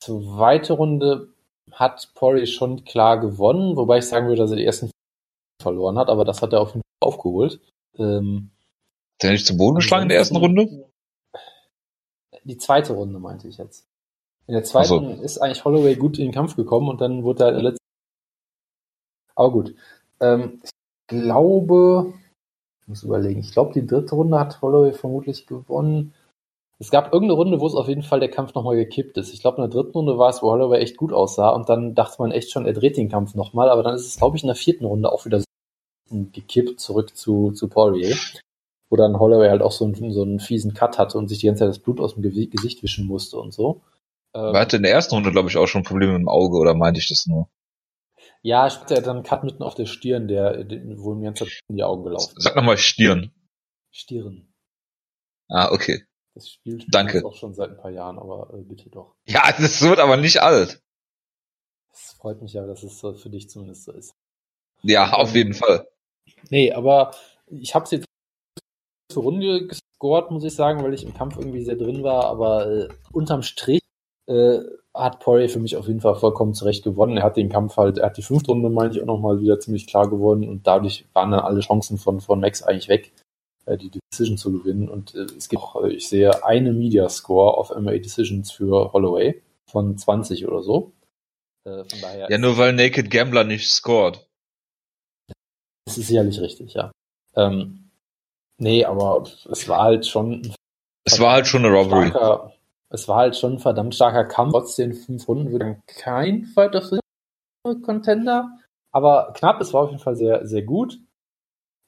zweite 0.01 0.73
Runde, 0.73 1.34
hat 1.71 2.12
Poirier 2.15 2.47
schon 2.47 2.84
klar 2.86 3.19
gewonnen, 3.19 3.75
wobei 3.75 3.99
ich 3.99 4.06
sagen 4.06 4.27
würde, 4.27 4.41
dass 4.41 4.51
er 4.51 4.58
die 4.58 4.65
ersten 4.65 4.91
verloren 5.62 5.97
hat, 5.97 6.10
aber 6.10 6.25
das 6.25 6.41
hat 6.41 6.54
er 6.54 6.62
auf 6.62 6.69
jeden 6.69 6.82
Fall 6.82 7.08
aufgeholt. 7.08 7.62
Ähm, 7.97 8.51
Hat 9.15 9.25
er 9.25 9.32
nicht 9.32 9.45
zu 9.45 9.58
Boden 9.58 9.75
geschlagen 9.75 10.04
in 10.04 10.10
der 10.10 10.17
ersten 10.17 10.38
Runde? 10.38 10.89
Die 12.43 12.58
zweite 12.58 12.93
Runde 12.93 13.19
meinte 13.19 13.47
ich 13.47 13.58
jetzt. 13.58 13.88
In 14.47 14.54
der 14.54 14.63
zweiten 14.63 15.17
so. 15.17 15.23
ist 15.23 15.38
eigentlich 15.38 15.63
Holloway 15.63 15.95
gut 15.95 16.17
in 16.17 16.25
den 16.25 16.34
Kampf 16.34 16.56
gekommen 16.56 16.89
und 16.89 16.99
dann 16.99 17.23
wurde 17.23 17.45
er 17.45 17.51
letzte. 17.62 17.77
Aber 19.36 19.51
gut. 19.51 19.75
Ähm, 20.19 20.60
ich 20.63 20.71
glaube, 21.08 22.13
ich 22.82 22.88
muss 22.88 23.04
überlegen, 23.04 23.41
ich 23.41 23.51
glaube, 23.51 23.73
die 23.73 23.86
dritte 23.86 24.15
Runde 24.15 24.39
hat 24.39 24.62
Holloway 24.62 24.93
vermutlich 24.93 25.45
gewonnen. 25.45 26.13
Es 26.80 26.89
gab 26.89 27.13
irgendeine 27.13 27.38
Runde, 27.38 27.60
wo 27.60 27.67
es 27.67 27.75
auf 27.75 27.88
jeden 27.88 28.01
Fall 28.01 28.19
der 28.19 28.32
Kampf 28.32 28.56
nochmal 28.56 28.75
gekippt 28.75 29.15
ist. 29.17 29.34
Ich 29.34 29.41
glaube, 29.41 29.62
in 29.62 29.69
der 29.69 29.82
dritten 29.82 29.95
Runde 29.95 30.17
war 30.17 30.30
es, 30.30 30.41
wo 30.41 30.49
Holloway 30.49 30.80
echt 30.80 30.97
gut 30.97 31.13
aussah 31.13 31.49
und 31.49 31.69
dann 31.69 31.93
dachte 31.93 32.15
man 32.19 32.32
echt 32.32 32.51
schon, 32.51 32.65
er 32.65 32.73
dreht 32.73 32.97
den 32.97 33.10
Kampf 33.10 33.36
nochmal, 33.36 33.69
aber 33.69 33.84
dann 33.84 33.93
ist 33.93 34.08
es, 34.08 34.17
glaube 34.17 34.36
ich, 34.36 34.43
in 34.43 34.47
der 34.47 34.56
vierten 34.56 34.86
Runde 34.86 35.12
auch 35.12 35.25
wieder 35.25 35.39
so 35.39 35.45
gekippt 36.34 36.80
zurück 36.80 37.15
zu, 37.15 37.52
zu 37.52 37.67
Poirier, 37.67 38.15
wo 38.89 38.95
dann 38.97 39.19
Holloway 39.19 39.50
halt 39.50 39.62
auch 39.62 39.71
so 39.71 39.86
einen, 39.86 40.12
so 40.13 40.21
einen 40.24 40.39
fiesen 40.39 40.74
Cut 40.74 40.97
hatte 40.97 41.17
und 41.17 41.28
sich 41.28 41.39
die 41.39 41.47
ganze 41.47 41.62
Zeit 41.62 41.69
das 41.69 41.80
Blut 41.80 42.00
aus 42.00 42.15
dem 42.15 42.24
Gesicht 42.24 42.84
wischen 42.84 43.08
musste 43.08 43.38
und 43.39 43.54
so. 43.54 43.82
Ähm, 44.34 44.54
Er 44.54 44.62
hatte 44.62 44.78
in 44.78 44.84
der 44.84 44.91
ersten 44.91 45.15
Runde, 45.15 45.32
glaube 45.32 45.50
ich, 45.50 45.58
auch 45.58 45.67
schon 45.67 45.84
Probleme 45.84 46.13
mit 46.13 46.21
dem 46.21 46.30
Auge, 46.30 46.58
oder 46.58 46.74
meinte 46.74 47.00
ich 47.00 47.10
das 47.10 47.26
nur? 47.28 47.50
ja, 48.43 48.67
ich 48.67 48.76
hatte 48.80 49.02
dann 49.02 49.17
einen 49.17 49.26
Cut 49.26 49.43
mitten 49.43 49.63
auf 49.63 49.76
der 49.76 49.86
Stirn, 49.86 50.28
der, 50.28 50.63
der- 50.63 50.82
wo 51.00 51.13
ihm 51.13 51.19
die 51.19 51.26
ganze 51.26 51.45
Zeit 51.45 51.60
in 51.69 51.78
die 51.78 51.84
Augen 51.84 52.04
gelaufen 52.04 52.36
ist. 52.38 52.43
Sag 52.43 52.56
nochmal 52.56 52.78
Stirn. 52.78 53.32
Stirn. 53.91 54.47
Ah, 55.50 55.71
okay. 55.71 56.06
Das 56.34 56.50
spielt 56.50 56.86
Danke. 56.93 57.26
auch 57.26 57.36
schon 57.36 57.54
seit 57.54 57.71
ein 57.71 57.78
paar 57.78 57.91
Jahren, 57.91 58.17
aber 58.17 58.54
äh, 58.54 58.62
bitte 58.63 58.89
doch. 58.89 59.15
Ja, 59.26 59.52
das 59.58 59.82
wird 59.82 60.00
aber 60.00 60.17
nicht 60.17 60.41
alt. 60.41 60.82
Es 61.93 62.13
freut 62.13 62.41
mich 62.41 62.54
ja, 62.54 62.65
dass 62.65 62.84
es 62.84 63.00
für 63.00 63.30
dich 63.30 63.50
zumindest 63.50 63.84
so 63.84 63.91
ist. 63.91 64.15
Ja, 64.84 65.12
auf 65.13 65.36
jeden 65.36 65.54
Fall. 65.54 65.88
Nee, 66.50 66.72
aber 66.72 67.12
ich 67.48 67.76
habe 67.76 67.86
es 67.86 67.91
jetzt 67.91 68.06
für 69.12 69.20
Runde 69.20 69.67
gescored, 69.67 70.32
muss 70.32 70.44
ich 70.44 70.56
sagen, 70.56 70.84
weil 70.84 70.94
ich 70.94 71.04
im 71.04 71.13
Kampf 71.13 71.38
irgendwie 71.38 71.63
sehr 71.63 71.76
drin 71.76 72.04
war, 72.04 72.26
aber 72.26 72.67
äh, 72.67 72.88
unterm 73.12 73.44
Strich 73.44 73.82
äh, 74.28 74.60
hat 74.94 75.20
Poirier 75.20 75.50
für 75.50 75.60
mich 75.60 75.78
auf 75.78 75.88
jeden 75.88 76.02
Fall 76.02 76.15
vollkommen 76.15 76.54
zurecht 76.54 76.84
gewonnen. 76.84 77.17
Er 77.17 77.24
hat 77.24 77.38
den 77.38 77.50
Kampf 77.50 77.78
halt, 77.78 77.98
er 77.98 78.08
hat 78.08 78.17
die 78.17 78.22
fünfte 78.24 78.52
Runde, 78.52 78.70
meine 78.70 78.94
ich, 78.94 79.02
auch 79.02 79.06
nochmal 79.06 79.39
wieder 79.39 79.60
ziemlich 79.60 79.88
klar 79.88 80.10
gewonnen 80.10 80.48
und 80.48 80.67
dadurch 80.67 81.06
waren 81.13 81.32
dann 81.32 81.41
alle 81.41 81.62
Chancen 81.62 81.98
von, 81.98 82.20
von 82.20 82.39
Max 82.39 82.63
eigentlich 82.63 82.89
weg, 82.89 83.12
äh, 83.65 83.78
die 83.78 83.91
Decision 84.12 84.38
zu 84.38 84.52
gewinnen. 84.52 84.89
Und 84.89 85.15
äh, 85.15 85.28
es 85.38 85.50
gibt 85.50 85.62
auch, 85.62 85.84
äh, 85.84 85.94
ich 85.94 86.10
sehe 86.10 86.44
eine 86.44 86.74
Media-Score 86.74 87.58
auf 87.58 87.76
MA 87.76 87.91
Decisions 87.91 88.52
für 88.52 88.91
Holloway 88.94 89.41
von 89.70 89.98
20 89.98 90.48
oder 90.48 90.62
so. 90.62 90.91
Äh, 91.65 91.84
von 91.86 92.02
daher 92.02 92.30
Ja, 92.30 92.38
nur 92.38 92.58
weil 92.58 92.74
Naked 92.74 93.10
Gambler 93.10 93.44
nicht 93.44 93.70
scored. 93.70 94.28
Das 95.91 95.97
ist 95.97 96.08
sicherlich 96.08 96.39
richtig, 96.39 96.73
ja. 96.73 96.91
Ähm, 97.36 97.89
nee, 98.58 98.86
aber 98.86 99.23
es 99.49 99.67
war 99.67 99.82
halt 99.82 100.06
schon 100.06 100.54
Es 101.04 101.19
war 101.19 101.34
halt 101.34 101.47
schon 101.47 101.65
eine 101.65 101.77
ein 101.77 101.84
Robbery. 101.84 102.08
starker, 102.08 102.54
es 102.89 103.08
war 103.10 103.17
halt 103.17 103.36
schon 103.36 103.54
ein 103.54 103.60
verdammt 103.60 103.93
starker 103.93 104.23
Kampf. 104.23 104.54
Trotz 104.54 104.75
den 104.77 104.93
fünf 104.93 105.27
Runden 105.27 105.51
würde 105.51 105.82
kein 105.88 106.45
Fight 106.45 106.77
of 106.77 106.86
the 106.86 106.99
Contender, 107.84 108.58
aber 108.93 109.34
knapp, 109.36 109.60
es 109.60 109.73
war 109.73 109.84
auf 109.84 109.89
jeden 109.89 110.01
Fall 110.01 110.15
sehr, 110.15 110.47
sehr 110.47 110.63
gut. 110.63 110.97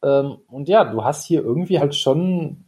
Ähm, 0.04 0.39
und 0.48 0.68
ja, 0.68 0.84
du 0.84 1.04
hast 1.06 1.26
hier 1.26 1.42
irgendwie 1.42 1.80
halt 1.80 1.96
schon 1.96 2.66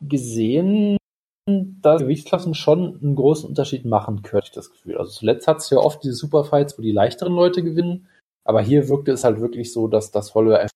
gesehen, 0.00 0.98
dass 1.46 2.02
Gewichtsklassen 2.02 2.54
schon 2.54 3.00
einen 3.02 3.16
großen 3.16 3.48
Unterschied 3.48 3.84
machen 3.84 4.22
können, 4.22 4.42
ich 4.44 4.52
das 4.52 4.70
Gefühl. 4.70 4.98
Also 4.98 5.10
zuletzt 5.10 5.48
hat 5.48 5.58
es 5.58 5.70
ja 5.70 5.78
oft 5.78 6.04
diese 6.04 6.14
Superfights, 6.14 6.78
wo 6.78 6.82
die 6.82 6.92
leichteren 6.92 7.34
Leute 7.34 7.64
gewinnen, 7.64 8.06
aber 8.50 8.62
hier 8.62 8.88
wirkte 8.88 9.12
es 9.12 9.22
halt 9.22 9.40
wirklich 9.40 9.72
so, 9.72 9.86
dass 9.86 10.10
das 10.10 10.34
Holloway 10.34 10.62
einfach 10.62 10.74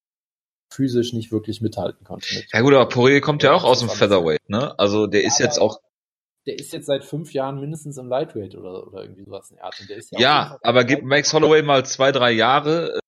physisch 0.73 1.13
nicht 1.13 1.33
wirklich 1.33 1.61
mithalten 1.61 2.07
konnte. 2.07 2.33
Mit. 2.33 2.47
Ja 2.53 2.61
gut, 2.61 2.73
aber 2.73 2.89
Poirier 2.89 3.21
kommt 3.21 3.43
ja 3.43 3.53
auch 3.53 3.65
aus 3.65 3.81
dem 3.81 3.89
Featherweight, 3.89 4.49
ne? 4.49 4.79
Also 4.79 5.09
der 5.09 5.25
ist 5.25 5.41
Ja, 5.41 5.47
jetzt 5.47 5.59
auch, 5.59 5.81
Der 6.47 6.57
ist 6.57 6.73
jetzt 6.73 6.87
seit 6.87 7.05
fünf 7.05 7.33
Jahren 7.33 7.59
mindestens 7.59 7.99
im 7.99 8.07
Lightweight 8.07 8.55
oder, 8.55 8.87
oder 8.87 9.03
irgendwie 9.03 9.25
sowas 9.25 9.51
in 9.51 9.57
der 9.57 9.65
Art. 9.65 9.81
Und 9.81 9.91
der 9.91 9.97
ist 9.97 10.13
ja, 10.13 10.21
ja, 10.21 10.59
aber 10.63 10.85
gib 10.85 11.03
Max 11.03 11.33
Holloway 11.33 11.63
mal 11.63 11.85
zwei, 11.85 12.13
drei 12.13 12.31
Jahre, 12.31 12.95
äh, 12.95 13.01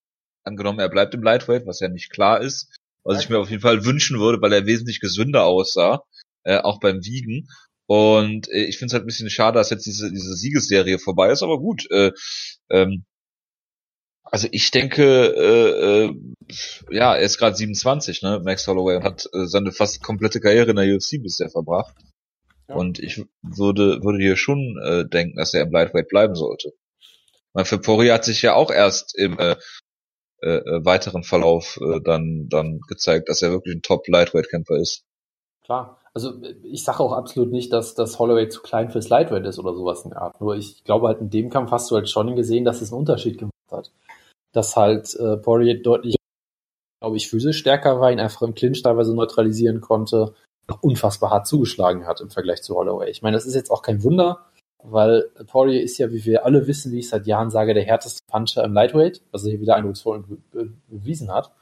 angenommen 0.42 0.80
er 0.80 0.88
bleibt 0.88 1.14
im 1.14 1.22
Lightweight, 1.22 1.64
was 1.64 1.78
ja 1.78 1.86
nicht 1.86 2.10
klar 2.10 2.40
ist, 2.40 2.74
was 3.04 3.20
ich 3.20 3.28
mir 3.28 3.38
auf 3.38 3.50
jeden 3.50 3.62
Fall 3.62 3.84
wünschen 3.84 4.18
würde, 4.18 4.42
weil 4.42 4.52
er 4.52 4.66
wesentlich 4.66 4.98
gesünder 4.98 5.44
aussah, 5.44 6.02
äh, 6.42 6.58
auch 6.58 6.80
beim 6.80 7.04
Wiegen. 7.04 7.46
Und 7.86 8.48
äh, 8.48 8.64
ich 8.64 8.78
finde 8.78 8.86
es 8.86 8.94
halt 8.94 9.04
ein 9.04 9.06
bisschen 9.06 9.30
schade, 9.30 9.60
dass 9.60 9.70
jetzt 9.70 9.86
diese, 9.86 10.10
diese 10.10 10.34
Siegesserie 10.34 10.98
vorbei 10.98 11.30
ist, 11.30 11.44
aber 11.44 11.60
gut. 11.60 11.88
Äh, 11.92 12.10
ähm, 12.68 13.04
also 14.30 14.48
ich 14.50 14.70
denke, 14.70 15.04
äh, 15.04 16.04
äh, 16.04 16.14
ja, 16.90 17.14
er 17.14 17.22
ist 17.22 17.38
gerade 17.38 17.56
27, 17.56 18.22
ne, 18.22 18.40
Max 18.44 18.66
Holloway, 18.66 18.96
und 18.96 19.04
hat 19.04 19.28
äh, 19.32 19.46
seine 19.46 19.72
fast 19.72 20.02
komplette 20.02 20.40
Karriere 20.40 20.70
in 20.70 20.76
der 20.76 20.94
UFC 20.94 21.22
bisher 21.22 21.48
verbracht. 21.48 21.94
Ja. 22.68 22.74
Und 22.74 22.98
ich 22.98 23.24
würde, 23.42 24.02
würde 24.02 24.18
hier 24.18 24.36
schon 24.36 24.80
äh, 24.84 25.08
denken, 25.08 25.36
dass 25.36 25.54
er 25.54 25.62
im 25.62 25.70
Lightweight 25.70 26.08
bleiben 26.08 26.34
sollte. 26.34 26.72
Weil 27.52 27.64
für 27.64 27.78
Poirier 27.78 28.14
hat 28.14 28.24
sich 28.24 28.42
ja 28.42 28.54
auch 28.54 28.70
erst 28.70 29.16
im 29.16 29.38
äh, 29.38 29.56
äh, 30.42 30.58
äh, 30.58 30.84
weiteren 30.84 31.22
Verlauf 31.22 31.78
äh, 31.80 32.00
dann, 32.02 32.48
dann 32.50 32.80
gezeigt, 32.88 33.28
dass 33.28 33.40
er 33.40 33.52
wirklich 33.52 33.74
ein 33.74 33.82
Top-Lightweight-Kämpfer 33.82 34.76
ist. 34.76 35.02
Klar. 35.64 35.98
Also 36.12 36.34
ich 36.62 36.84
sage 36.84 37.00
auch 37.00 37.12
absolut 37.12 37.50
nicht, 37.50 37.72
dass 37.72 37.94
das 37.94 38.18
Holloway 38.18 38.48
zu 38.48 38.60
klein 38.62 38.90
fürs 38.90 39.08
Lightweight 39.08 39.46
ist 39.46 39.58
oder 39.58 39.74
sowas 39.74 40.04
in 40.04 40.10
der 40.10 40.22
Art. 40.22 40.40
Nur 40.40 40.56
ich 40.56 40.84
glaube 40.84 41.08
halt 41.08 41.20
in 41.20 41.30
dem 41.30 41.50
Kampf 41.50 41.70
hast 41.70 41.90
du 41.90 41.94
halt 41.94 42.08
schon 42.08 42.36
gesehen, 42.36 42.64
dass 42.64 42.80
es 42.80 42.92
einen 42.92 43.00
Unterschied 43.00 43.42
hat. 43.42 43.50
Dass 44.56 44.74
halt 44.74 45.14
äh, 45.16 45.36
Poirier 45.36 45.82
deutlich, 45.82 46.16
glaube 47.02 47.18
ich, 47.18 47.28
physisch 47.28 47.58
stärker 47.58 48.00
war, 48.00 48.10
ihn 48.10 48.20
einfach 48.20 48.40
im 48.40 48.54
Clinch 48.54 48.82
teilweise 48.82 49.14
neutralisieren 49.14 49.82
konnte, 49.82 50.32
auch 50.66 50.82
unfassbar 50.82 51.30
hart 51.30 51.46
zugeschlagen 51.46 52.06
hat 52.06 52.22
im 52.22 52.30
Vergleich 52.30 52.62
zu 52.62 52.74
Holloway. 52.74 53.10
Ich 53.10 53.20
meine, 53.20 53.36
das 53.36 53.44
ist 53.44 53.54
jetzt 53.54 53.70
auch 53.70 53.82
kein 53.82 54.02
Wunder, 54.02 54.46
weil 54.82 55.28
Poirier 55.46 55.82
ist 55.82 55.98
ja, 55.98 56.10
wie 56.10 56.24
wir 56.24 56.46
alle 56.46 56.66
wissen, 56.66 56.90
wie 56.90 57.00
ich 57.00 57.08
seit 57.10 57.26
Jahren 57.26 57.50
sage, 57.50 57.74
der 57.74 57.84
härteste 57.84 58.22
Puncher 58.26 58.64
im 58.64 58.72
Lightweight, 58.72 59.20
was 59.30 59.44
er 59.44 59.50
hier 59.50 59.60
wieder 59.60 59.76
eindrucksvoll 59.76 60.22
be- 60.22 60.38
be- 60.52 60.72
bewiesen 60.88 61.30
hat. 61.30 61.52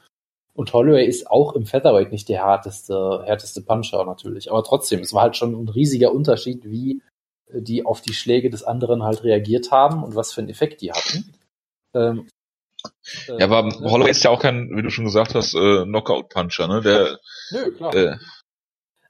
Und 0.57 0.73
Holloway 0.73 1.05
ist 1.05 1.29
auch 1.29 1.55
im 1.57 1.67
Featherweight 1.67 2.13
nicht 2.13 2.29
der 2.29 2.47
härteste, 2.47 3.25
härteste 3.25 3.61
Puncher 3.61 4.05
natürlich. 4.05 4.53
Aber 4.53 4.63
trotzdem, 4.63 5.01
es 5.01 5.13
war 5.13 5.23
halt 5.23 5.37
schon 5.37 5.53
ein 5.53 5.69
riesiger 5.69 6.13
Unterschied, 6.13 6.65
wie 6.65 7.03
äh, 7.53 7.61
die 7.61 7.85
auf 7.85 8.03
die 8.03 8.15
Schläge 8.15 8.51
des 8.51 8.63
anderen 8.63 9.03
halt 9.03 9.25
reagiert 9.25 9.73
haben 9.73 10.05
und 10.05 10.15
was 10.15 10.33
für 10.33 10.43
einen 10.43 10.51
Effekt 10.51 10.81
die 10.81 10.93
hatten. 10.93 11.35
Ähm, 11.93 12.21
äh, 12.21 12.23
Ja, 13.27 13.45
aber 13.45 13.63
ne? 13.65 13.91
Holloway 13.91 14.11
ist 14.11 14.25
ja 14.25 14.31
auch 14.31 14.41
kein, 14.41 14.71
wie 14.77 14.83
du 14.83 14.91
schon 14.91 15.05
gesagt 15.05 15.35
hast, 15.35 15.55
äh, 15.55 15.85
Knockout-Puncher, 15.85 16.69
ne? 16.69 16.81
Der 16.81 17.19
Nö, 17.51 17.71
klar. 17.73 17.95
äh, 17.95 18.17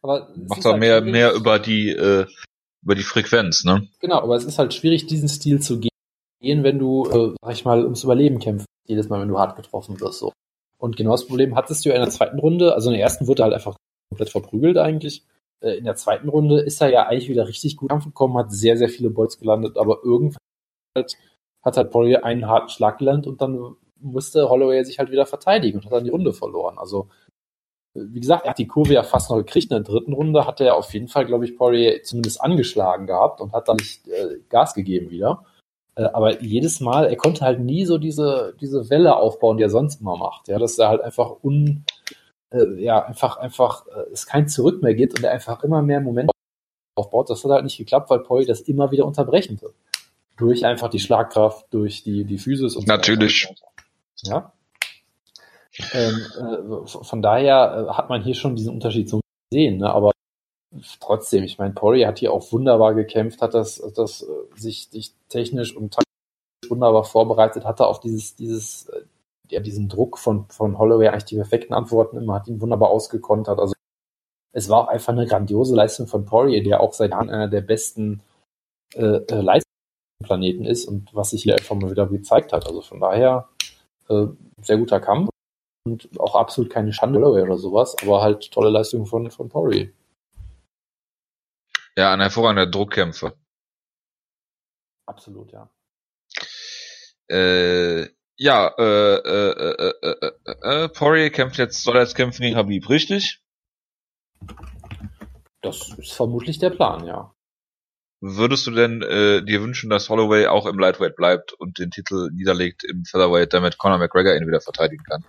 aber 0.02 0.28
macht 0.36 0.64
da 0.64 0.70
halt 0.70 0.80
mehr, 0.80 0.98
schwierig. 0.98 1.12
mehr 1.12 1.32
über 1.32 1.58
die, 1.58 1.90
äh, 1.90 2.26
über 2.82 2.94
die 2.94 3.02
Frequenz, 3.02 3.64
ne? 3.64 3.88
Genau, 4.00 4.20
aber 4.20 4.36
es 4.36 4.44
ist 4.44 4.58
halt 4.58 4.74
schwierig, 4.74 5.06
diesen 5.06 5.28
Stil 5.28 5.60
zu 5.60 5.80
gehen, 5.80 6.62
wenn 6.62 6.78
du, 6.78 7.06
äh, 7.06 7.34
sag 7.42 7.52
ich 7.52 7.64
mal, 7.64 7.84
ums 7.84 8.04
Überleben 8.04 8.38
kämpfst, 8.38 8.66
jedes 8.86 9.08
Mal, 9.08 9.20
wenn 9.20 9.28
du 9.28 9.38
hart 9.38 9.56
getroffen 9.56 9.98
wirst, 10.00 10.18
so. 10.18 10.32
Und 10.78 10.96
genau 10.96 11.12
das 11.12 11.26
Problem 11.26 11.56
hattest 11.56 11.84
du 11.84 11.88
ja 11.88 11.94
in 11.94 12.02
der 12.02 12.10
zweiten 12.10 12.38
Runde, 12.38 12.74
also 12.74 12.90
in 12.90 12.94
der 12.94 13.02
ersten 13.02 13.26
wurde 13.26 13.42
er 13.42 13.44
halt 13.44 13.54
einfach 13.54 13.76
komplett 14.10 14.28
verprügelt 14.28 14.76
eigentlich. 14.76 15.24
Äh, 15.60 15.78
in 15.78 15.84
der 15.84 15.96
zweiten 15.96 16.28
Runde 16.28 16.60
ist 16.60 16.80
er 16.82 16.90
ja 16.90 17.06
eigentlich 17.06 17.30
wieder 17.30 17.48
richtig 17.48 17.76
gut 17.76 17.88
Kampf 17.88 18.04
gekommen, 18.04 18.36
hat 18.36 18.52
sehr, 18.52 18.76
sehr 18.76 18.90
viele 18.90 19.10
Bolts 19.10 19.38
gelandet, 19.38 19.78
aber 19.78 20.00
irgendwann 20.04 20.38
halt, 20.94 21.16
hat 21.64 21.76
halt 21.76 21.90
Poirier 21.90 22.24
einen 22.24 22.48
harten 22.48 22.68
Schlag 22.68 22.98
gelandet 22.98 23.26
und 23.26 23.40
dann 23.40 23.76
musste 24.00 24.48
Holloway 24.48 24.84
sich 24.84 24.98
halt 24.98 25.10
wieder 25.10 25.26
verteidigen 25.26 25.78
und 25.78 25.86
hat 25.86 25.92
dann 25.92 26.04
die 26.04 26.10
Runde 26.10 26.32
verloren. 26.32 26.78
Also, 26.78 27.08
wie 27.94 28.20
gesagt, 28.20 28.44
er 28.44 28.50
hat 28.50 28.58
die 28.58 28.66
Kurve 28.66 28.92
ja 28.92 29.02
fast 29.02 29.30
noch 29.30 29.36
gekriegt. 29.36 29.70
In 29.70 29.82
der 29.82 29.92
dritten 29.92 30.12
Runde 30.12 30.46
hat 30.46 30.60
er 30.60 30.76
auf 30.76 30.92
jeden 30.92 31.08
Fall, 31.08 31.26
glaube 31.26 31.44
ich, 31.44 31.56
Poirier 31.56 32.02
zumindest 32.02 32.40
angeschlagen 32.40 33.06
gehabt 33.06 33.40
und 33.40 33.52
hat 33.52 33.68
dann 33.68 33.76
nicht 33.76 34.06
äh, 34.08 34.40
Gas 34.48 34.74
gegeben 34.74 35.10
wieder. 35.10 35.44
Äh, 35.94 36.04
aber 36.12 36.42
jedes 36.42 36.80
Mal, 36.80 37.06
er 37.06 37.16
konnte 37.16 37.44
halt 37.44 37.60
nie 37.60 37.84
so 37.84 37.98
diese, 37.98 38.54
diese 38.60 38.90
Welle 38.90 39.16
aufbauen, 39.16 39.56
die 39.56 39.62
er 39.62 39.70
sonst 39.70 40.00
immer 40.00 40.16
macht. 40.16 40.48
Ja, 40.48 40.58
dass 40.58 40.78
er 40.78 40.88
halt 40.88 41.02
einfach 41.02 41.36
un, 41.42 41.84
äh, 42.50 42.82
ja, 42.82 43.04
einfach, 43.04 43.36
einfach, 43.36 43.86
äh, 43.86 44.10
es 44.12 44.26
kein 44.26 44.48
Zurück 44.48 44.82
mehr 44.82 44.94
gibt 44.94 45.16
und 45.16 45.24
er 45.24 45.32
einfach 45.32 45.62
immer 45.62 45.80
mehr 45.80 46.00
Momente 46.00 46.32
aufbaut. 46.96 47.30
Das 47.30 47.44
hat 47.44 47.50
halt 47.52 47.64
nicht 47.64 47.78
geklappt, 47.78 48.10
weil 48.10 48.20
Poirier 48.20 48.48
das 48.48 48.60
immer 48.60 48.90
wieder 48.90 49.06
unterbrechen 49.06 49.60
wird. 49.62 49.74
Durch 50.36 50.64
einfach 50.64 50.88
die 50.88 50.98
Schlagkraft, 50.98 51.66
durch 51.70 52.02
die, 52.02 52.24
die 52.24 52.38
Physis 52.38 52.76
und 52.76 52.88
Natürlich. 52.88 53.48
so. 54.14 54.30
Ja. 54.30 54.52
Ähm, 55.92 56.20
äh, 56.38 56.86
von 56.86 57.22
daher 57.22 57.88
äh, 57.88 57.92
hat 57.92 58.08
man 58.08 58.22
hier 58.22 58.34
schon 58.34 58.56
diesen 58.56 58.74
Unterschied 58.74 59.08
so 59.08 59.20
gesehen, 59.50 59.78
ne? 59.78 59.90
aber 59.92 60.12
trotzdem, 61.00 61.44
ich 61.44 61.58
meine, 61.58 61.74
Poirier 61.74 62.08
hat 62.08 62.18
hier 62.18 62.32
auch 62.32 62.52
wunderbar 62.52 62.94
gekämpft, 62.94 63.42
hat 63.42 63.54
das, 63.54 63.82
das 63.94 64.22
äh, 64.22 64.26
sich, 64.60 64.88
sich 64.90 65.14
technisch 65.28 65.76
und 65.76 65.94
taktisch 65.94 66.70
wunderbar 66.70 67.04
vorbereitet, 67.04 67.64
hatte 67.64 67.86
auf 67.86 68.00
dieses, 68.00 68.36
dieses, 68.36 68.88
äh, 68.88 69.02
ja, 69.50 69.60
diesen 69.60 69.88
Druck 69.88 70.18
von, 70.18 70.46
von 70.48 70.78
Holloway 70.78 71.08
eigentlich 71.08 71.24
die 71.24 71.36
perfekten 71.36 71.74
Antworten 71.74 72.16
immer, 72.16 72.34
hat 72.34 72.48
ihn 72.48 72.60
wunderbar 72.60 72.90
ausgekontert. 72.90 73.58
Also 73.58 73.74
es 74.52 74.68
war 74.68 74.84
auch 74.84 74.88
einfach 74.88 75.12
eine 75.12 75.26
grandiose 75.26 75.74
Leistung 75.74 76.06
von 76.06 76.24
Poirier, 76.24 76.62
der 76.62 76.80
auch 76.80 76.92
seit 76.92 77.10
Jahren 77.10 77.30
einer 77.30 77.48
der 77.48 77.60
besten 77.60 78.22
äh, 78.94 79.16
äh, 79.16 79.40
Leistungsplaneten 80.24 80.64
ist 80.64 80.86
und 80.86 81.14
was 81.14 81.30
sich 81.30 81.42
hier 81.42 81.54
einfach 81.54 81.76
mal 81.76 81.90
wieder 81.90 82.06
gezeigt 82.06 82.52
hat. 82.52 82.66
Also 82.66 82.80
von 82.80 83.00
daher 83.00 83.48
äh, 84.08 84.26
sehr 84.62 84.78
guter 84.78 85.00
Kampf 85.00 85.30
und 85.84 86.08
auch 86.18 86.34
absolut 86.34 86.70
keine 86.70 86.92
Schande 86.92 87.20
oder 87.20 87.58
sowas, 87.58 87.96
aber 88.02 88.22
halt 88.22 88.50
tolle 88.50 88.70
Leistung 88.70 89.06
von, 89.06 89.30
von 89.30 89.48
Poirier. 89.48 89.92
Ja, 91.96 92.12
ein 92.12 92.20
hervorragender 92.20 92.66
Druckkämpfer. 92.66 93.34
Absolut, 95.06 95.52
ja. 95.52 95.70
Äh, 97.28 98.08
ja, 98.36 98.68
äh, 98.78 99.16
äh, 99.16 99.92
äh, 100.02 100.32
äh, 100.44 100.84
äh, 100.84 100.88
Poirier 100.88 101.30
kämpft 101.30 101.58
jetzt, 101.58 101.82
soll 101.82 101.96
jetzt 101.96 102.16
kämpfen 102.16 102.42
gegen 102.42 102.56
Habib, 102.56 102.88
richtig? 102.88 103.40
Das 105.62 105.96
ist 105.98 106.12
vermutlich 106.12 106.58
der 106.58 106.70
Plan, 106.70 107.06
ja. 107.06 107.33
Würdest 108.26 108.66
du 108.66 108.70
denn 108.70 109.02
äh, 109.02 109.44
dir 109.44 109.60
wünschen, 109.60 109.90
dass 109.90 110.08
Holloway 110.08 110.46
auch 110.46 110.64
im 110.64 110.78
Lightweight 110.78 111.14
bleibt 111.14 111.52
und 111.52 111.78
den 111.78 111.90
Titel 111.90 112.30
niederlegt 112.32 112.82
im 112.82 113.04
Featherweight, 113.04 113.52
damit 113.52 113.76
Conor 113.76 113.98
McGregor 113.98 114.34
ihn 114.34 114.46
wieder 114.46 114.62
verteidigen 114.62 115.04
kann? 115.04 115.24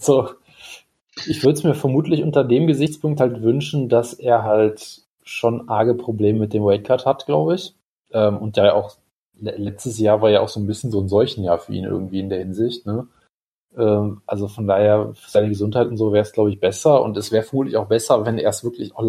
So, 0.00 0.30
ich 1.26 1.42
würde 1.42 1.58
es 1.58 1.64
mir 1.64 1.74
vermutlich 1.74 2.22
unter 2.22 2.44
dem 2.44 2.66
Gesichtspunkt 2.66 3.20
halt 3.20 3.42
wünschen, 3.42 3.90
dass 3.90 4.14
er 4.14 4.42
halt 4.42 5.02
schon 5.22 5.68
arge 5.68 5.94
Probleme 5.94 6.38
mit 6.38 6.54
dem 6.54 6.64
Weightcut 6.64 7.04
hat, 7.04 7.26
glaube 7.26 7.56
ich. 7.56 7.74
Ähm, 8.12 8.38
und 8.38 8.56
ja 8.56 8.72
auch 8.72 8.96
letztes 9.38 9.98
Jahr 9.98 10.22
war 10.22 10.30
ja 10.30 10.40
auch 10.40 10.48
so 10.48 10.60
ein 10.60 10.66
bisschen 10.66 10.90
so 10.90 10.98
ein 10.98 11.08
Seuchenjahr 11.08 11.58
für 11.58 11.74
ihn 11.74 11.84
irgendwie 11.84 12.20
in 12.20 12.30
der 12.30 12.38
Hinsicht. 12.38 12.86
Ne? 12.86 13.06
Ähm, 13.76 14.22
also 14.26 14.48
von 14.48 14.66
daher 14.66 15.12
für 15.12 15.30
seine 15.30 15.50
Gesundheit 15.50 15.88
und 15.88 15.98
so 15.98 16.14
wäre 16.14 16.22
es 16.22 16.32
glaube 16.32 16.48
ich 16.48 16.58
besser 16.58 17.02
und 17.02 17.18
es 17.18 17.32
wäre 17.32 17.42
vermutlich 17.42 17.76
auch 17.76 17.88
besser, 17.88 18.24
wenn 18.24 18.38
er 18.38 18.48
es 18.48 18.64
wirklich 18.64 18.96
auch 18.96 19.02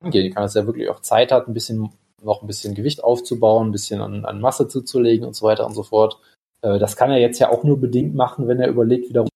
angehen 0.00 0.32
kann, 0.32 0.42
dass 0.42 0.56
er 0.56 0.66
wirklich 0.66 0.88
auch 0.88 1.00
Zeit 1.00 1.32
hat, 1.32 1.48
ein 1.48 1.54
bisschen 1.54 1.90
noch 2.22 2.42
ein 2.42 2.46
bisschen 2.46 2.74
Gewicht 2.74 3.02
aufzubauen, 3.04 3.68
ein 3.68 3.72
bisschen 3.72 4.00
an, 4.00 4.24
an 4.24 4.40
Masse 4.40 4.68
zuzulegen 4.68 5.26
und 5.26 5.34
so 5.34 5.46
weiter 5.46 5.66
und 5.66 5.74
so 5.74 5.82
fort. 5.82 6.20
Äh, 6.62 6.78
das 6.78 6.96
kann 6.96 7.10
er 7.10 7.18
jetzt 7.18 7.38
ja 7.38 7.50
auch 7.50 7.64
nur 7.64 7.78
bedingt 7.78 8.14
machen, 8.14 8.48
wenn 8.48 8.60
er 8.60 8.68
überlegt, 8.68 9.08
wieder 9.08 9.26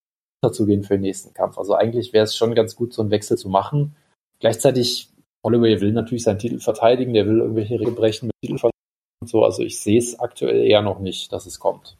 runterzugehen 0.42 0.82
für 0.82 0.94
den 0.94 1.02
nächsten 1.02 1.32
Kampf. 1.32 1.58
Also 1.58 1.74
eigentlich 1.74 2.12
wäre 2.12 2.24
es 2.24 2.36
schon 2.36 2.54
ganz 2.54 2.76
gut, 2.76 2.92
so 2.92 3.02
einen 3.02 3.10
Wechsel 3.10 3.38
zu 3.38 3.48
machen. 3.48 3.94
Gleichzeitig, 4.40 5.10
Holloway 5.44 5.80
will 5.80 5.92
natürlich 5.92 6.24
seinen 6.24 6.38
Titel 6.38 6.58
verteidigen, 6.58 7.14
der 7.14 7.26
will 7.26 7.38
irgendwelche 7.38 7.78
Regeln 7.78 7.94
brechen 7.94 8.26
mit 8.26 8.34
Titel 8.40 8.70
und 9.20 9.28
so. 9.28 9.44
Also 9.44 9.62
ich 9.62 9.80
sehe 9.80 9.98
es 9.98 10.18
aktuell 10.18 10.64
eher 10.64 10.82
noch 10.82 10.98
nicht, 10.98 11.32
dass 11.32 11.46
es 11.46 11.60
kommt. 11.60 11.96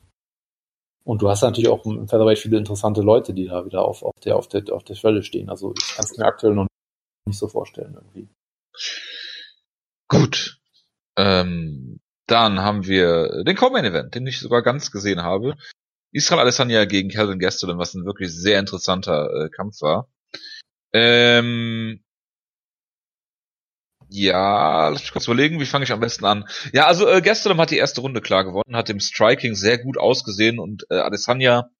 Und 1.05 1.23
du 1.23 1.29
hast 1.29 1.43
natürlich 1.43 1.69
auch 1.69 1.85
im 1.85 2.09
Featherweight 2.09 2.39
viele 2.39 2.59
interessante 2.59 3.03
Leute, 3.03 3.35
die 3.35 3.47
da 3.47 3.65
wieder 3.65 3.85
auf, 3.85 4.03
auf 4.03 4.15
der, 4.25 4.37
auf 4.37 4.47
der, 4.47 4.73
auf 4.73 4.85
der 4.85 4.95
Schwelle 4.95 5.23
stehen. 5.23 5.49
Also 5.49 5.75
ich 5.77 5.97
kann 5.97 6.05
es 6.05 6.17
mir 6.17 6.25
aktuell 6.25 6.55
noch 6.55 6.67
nicht 7.27 7.39
so 7.39 7.49
vorstellen 7.49 7.95
irgendwie. 7.95 8.29
Gut. 10.09 10.59
Ähm, 11.17 12.01
dann 12.27 12.61
haben 12.61 12.87
wir 12.87 13.45
den 13.45 13.57
Co-Main 13.57 13.85
Event, 13.85 14.15
den 14.15 14.27
ich 14.27 14.41
sogar 14.41 14.63
ganz 14.63 14.91
gesehen 14.91 15.23
habe. 15.23 15.55
Israel 16.13 16.41
Alessandria 16.41 16.85
gegen 16.85 17.09
Calvin 17.09 17.39
Gastelum, 17.39 17.79
was 17.79 17.95
ein 17.95 18.05
wirklich 18.05 18.31
sehr 18.33 18.59
interessanter 18.59 19.29
äh, 19.35 19.49
Kampf 19.49 19.81
war. 19.81 20.09
Ähm, 20.93 22.05
ja, 24.09 24.89
lass 24.91 25.01
mich 25.03 25.13
kurz 25.13 25.27
überlegen, 25.27 25.59
wie 25.59 25.67
fange 25.67 25.85
ich 25.85 25.93
am 25.93 26.01
besten 26.01 26.27
an? 26.27 26.47
Ja, 26.73 26.87
also 26.87 27.09
äh, 27.09 27.23
Gastelum 27.23 27.59
hat 27.61 27.71
die 27.71 27.79
erste 27.79 28.03
Runde 28.03 28.21
klar 28.21 28.45
gewonnen, 28.45 28.77
hat 28.77 28.91
im 28.91 29.01
Striking 29.01 29.55
sehr 29.55 29.79
gut 29.79 29.97
ausgesehen 29.97 30.59
und 30.59 30.85
äh, 30.91 30.97
Alessandria 30.97 31.71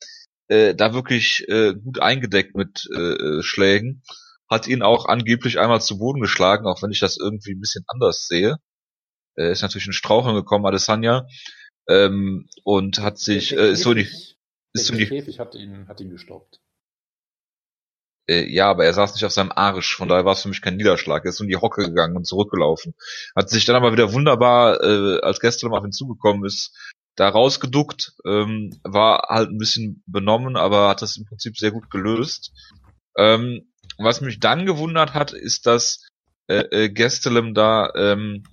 äh, 0.49 0.75
da 0.75 0.95
wirklich 0.95 1.47
äh, 1.49 1.75
gut 1.75 2.01
eingedeckt 2.01 2.57
mit 2.57 2.89
äh, 2.95 3.43
Schlägen 3.43 4.03
hat 4.53 4.69
ihn 4.69 4.83
auch 4.83 5.07
angeblich 5.07 5.59
einmal 5.59 5.81
zu 5.81 5.99
Boden 5.99 6.21
geschlagen, 6.21 6.67
auch 6.67 6.83
wenn 6.83 6.91
ich 6.91 7.01
das 7.01 7.17
irgendwie 7.17 7.53
ein 7.53 7.61
bisschen 7.61 7.85
anders 7.89 8.27
sehe. 8.27 8.59
Er 9.35 9.51
ist 9.51 9.63
natürlich 9.63 9.87
in 9.87 9.95
Straucheln 9.95 10.35
gekommen, 10.35 10.67
Adesanya, 10.67 11.27
ähm, 11.89 12.49
und 12.63 13.01
hat 13.01 13.19
sich, 13.19 13.57
äh, 13.57 13.73
ist 13.73 13.83
so 13.83 13.95
die, 13.95 14.09
ist 14.75 14.87
so 14.87 14.95
die, 14.95 15.07
Käfig 15.07 15.39
hat 15.39 15.55
ihn, 15.55 15.89
hat 15.89 16.01
ihn 16.01 16.11
gestoppt. 16.11 16.61
Äh, 18.29 18.47
ja, 18.53 18.69
aber 18.69 18.85
er 18.85 18.93
saß 18.93 19.15
nicht 19.15 19.25
auf 19.25 19.33
seinem 19.33 19.53
Arsch, 19.53 19.97
von 19.97 20.09
daher 20.09 20.25
war 20.25 20.35
es 20.35 20.43
für 20.43 20.49
mich 20.49 20.63
kein 20.63 20.77
Niederschlag. 20.77 21.25
Er 21.25 21.31
ist 21.31 21.41
in 21.41 21.49
die 21.49 21.57
Hocke 21.57 21.83
gegangen 21.85 22.17
und 22.17 22.27
zurückgelaufen. 22.27 22.95
Hat 23.35 23.49
sich 23.49 23.65
dann 23.65 23.77
aber 23.77 23.93
wieder 23.93 24.13
wunderbar, 24.13 24.83
äh, 24.83 25.21
als 25.23 25.41
gestern 25.41 25.73
auf 25.73 25.85
ihn 25.85 25.93
zugekommen 25.93 26.45
ist, 26.45 26.77
da 27.17 27.29
rausgeduckt, 27.29 28.15
ähm, 28.27 28.79
war 28.85 29.29
halt 29.29 29.51
ein 29.51 29.59
bisschen 29.59 30.03
benommen, 30.07 30.57
aber 30.57 30.89
hat 30.89 31.03
das 31.03 31.17
im 31.17 31.25
Prinzip 31.25 31.57
sehr 31.57 31.71
gut 31.71 31.91
gelöst. 31.91 32.53
Ähm, 33.17 33.72
was 33.99 34.21
mich 34.21 34.41
dann 34.41 34.67
gewundert 34.67 35.15
hat, 35.15 35.33
ist, 35.33 35.67
dass 35.67 36.07
äh, 36.49 36.85
äh, 36.85 36.89
Gestelem 36.91 37.55
da 37.55 37.91
ähm, 37.95 38.45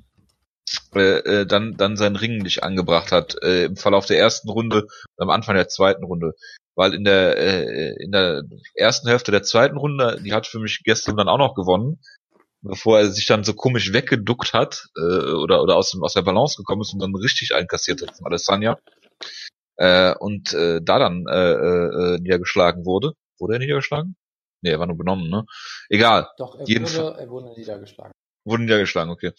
äh, 0.95 1.41
äh, 1.41 1.45
dann 1.45 1.77
dann 1.77 1.97
sein 1.97 2.15
Ring 2.15 2.37
nicht 2.37 2.63
angebracht 2.63 3.11
hat 3.11 3.35
äh, 3.41 3.65
im 3.65 3.75
Verlauf 3.75 4.05
der 4.05 4.19
ersten 4.19 4.49
Runde 4.49 4.85
am 5.17 5.29
Anfang 5.29 5.55
der 5.55 5.67
zweiten 5.67 6.03
Runde, 6.03 6.33
weil 6.75 6.93
in 6.93 7.03
der 7.03 7.37
äh, 7.37 7.95
in 8.03 8.11
der 8.11 8.43
ersten 8.75 9.07
Hälfte 9.07 9.31
der 9.31 9.43
zweiten 9.43 9.77
Runde, 9.77 10.19
die 10.23 10.33
hat 10.33 10.47
für 10.47 10.59
mich 10.59 10.83
Gestelem 10.83 11.17
dann 11.17 11.29
auch 11.29 11.39
noch 11.39 11.55
gewonnen, 11.55 11.99
bevor 12.61 12.99
er 12.99 13.11
sich 13.11 13.25
dann 13.25 13.43
so 13.43 13.53
komisch 13.53 13.93
weggeduckt 13.93 14.53
hat 14.53 14.87
äh, 14.97 15.31
oder 15.33 15.63
oder 15.63 15.75
aus 15.75 15.91
dem 15.91 16.03
aus 16.03 16.13
der 16.13 16.21
Balance 16.21 16.57
gekommen 16.57 16.81
ist 16.81 16.93
und 16.93 17.01
dann 17.01 17.15
richtig 17.15 17.55
einkassiert 17.55 18.01
hat 18.01 18.15
von 18.17 18.27
Alessandria 18.27 18.77
äh, 19.77 20.13
und 20.19 20.53
äh, 20.53 20.81
da 20.83 20.99
dann 20.99 21.25
äh, 21.27 21.53
äh, 21.53 22.19
niedergeschlagen 22.19 22.85
wurde. 22.85 23.13
Wurde 23.39 23.53
er 23.53 23.59
niedergeschlagen? 23.59 24.15
Nee, 24.61 24.71
er 24.71 24.79
war 24.79 24.87
nur 24.87 24.97
benommen, 24.97 25.29
ne? 25.29 25.45
Egal. 25.89 26.29
Doch, 26.37 26.55
er, 26.55 26.67
wurde, 26.67 27.15
er 27.19 27.29
wurde 27.29 27.53
niedergeschlagen. 27.57 28.11
Wurde 28.45 28.63
niedergeschlagen, 28.63 29.11
okay. 29.11 29.31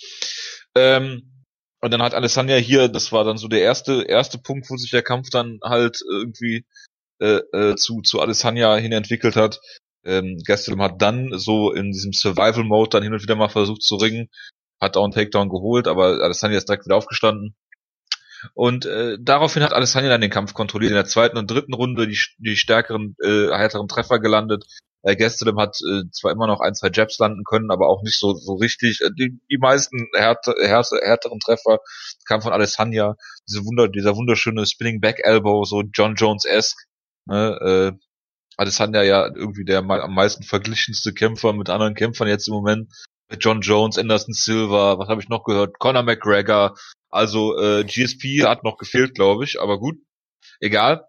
Ähm, 0.74 1.44
und 1.80 1.90
dann 1.92 2.02
hat 2.02 2.14
Alessandria 2.14 2.56
hier, 2.58 2.88
das 2.88 3.12
war 3.12 3.24
dann 3.24 3.38
so 3.38 3.48
der 3.48 3.62
erste, 3.62 4.02
erste 4.02 4.38
Punkt, 4.38 4.68
wo 4.70 4.76
sich 4.76 4.90
der 4.90 5.02
Kampf 5.02 5.30
dann 5.30 5.58
halt 5.62 6.00
irgendwie 6.08 6.66
äh, 7.20 7.40
äh, 7.52 7.76
zu, 7.76 8.02
zu 8.02 8.20
Alessandria 8.20 8.76
hin 8.76 8.92
entwickelt 8.92 9.36
hat. 9.36 9.60
Ähm, 10.04 10.38
Gastelum 10.46 10.82
hat 10.82 11.02
dann 11.02 11.38
so 11.38 11.72
in 11.72 11.92
diesem 11.92 12.12
Survival-Mode 12.12 12.90
dann 12.90 13.02
hin 13.02 13.12
und 13.12 13.22
wieder 13.22 13.36
mal 13.36 13.48
versucht 13.48 13.82
zu 13.82 13.96
ringen, 13.96 14.28
hat 14.80 14.96
auch 14.96 15.04
einen 15.04 15.12
Takedown 15.12 15.50
geholt, 15.50 15.86
aber 15.86 16.22
Alessandria 16.22 16.58
ist 16.58 16.68
direkt 16.68 16.86
wieder 16.86 16.96
aufgestanden. 16.96 17.54
Und 18.54 18.86
äh, 18.86 19.18
daraufhin 19.20 19.62
hat 19.62 19.74
Alessandria 19.74 20.12
dann 20.12 20.22
den 20.22 20.30
Kampf 20.30 20.54
kontrolliert. 20.54 20.90
In 20.90 20.96
der 20.96 21.04
zweiten 21.04 21.36
und 21.36 21.50
dritten 21.50 21.74
Runde 21.74 22.06
die, 22.06 22.18
die 22.38 22.56
stärkeren, 22.56 23.14
äh, 23.22 23.48
härteren 23.48 23.88
Treffer 23.88 24.18
gelandet. 24.18 24.64
Äh, 25.02 25.16
Gastelum 25.16 25.58
hat 25.58 25.76
äh, 25.80 26.02
zwar 26.12 26.32
immer 26.32 26.46
noch 26.46 26.60
ein, 26.60 26.74
zwei 26.74 26.90
Jabs 26.92 27.18
landen 27.18 27.44
können, 27.44 27.70
aber 27.70 27.88
auch 27.88 28.02
nicht 28.02 28.18
so, 28.18 28.34
so 28.34 28.54
richtig. 28.54 29.00
Äh, 29.00 29.10
die, 29.18 29.40
die 29.50 29.58
meisten 29.58 30.08
härte, 30.14 30.54
härte, 30.60 31.00
härteren 31.02 31.40
Treffer 31.40 31.78
kamen 32.26 32.42
von 32.42 32.52
Alessandria. 32.52 33.16
Diese 33.48 33.64
Wunder, 33.64 33.88
dieser 33.88 34.16
wunderschöne 34.16 34.66
Spinning 34.66 35.00
Back 35.00 35.20
Elbow, 35.22 35.64
so 35.64 35.82
John 35.92 36.14
Jones-esque. 36.16 36.86
Ne, 37.26 37.94
äh, 37.96 37.98
Adesanya 38.56 39.02
ja 39.02 39.26
irgendwie 39.26 39.64
der 39.64 39.78
am 39.78 40.14
meisten 40.14 40.42
verglichenste 40.42 41.14
Kämpfer 41.14 41.54
mit 41.54 41.70
anderen 41.70 41.94
Kämpfern 41.94 42.28
jetzt 42.28 42.46
im 42.46 42.54
Moment. 42.54 42.92
John 43.38 43.62
Jones, 43.62 43.96
Anderson 43.96 44.34
Silva, 44.34 44.98
was 44.98 45.08
habe 45.08 45.22
ich 45.22 45.28
noch 45.28 45.44
gehört? 45.44 45.78
Conor 45.78 46.02
McGregor. 46.02 46.76
Also 47.08 47.58
äh, 47.58 47.84
GSP 47.84 48.44
hat 48.44 48.64
noch 48.64 48.76
gefehlt, 48.76 49.14
glaube 49.14 49.44
ich, 49.44 49.60
aber 49.60 49.78
gut, 49.78 49.96
egal. 50.60 51.06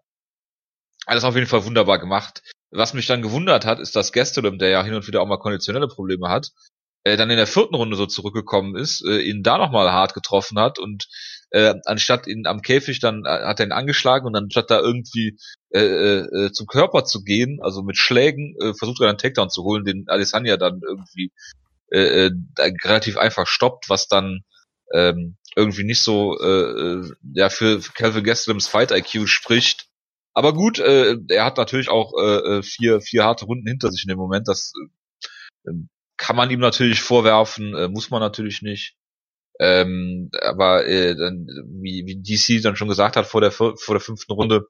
Alles 1.04 1.24
auf 1.24 1.34
jeden 1.34 1.46
Fall 1.46 1.64
wunderbar 1.64 1.98
gemacht. 1.98 2.42
Was 2.72 2.94
mich 2.94 3.06
dann 3.06 3.22
gewundert 3.22 3.66
hat, 3.66 3.78
ist, 3.78 3.94
dass 3.94 4.12
Gastelum, 4.12 4.58
der 4.58 4.70
ja 4.70 4.82
hin 4.82 4.94
und 4.94 5.06
wieder 5.06 5.22
auch 5.22 5.26
mal 5.26 5.38
konditionelle 5.38 5.88
Probleme 5.88 6.28
hat, 6.28 6.50
äh, 7.04 7.16
dann 7.16 7.30
in 7.30 7.36
der 7.36 7.46
vierten 7.46 7.74
Runde 7.74 7.96
so 7.96 8.06
zurückgekommen 8.06 8.76
ist, 8.76 9.04
äh, 9.06 9.20
ihn 9.20 9.42
da 9.42 9.58
nochmal 9.58 9.92
hart 9.92 10.14
getroffen 10.14 10.58
hat 10.58 10.78
und 10.78 11.06
äh, 11.50 11.74
anstatt 11.84 12.26
ihn 12.26 12.46
am 12.46 12.62
Käfig 12.62 13.00
dann 13.00 13.24
äh, 13.26 13.44
hat 13.44 13.60
er 13.60 13.66
ihn 13.66 13.72
angeschlagen 13.72 14.26
und 14.26 14.36
anstatt 14.36 14.70
da 14.70 14.80
irgendwie 14.80 15.36
äh, 15.70 15.80
äh, 15.80 16.52
zum 16.52 16.66
Körper 16.66 17.04
zu 17.04 17.22
gehen, 17.22 17.58
also 17.60 17.82
mit 17.82 17.98
Schlägen, 17.98 18.56
äh, 18.60 18.72
versucht 18.74 19.00
er 19.02 19.08
einen 19.08 19.18
Takedown 19.18 19.50
zu 19.50 19.62
holen, 19.64 19.84
den 19.84 20.04
Alessandra 20.08 20.56
dann 20.56 20.80
irgendwie 20.86 21.32
äh, 21.90 22.26
äh, 22.26 22.30
relativ 22.84 23.18
einfach 23.18 23.46
stoppt, 23.46 23.90
was 23.90 24.08
dann 24.08 24.44
ähm, 24.94 25.36
irgendwie 25.56 25.84
nicht 25.84 26.00
so 26.00 26.38
äh, 26.40 27.00
äh 27.00 27.12
ja 27.34 27.48
für 27.50 27.80
Calvin 27.94 28.24
Gastelums 28.24 28.68
Fight 28.68 28.92
IQ 28.92 29.28
spricht. 29.28 29.88
Aber 30.34 30.54
gut, 30.54 30.78
äh, 30.78 31.16
er 31.28 31.44
hat 31.44 31.58
natürlich 31.58 31.88
auch 31.88 32.12
äh, 32.18 32.58
äh, 32.58 32.62
vier 32.62 33.00
vier 33.00 33.24
harte 33.24 33.44
Runden 33.44 33.66
hinter 33.68 33.90
sich 33.90 34.04
in 34.04 34.08
dem 34.08 34.18
Moment. 34.18 34.48
Das 34.48 34.72
äh, 35.66 35.72
kann 36.16 36.36
man 36.36 36.50
ihm 36.50 36.60
natürlich 36.60 37.00
vorwerfen, 37.00 37.74
äh, 37.74 37.88
muss 37.88 38.10
man 38.10 38.20
natürlich 38.20 38.62
nicht. 38.62 38.96
Ähm, 39.60 40.30
aber 40.40 40.86
äh, 40.86 41.14
dann, 41.14 41.46
wie, 41.80 42.04
wie 42.06 42.22
DC 42.22 42.62
dann 42.62 42.76
schon 42.76 42.88
gesagt 42.88 43.16
hat 43.16 43.26
vor 43.26 43.40
der 43.40 43.52
vor 43.52 43.74
der 43.88 44.00
fünften 44.00 44.32
Runde, 44.32 44.66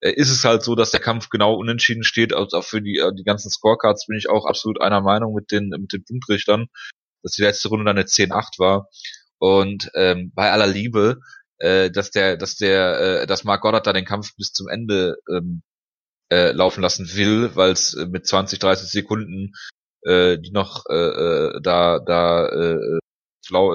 äh, 0.00 0.12
ist 0.12 0.30
es 0.30 0.44
halt 0.44 0.62
so, 0.62 0.74
dass 0.74 0.90
der 0.92 1.00
Kampf 1.00 1.28
genau 1.30 1.54
unentschieden 1.54 2.04
steht. 2.04 2.34
Also 2.34 2.58
auch 2.58 2.64
für 2.64 2.82
die 2.82 2.98
äh, 2.98 3.12
die 3.16 3.24
ganzen 3.24 3.50
Scorecards 3.50 4.06
bin 4.06 4.18
ich 4.18 4.28
auch 4.30 4.46
absolut 4.46 4.80
einer 4.80 5.00
Meinung 5.00 5.34
mit 5.34 5.50
den 5.50 5.68
mit 5.70 5.92
den 5.92 6.04
Punktrichtern, 6.04 6.66
dass 7.22 7.32
die 7.32 7.42
letzte 7.42 7.68
Runde 7.68 7.84
dann 7.84 7.98
eine 7.98 8.06
10-8 8.06 8.58
war. 8.58 8.88
Und 9.38 9.90
ähm, 9.96 10.32
bei 10.34 10.52
aller 10.52 10.68
Liebe, 10.68 11.18
äh, 11.62 11.90
dass 11.90 12.10
der 12.10 12.36
dass 12.36 12.56
der 12.56 13.22
äh, 13.22 13.26
dass 13.26 13.44
Mark 13.44 13.62
Goddard 13.62 13.86
da 13.86 13.92
den 13.92 14.04
Kampf 14.04 14.34
bis 14.36 14.52
zum 14.52 14.68
Ende 14.68 15.16
ähm, 15.30 15.62
äh, 16.30 16.52
laufen 16.52 16.82
lassen 16.82 17.14
will, 17.14 17.54
weil 17.54 17.70
es 17.70 17.94
äh, 17.94 18.06
mit 18.06 18.26
20 18.26 18.58
30 18.58 18.90
Sekunden 18.90 19.52
äh, 20.04 20.38
die 20.38 20.50
noch 20.50 20.84
äh, 20.90 20.94
äh, 20.94 21.60
da 21.62 22.00
da 22.00 22.48
äh, 22.48 22.98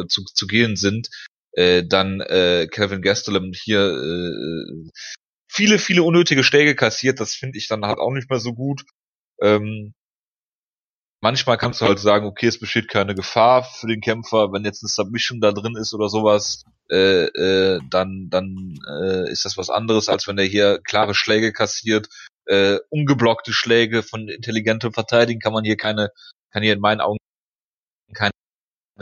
zu, 0.08 0.24
zu 0.24 0.48
gehen 0.48 0.76
sind, 0.76 1.10
äh, 1.54 1.84
dann 1.86 2.20
äh, 2.22 2.68
Kevin 2.70 3.02
Gastelum 3.02 3.52
hier 3.54 3.80
äh, 3.80 4.90
viele 5.50 5.80
viele 5.80 6.04
unnötige 6.04 6.44
Schläge 6.44 6.76
kassiert. 6.76 7.20
Das 7.22 7.36
finde 7.36 7.58
ich 7.58 7.68
dann 7.68 7.86
halt 7.86 8.00
auch 8.00 8.12
nicht 8.12 8.30
mehr 8.30 8.40
so 8.40 8.54
gut. 8.54 8.84
Ähm, 9.42 9.94
manchmal 11.22 11.58
kannst 11.58 11.80
du 11.82 11.86
halt 11.86 12.00
sagen, 12.00 12.26
okay, 12.26 12.48
es 12.48 12.60
besteht 12.60 12.90
keine 12.90 13.16
Gefahr 13.16 13.64
für 13.64 13.88
den 13.88 14.02
Kämpfer, 14.02 14.52
wenn 14.52 14.66
jetzt 14.66 14.84
eine 14.84 14.90
Submission 14.90 15.40
da 15.40 15.52
drin 15.54 15.76
ist 15.78 15.94
oder 15.94 16.10
sowas, 16.10 16.64
äh, 16.92 17.26
äh, 17.26 17.80
dann 17.90 18.30
dann 18.30 18.80
äh, 18.90 19.30
ist 19.32 19.46
das 19.46 19.58
was 19.58 19.70
anderes, 19.70 20.10
als 20.10 20.28
wenn 20.28 20.38
er 20.38 20.46
hier 20.46 20.80
klare 20.84 21.14
Schläge 21.14 21.52
kassiert 21.54 22.10
äh, 22.48 22.80
ungeblockte 22.90 23.54
Schläge 23.54 24.04
von 24.04 24.28
intelligentem 24.28 24.94
Verteidigen 24.94 25.40
kann 25.40 25.54
man 25.54 25.64
hier 25.64 25.78
keine, 25.78 26.12
kann 26.52 26.64
hier 26.64 26.74
in 26.74 26.80
meinen 26.80 27.02
Augen 27.02 27.18
keine 28.14 28.32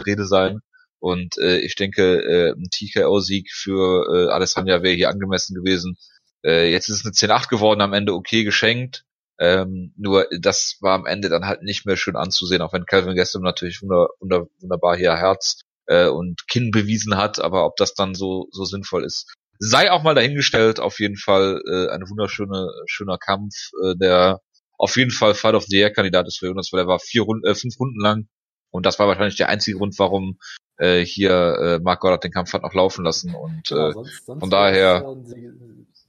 Rede 0.05 0.25
sein. 0.25 0.61
Und 0.99 1.37
äh, 1.37 1.59
ich 1.59 1.75
denke, 1.75 2.21
äh, 2.23 2.51
ein 2.53 2.69
TKO-Sieg 2.71 3.51
für 3.51 4.07
äh, 4.11 4.31
Alessandra 4.31 4.81
wäre 4.81 4.95
hier 4.95 5.09
angemessen 5.09 5.55
gewesen. 5.55 5.97
Äh, 6.43 6.71
jetzt 6.71 6.89
ist 6.89 7.05
es 7.05 7.05
eine 7.05 7.13
10-8 7.13 7.49
geworden, 7.49 7.81
am 7.81 7.93
Ende 7.93 8.13
okay 8.13 8.43
geschenkt. 8.43 9.05
Ähm, 9.37 9.93
nur 9.97 10.27
das 10.39 10.77
war 10.81 10.95
am 10.95 11.05
Ende 11.05 11.29
dann 11.29 11.45
halt 11.45 11.61
nicht 11.61 11.85
mehr 11.85 11.97
schön 11.97 12.15
anzusehen, 12.15 12.61
auch 12.61 12.73
wenn 12.73 12.85
Calvin 12.85 13.15
Gaston 13.15 13.43
natürlich 13.43 13.81
wunder, 13.81 14.07
wunder, 14.19 14.47
wunderbar 14.61 14.95
hier 14.95 15.15
Herz 15.15 15.64
äh, 15.87 16.07
und 16.07 16.47
Kinn 16.47 16.71
bewiesen 16.71 17.17
hat, 17.17 17.39
aber 17.39 17.65
ob 17.65 17.75
das 17.77 17.93
dann 17.93 18.15
so 18.15 18.47
so 18.51 18.65
sinnvoll 18.65 19.05
ist, 19.05 19.33
sei 19.59 19.91
auch 19.91 20.03
mal 20.03 20.15
dahingestellt, 20.15 20.79
auf 20.79 20.99
jeden 20.99 21.17
Fall 21.17 21.61
äh, 21.67 21.87
eine 21.89 22.09
wunderschöne 22.09 22.69
schöner 22.87 23.17
Kampf, 23.17 23.53
äh, 23.83 23.95
der 23.95 24.41
auf 24.77 24.97
jeden 24.97 25.11
Fall 25.11 25.33
Fight 25.33 25.55
of 25.55 25.65
the 25.65 25.77
Year 25.77 25.91
Kandidat 25.91 26.27
ist 26.27 26.39
für 26.39 26.47
Jonas, 26.47 26.69
weil 26.71 26.81
er 26.81 26.87
war 26.87 26.99
vier 26.99 27.23
Runden, 27.23 27.45
äh, 27.45 27.55
fünf 27.55 27.79
Runden 27.79 27.99
lang 27.99 28.27
und 28.71 28.85
das 28.85 28.99
war 28.99 29.07
wahrscheinlich 29.07 29.37
der 29.37 29.49
einzige 29.49 29.77
Grund, 29.77 29.97
warum 29.99 30.37
äh, 30.77 31.05
hier 31.05 31.31
äh, 31.31 31.79
Mark 31.79 32.01
Goddard 32.01 32.23
den 32.23 32.31
Kampf 32.31 32.53
hat 32.53 32.63
noch 32.63 32.73
laufen 32.73 33.05
lassen 33.05 33.33
und 33.33 33.71
äh, 33.71 33.91
sonst, 33.93 34.25
sonst 34.25 34.39
von 34.41 34.49
daher 34.49 35.07
ein 35.07 35.25
sehr, 35.25 35.51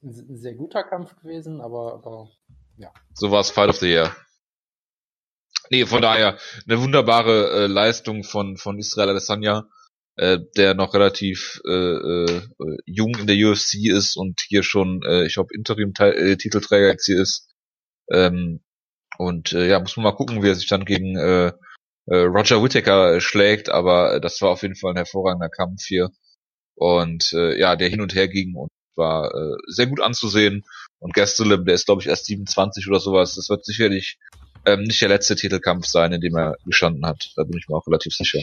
ein 0.03 0.37
sehr 0.37 0.55
guter 0.55 0.83
Kampf 0.83 1.15
gewesen, 1.23 1.61
aber, 1.61 1.95
aber 1.95 2.29
ja. 2.77 2.93
So 3.15 3.31
war 3.31 3.41
es 3.41 3.51
Fight 3.51 3.69
of 3.69 3.77
the 3.77 3.89
Year. 3.89 4.15
Nee, 5.71 5.87
von 5.87 6.03
daher 6.03 6.39
eine 6.67 6.81
wunderbare 6.81 7.51
äh, 7.51 7.67
Leistung 7.67 8.25
von 8.25 8.57
von 8.57 8.79
Israel 8.79 9.11
Adesanya 9.11 9.69
äh, 10.17 10.39
der 10.57 10.75
noch 10.75 10.95
relativ 10.95 11.61
äh, 11.67 11.71
äh, 11.71 12.43
jung 12.87 13.15
in 13.17 13.27
der 13.27 13.37
UFC 13.37 13.87
ist 13.87 14.17
und 14.17 14.41
hier 14.41 14.63
schon, 14.63 15.03
äh, 15.03 15.27
ich 15.27 15.35
glaube, 15.35 15.55
Interim-Titelträger 15.55 16.89
jetzt 16.89 17.07
hier 17.07 17.21
ist. 17.21 17.51
Ähm, 18.11 18.61
und 19.19 19.53
äh, 19.53 19.69
ja, 19.69 19.79
muss 19.81 19.97
man 19.97 20.05
mal 20.05 20.17
gucken, 20.17 20.43
wie 20.43 20.49
er 20.49 20.55
sich 20.55 20.69
dann 20.69 20.85
gegen 20.85 21.17
äh, 21.17 21.53
äh, 22.07 22.17
Roger 22.17 22.63
Whittaker 22.63 23.21
schlägt, 23.21 23.69
aber 23.69 24.21
das 24.21 24.41
war 24.41 24.51
auf 24.51 24.63
jeden 24.63 24.77
Fall 24.77 24.93
ein 24.93 24.97
hervorragender 24.97 25.49
Kampf 25.51 25.85
hier. 25.87 26.11
Und 26.75 27.33
äh, 27.33 27.59
ja, 27.59 27.77
der 27.77 27.89
hin 27.89 28.01
und 28.01 28.15
her 28.15 28.29
ging 28.29 28.55
und 28.55 28.71
war 28.97 29.35
äh, 29.35 29.57
sehr 29.67 29.87
gut 29.87 30.01
anzusehen. 30.01 30.65
Und 30.99 31.15
Gastelum, 31.15 31.65
der 31.65 31.75
ist 31.75 31.87
glaube 31.87 32.03
ich 32.03 32.09
erst 32.09 32.27
27 32.27 32.89
oder 32.89 33.01
sowas. 33.01 33.35
Das 33.35 33.49
wird 33.51 33.65
sicherlich 33.65 34.19
ähm, 34.67 34.83
nicht 34.83 35.01
der 35.01 35.09
letzte 35.09 35.37
Titelkampf 35.37 35.87
sein, 35.87 36.13
in 36.13 36.21
dem 36.21 36.37
er 36.37 36.57
gestanden 36.67 37.07
hat. 37.07 37.33
Da 37.37 37.45
bin 37.45 37.57
ich 37.57 37.69
mir 37.69 37.77
auch 37.77 37.87
relativ 37.87 38.15
sicher. 38.15 38.43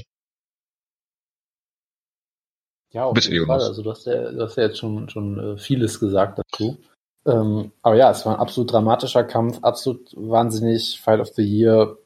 Ja, 2.91 3.05
auf 3.05 3.13
Bitte, 3.13 3.31
jeden 3.31 3.47
Fall. 3.47 3.61
Also 3.61 3.81
du 3.81 3.91
hast 3.91 4.05
ja, 4.05 4.31
du 4.31 4.41
hast 4.41 4.55
ja 4.55 4.63
jetzt 4.63 4.77
schon, 4.77 5.09
schon 5.09 5.39
äh, 5.39 5.57
vieles 5.57 5.99
gesagt 5.99 6.39
dazu. 6.39 6.77
Ähm, 7.25 7.71
aber 7.81 7.95
ja, 7.95 8.11
es 8.11 8.25
war 8.25 8.35
ein 8.35 8.39
absolut 8.39 8.71
dramatischer 8.71 9.23
Kampf, 9.23 9.59
absolut 9.61 10.11
wahnsinnig 10.15 10.99
Fight 11.01 11.19
of 11.19 11.29
the 11.29 11.43
Year. 11.43 11.97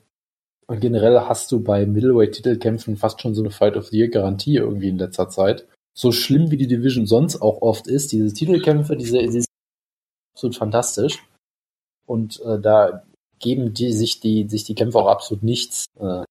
Und 0.68 0.80
generell 0.80 1.22
hast 1.22 1.51
du 1.51 1.61
bei 1.61 1.86
Middleweight-Titelkämpfen 1.86 2.97
fast 2.97 3.22
schon 3.22 3.36
so 3.36 3.41
eine 3.41 3.51
Fight 3.51 3.78
of 3.78 3.88
the 3.88 3.97
Year-Garantie 3.97 4.57
irgendwie 4.57 4.89
in 4.89 4.97
letzter 4.97 5.30
Zeit. 5.30 5.68
So 5.93 6.11
schlimm 6.11 6.51
wie 6.51 6.57
die 6.57 6.68
Division 6.68 7.07
sonst 7.07 7.41
auch 7.41 7.61
oft 7.61 7.88
ist, 7.88 8.11
diese 8.11 8.34
Titelkämpfe, 8.34 8.95
diese, 8.95 9.18
diese 9.20 9.41
sind 9.41 9.47
absolut 10.36 10.55
fantastisch. 10.55 11.24
Und 12.05 12.39
äh, 12.41 12.59
da 12.59 13.03
geben 13.39 13.73
die 13.73 13.93
sich 13.93 14.19
die 14.19 14.47
sich 14.49 14.63
die 14.63 14.75
Kämpfe 14.75 14.99
auch 14.99 15.07
absolut 15.07 15.43
nichts. 15.43 15.85
Äh, 15.99 16.23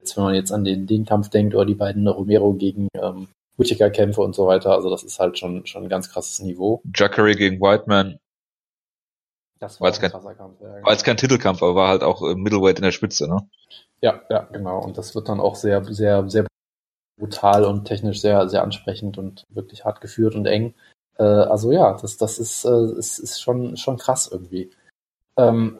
jetzt 0.00 0.16
wenn 0.16 0.24
man 0.24 0.34
jetzt 0.34 0.52
an 0.52 0.64
den 0.64 0.86
den 0.86 1.04
Kampf 1.04 1.28
denkt 1.30 1.54
oder 1.54 1.66
die 1.66 1.74
beiden 1.74 2.06
Romero 2.08 2.54
gegen 2.54 2.88
ähm, 2.94 3.28
Whittaker-Kämpfe 3.56 4.20
und 4.20 4.34
so 4.34 4.46
weiter. 4.46 4.72
Also 4.72 4.90
das 4.90 5.02
ist 5.02 5.18
halt 5.18 5.38
schon, 5.38 5.66
schon 5.66 5.84
ein 5.84 5.88
ganz 5.88 6.10
krasses 6.10 6.40
Niveau. 6.40 6.82
Jackery 6.94 7.34
gegen 7.34 7.60
Whiteman. 7.60 8.18
Das 9.60 9.80
war, 9.80 9.92
war 9.92 9.98
kein, 9.98 10.10
krasser 10.10 10.34
Kampf. 10.34 10.60
Ja, 10.60 10.68
genau. 10.72 10.86
War 10.86 10.92
jetzt 10.92 11.04
kein 11.04 11.16
Titelkampf, 11.16 11.62
aber 11.62 11.74
war 11.74 11.88
halt 11.88 12.02
auch 12.02 12.20
Middleweight 12.34 12.78
in 12.78 12.84
der 12.84 12.92
Spitze, 12.92 13.28
ne? 13.28 13.48
Ja, 14.00 14.20
ja, 14.28 14.48
genau. 14.52 14.82
Und 14.82 14.98
das 14.98 15.14
wird 15.14 15.28
dann 15.28 15.40
auch 15.40 15.54
sehr, 15.54 15.84
sehr, 15.84 16.28
sehr 16.28 16.46
brutal 17.18 17.64
und 17.64 17.84
technisch 17.84 18.20
sehr, 18.20 18.48
sehr 18.48 18.62
ansprechend 18.62 19.18
und 19.18 19.44
wirklich 19.48 19.84
hart 19.84 20.00
geführt 20.00 20.34
und 20.34 20.46
eng. 20.46 20.74
Äh, 21.18 21.22
also 21.22 21.70
ja, 21.70 21.96
das, 22.00 22.16
das 22.16 22.38
ist, 22.38 22.64
äh, 22.64 22.98
ist, 22.98 23.18
ist 23.18 23.40
schon, 23.40 23.76
schon 23.76 23.98
krass 23.98 24.28
irgendwie. 24.30 24.70
Ähm, 25.36 25.78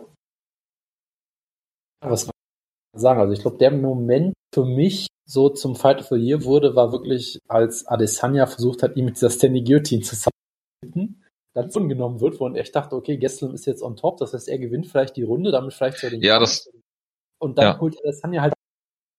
was 2.11 2.22
soll 2.22 2.32
ich 2.94 3.00
sagen? 3.00 3.20
Also 3.20 3.32
ich 3.32 3.40
glaube, 3.40 3.59
der 3.59 3.70
Moment 3.70 4.34
für 4.55 4.64
mich, 4.64 5.09
so 5.28 5.48
zum 5.48 5.76
Fight 5.76 6.00
of 6.00 6.09
the 6.09 6.16
Year 6.16 6.44
wurde, 6.44 6.74
war 6.74 6.92
wirklich, 6.92 7.38
als 7.48 7.86
Adesanya 7.86 8.46
versucht 8.46 8.82
hat, 8.82 8.96
ihn 8.96 9.05
mit 9.05 9.16
dieser 9.16 9.30
Standing 9.30 9.64
Guillotine 9.64 10.03
zu 10.03 10.16
zusammenzuhalten, 10.16 11.22
dann 11.55 11.88
genommen 11.88 12.20
wird, 12.20 12.40
wo 12.40 12.48
ich 12.48 12.72
dachte, 12.72 12.96
okay, 12.96 13.18
Gastelum 13.18 13.55
ist 13.55 13.66
jetzt 13.66 13.82
on 13.82 13.96
top, 13.96 14.18
das 14.18 14.32
heißt, 14.34 14.48
er 14.48 14.59
gewinnt 14.59 14.86
vielleicht 14.86 15.16
die 15.16 15.22
Runde, 15.22 15.53
damit 15.53 15.72
vielleicht 15.74 15.98
so 15.98 16.09
den 16.09 16.22
Ja, 16.22 16.38
das. 16.38 16.70
Und 17.38 17.59
dann 17.59 17.64
ja. 17.64 17.80
holt 17.80 17.98
Adesanya 17.98 18.42
halt 18.42 18.55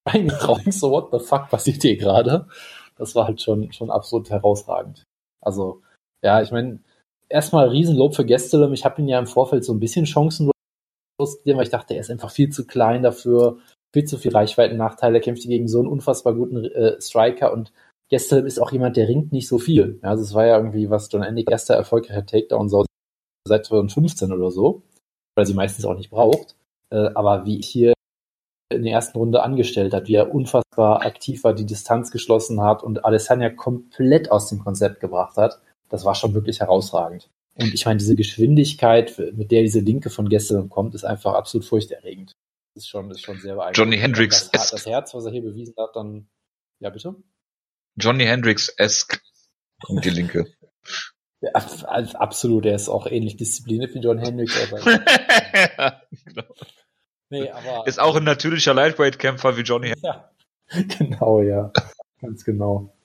reingetragen, 0.07 0.71
so 0.71 0.91
what 0.91 1.09
the 1.11 1.19
fuck 1.19 1.49
passiert 1.49 1.81
hier 1.81 1.97
gerade? 1.97 2.47
Das 2.97 3.15
war 3.15 3.25
halt 3.25 3.41
schon, 3.41 3.71
schon 3.71 3.89
absolut 3.89 4.29
herausragend. 4.29 5.03
Also, 5.41 5.81
ja, 6.23 6.41
ich 6.41 6.51
meine, 6.51 6.79
erstmal 7.29 7.69
Riesenlob 7.69 8.15
für 8.15 8.25
Gastelum. 8.25 8.73
Ich 8.73 8.86
habe 8.86 9.01
ihn 9.01 9.07
ja 9.07 9.19
im 9.19 9.27
Vorfeld 9.27 9.65
so 9.65 9.73
ein 9.73 9.79
bisschen 9.79 10.05
chancenlos 11.26 11.57
weil 11.57 11.63
ich 11.63 11.69
dachte, 11.69 11.93
er 11.93 12.01
ist 12.01 12.11
einfach 12.11 12.32
viel 12.32 12.49
zu 12.49 12.65
klein 12.65 13.03
dafür 13.03 13.57
viel 13.93 14.05
zu 14.05 14.17
viel 14.17 14.36
Reichweiten-Nachteile, 14.36 15.21
kämpft 15.21 15.43
gegen 15.43 15.67
so 15.67 15.80
einen 15.80 15.88
unfassbar 15.88 16.34
guten 16.34 16.65
äh, 16.65 16.99
Striker 16.99 17.53
und 17.53 17.71
Gastelum 18.11 18.45
ist 18.45 18.59
auch 18.59 18.71
jemand, 18.71 18.97
der 18.97 19.07
ringt 19.07 19.32
nicht 19.32 19.47
so 19.47 19.57
viel. 19.57 19.99
Ja, 20.03 20.09
also 20.09 20.24
es 20.24 20.34
war 20.34 20.45
ja 20.45 20.57
irgendwie, 20.57 20.89
was 20.89 21.09
John 21.11 21.24
Andy 21.24 21.45
erster 21.49 21.76
erfolgreicher 21.76 22.26
Takedown 22.26 22.69
seit 22.69 23.65
2015 23.65 24.32
oder 24.32 24.51
so, 24.51 24.84
weil 25.36 25.45
sie 25.45 25.53
meistens 25.53 25.86
auch 25.86 25.95
nicht 25.95 26.09
braucht. 26.09 26.55
Äh, 26.91 27.09
aber 27.15 27.45
wie 27.45 27.59
ich 27.59 27.67
hier 27.67 27.93
in 28.71 28.84
der 28.84 28.93
ersten 28.93 29.17
Runde 29.17 29.41
angestellt 29.41 29.93
hat, 29.93 30.07
wie 30.07 30.15
er 30.15 30.34
unfassbar 30.34 31.05
aktiv 31.05 31.43
war, 31.43 31.53
die 31.53 31.65
Distanz 31.65 32.11
geschlossen 32.11 32.61
hat 32.61 32.84
und 32.84 33.05
Alessandra 33.05 33.49
komplett 33.49 34.32
aus 34.32 34.49
dem 34.49 34.59
Konzept 34.59 34.99
gebracht 34.99 35.38
hat, 35.38 35.59
das 35.89 36.05
war 36.05 36.15
schon 36.15 36.34
wirklich 36.34 36.59
herausragend. 36.59 37.30
Und 37.56 37.74
ich 37.74 37.86
meine, 37.86 37.99
diese 37.99 38.16
Geschwindigkeit, 38.16 39.18
mit 39.34 39.51
der 39.51 39.62
diese 39.62 39.80
Linke 39.80 40.10
von 40.10 40.30
Gastelum 40.30 40.70
kommt, 40.70 40.95
ist 40.95 41.04
einfach 41.04 41.34
absolut 41.34 41.66
furchterregend. 41.66 42.34
ist 42.76 42.89
schon, 42.89 43.12
ist 43.12 43.22
schon 43.22 43.39
sehr 43.39 43.56
beeindruckend. 43.56 43.78
Johnny 43.78 43.97
Hendricks 43.97 44.49
das, 44.51 44.72
das 44.72 44.86
Herz, 44.86 45.14
was 45.14 45.26
er 45.26 45.32
hier 45.32 45.43
bewiesen 45.43 45.76
hat, 45.78 45.95
dann, 45.95 46.28
ja 46.80 46.89
bitte? 46.89 47.16
Johnny 47.95 48.26
Hendricks-esque 48.26 49.22
und 49.88 50.04
die 50.04 50.10
Linke. 50.10 50.47
Ja, 51.41 51.51
absolut, 51.54 52.66
er 52.66 52.76
ist 52.76 52.89
auch 52.89 53.06
ähnlich 53.06 53.36
diszipliniert 53.36 53.93
wie 53.93 53.99
John 53.99 54.18
Hendricks. 54.18 54.56
Ja, 55.54 56.01
genau. 56.26 56.43
nee, 57.30 57.49
aber, 57.49 57.86
Ist 57.86 57.99
auch 57.99 58.16
ein 58.16 58.24
natürlicher 58.24 58.74
Lightweight-Kämpfer 58.74 59.58
wie 59.58 59.62
Johnny 59.62 59.89
Hendricks. 59.89 60.04
ja, 60.04 60.32
genau, 60.97 61.41
ja, 61.41 61.72
ganz 62.22 62.43
genau. 62.45 62.95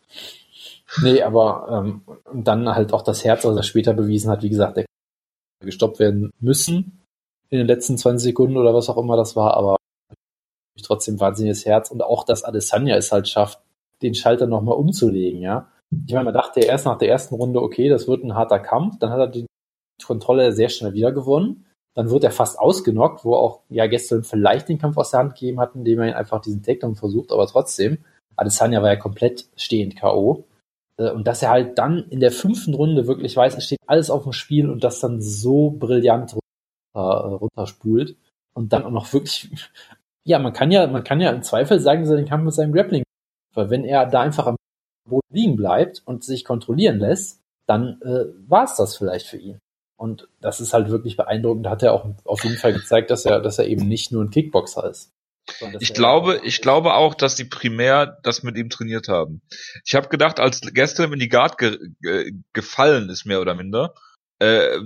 Nee, 1.03 1.23
aber 1.23 1.69
ähm, 1.71 2.03
dann 2.33 2.69
halt 2.75 2.93
auch 2.93 3.03
das 3.03 3.25
Herz, 3.25 3.45
was 3.45 3.57
er 3.57 3.63
später 3.63 3.93
bewiesen 3.93 4.31
hat, 4.31 4.43
wie 4.43 4.49
gesagt, 4.49 4.77
der 4.79 4.87
gestoppt 5.65 5.99
werden 5.99 6.31
müssen 6.41 7.03
in 7.51 7.59
den 7.59 7.67
letzten 7.67 7.99
20 7.99 8.31
Sekunden 8.31 8.57
oder 8.57 8.75
was 8.75 8.89
auch 8.89 8.97
immer 8.97 9.17
das 9.17 9.37
war, 9.37 9.55
aber 9.55 9.77
trotzdem 10.83 11.19
wahnsinniges 11.19 11.67
Herz 11.67 11.91
und 11.91 12.03
auch, 12.03 12.25
dass 12.25 12.45
Adesanya 12.45 12.97
es 12.97 13.11
halt 13.11 13.29
schafft, 13.29 13.61
den 14.03 14.15
Schalter 14.15 14.47
nochmal 14.47 14.77
umzulegen, 14.77 15.41
ja. 15.41 15.69
Ich 16.07 16.13
meine, 16.13 16.27
man 16.27 16.35
dachte 16.35 16.61
erst 16.61 16.85
nach 16.87 16.99
der 16.99 17.09
ersten 17.09 17.35
Runde, 17.35 17.61
okay, 17.61 17.89
das 17.89 18.07
wird 18.07 18.23
ein 18.23 18.35
harter 18.35 18.61
Kampf, 18.61 18.99
dann 18.99 19.11
hat 19.11 19.19
er 19.19 19.27
die 19.27 19.47
Kontrolle 20.05 20.53
sehr 20.53 20.69
schnell 20.69 20.93
wieder 20.93 21.13
gewonnen, 21.13 21.67
dann 21.95 22.11
wird 22.11 22.23
er 22.25 22.31
fast 22.31 22.59
ausgenockt, 22.59 23.25
wo 23.25 23.35
auch, 23.35 23.63
ja, 23.71 23.87
gestern 23.87 24.23
vielleicht 24.23 24.69
den 24.69 24.79
Kampf 24.79 24.97
aus 24.99 25.11
der 25.11 25.21
Hand 25.21 25.35
gegeben 25.35 25.59
hat, 25.59 25.75
indem 25.75 26.01
er 26.01 26.09
ihn 26.09 26.15
einfach 26.15 26.41
diesen 26.41 26.63
Takedown 26.63 26.95
versucht, 26.95 27.33
aber 27.33 27.47
trotzdem, 27.47 27.99
Adesanya 28.37 28.83
war 28.83 28.91
ja 28.91 28.97
komplett 28.97 29.49
stehend 29.57 29.97
K.O. 29.97 30.45
Äh, 30.99 31.11
und 31.11 31.27
dass 31.27 31.43
er 31.43 31.51
halt 31.51 31.79
dann 31.79 32.05
in 32.11 32.21
der 32.21 32.33
fünften 32.33 32.75
Runde 32.75 33.07
wirklich 33.07 33.37
weiß, 33.37 33.57
es 33.57 33.65
steht 33.65 33.81
alles 33.87 34.11
auf 34.11 34.25
dem 34.25 34.33
Spiel 34.33 34.69
und 34.69 34.85
das 34.85 35.01
dann 35.01 35.21
so 35.21 35.71
brillant 35.71 36.35
runter, 36.35 36.45
äh, 36.95 37.35
runterspult 37.35 38.17
und 38.55 38.73
dann 38.73 38.85
auch 38.85 38.91
noch 38.91 39.13
wirklich, 39.13 39.51
ja, 40.25 40.39
man 40.39 40.53
kann 40.53 40.71
ja, 40.71 40.87
man 40.87 41.05
kann 41.05 41.21
ja 41.21 41.31
im 41.31 41.43
Zweifel 41.43 41.81
sagen, 41.81 42.03
dass 42.03 42.11
er 42.11 42.17
den 42.17 42.29
Kampf 42.29 42.45
mit 42.45 42.55
seinem 42.55 42.73
Grappling, 42.73 43.05
weil 43.55 43.71
wenn 43.71 43.85
er 43.85 44.07
da 44.07 44.21
einfach 44.21 44.47
am 44.47 44.57
Boden 45.09 45.27
liegen 45.33 45.57
bleibt 45.57 46.03
und 46.05 46.25
sich 46.25 46.45
kontrollieren 46.45 46.99
lässt, 46.99 47.41
dann 47.67 48.01
äh, 48.03 48.27
war 48.49 48.65
es 48.65 48.77
das 48.77 48.97
vielleicht 48.97 49.27
für 49.27 49.39
ihn. 49.39 49.59
Und 49.99 50.29
das 50.41 50.61
ist 50.61 50.73
halt 50.73 50.91
wirklich 50.91 51.17
beeindruckend. 51.17 51.67
Hat 51.67 51.83
er 51.83 51.93
auch 51.93 52.07
auf 52.25 52.45
jeden 52.45 52.57
Fall 52.57 52.73
gezeigt, 52.73 53.11
dass 53.11 53.27
er, 53.27 53.41
dass 53.41 53.59
er 53.59 53.67
eben 53.67 53.89
nicht 53.89 54.13
nur 54.13 54.23
ein 54.23 54.31
Kickboxer 54.31 54.89
ist. 54.89 55.11
Ich 55.81 55.95
glaube, 55.95 56.41
ich 56.45 56.61
glaube 56.61 56.95
auch, 56.95 57.15
dass 57.15 57.35
die 57.35 57.45
primär 57.45 58.19
das 58.23 58.43
mit 58.43 58.57
ihm 58.57 58.71
trainiert 58.71 59.09
haben. 59.09 59.43
Ich 59.85 59.95
habe 59.95 60.09
gedacht, 60.09 60.41
als 60.41 60.61
gestern 60.61 61.13
in 61.13 61.19
die 61.19 61.29
Guard 61.29 61.59
ge 61.59 61.79
ge 62.01 62.33
gefallen 62.53 63.09
ist, 63.09 63.25
mehr 63.25 63.41
oder 63.41 63.55
minder, 63.55 63.95
äh, 64.39 64.79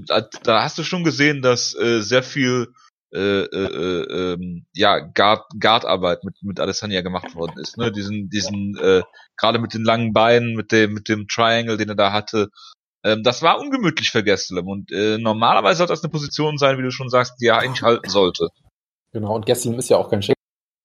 da 0.42 0.62
hast 0.62 0.78
du 0.78 0.84
schon 0.84 1.04
gesehen, 1.04 1.42
dass 1.42 1.74
äh, 1.74 2.00
sehr 2.00 2.22
viel 2.22 2.68
äh, 3.14 3.42
äh, 3.42 4.32
äh, 4.32 4.62
ja 4.74 4.98
Guard 5.00 5.44
Guardarbeit 5.60 6.24
mit 6.24 6.42
mit 6.42 6.60
Alessandria 6.60 7.02
gemacht 7.02 7.34
worden 7.34 7.58
ist. 7.58 7.76
Ne, 7.76 7.92
diesen 7.92 8.30
diesen 8.30 8.76
äh, 8.78 9.02
gerade 9.36 9.58
mit 9.58 9.74
den 9.74 9.84
langen 9.84 10.12
Beinen, 10.12 10.54
mit 10.54 10.72
dem 10.72 10.94
mit 10.94 11.08
dem 11.08 11.28
Triangle, 11.28 11.76
den 11.76 11.90
er 11.90 11.94
da 11.94 12.12
hatte. 12.12 12.48
Ähm, 13.04 13.22
das 13.22 13.42
war 13.42 13.58
ungemütlich 13.58 14.10
für 14.10 14.24
Gastelum 14.24 14.68
und 14.68 14.92
äh, 14.92 15.18
normalerweise 15.18 15.78
sollte 15.78 15.92
das 15.92 16.02
eine 16.02 16.10
Position 16.10 16.56
sein, 16.56 16.78
wie 16.78 16.82
du 16.82 16.90
schon 16.90 17.10
sagst, 17.10 17.34
die 17.40 17.46
er 17.46 17.58
eigentlich 17.58 17.82
halten 17.82 18.08
sollte. 18.08 18.48
Genau, 19.12 19.34
und 19.34 19.44
Gastelum 19.44 19.78
ist 19.78 19.90
ja 19.90 19.98
auch 19.98 20.08
kein 20.08 20.22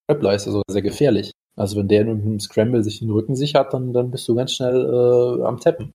Grappler, 0.07 0.33
ist 0.33 0.47
also 0.47 0.61
sehr 0.69 0.81
gefährlich. 0.81 1.31
Also 1.55 1.77
wenn 1.77 1.87
der 1.87 2.01
in 2.01 2.09
einem 2.09 2.39
Scramble 2.39 2.83
sich 2.83 2.99
den 2.99 3.09
Rücken 3.09 3.35
sichert, 3.35 3.73
dann, 3.73 3.93
dann 3.93 4.11
bist 4.11 4.27
du 4.27 4.35
ganz 4.35 4.53
schnell 4.53 4.75
äh, 4.75 5.43
am 5.43 5.59
Tappen. 5.59 5.91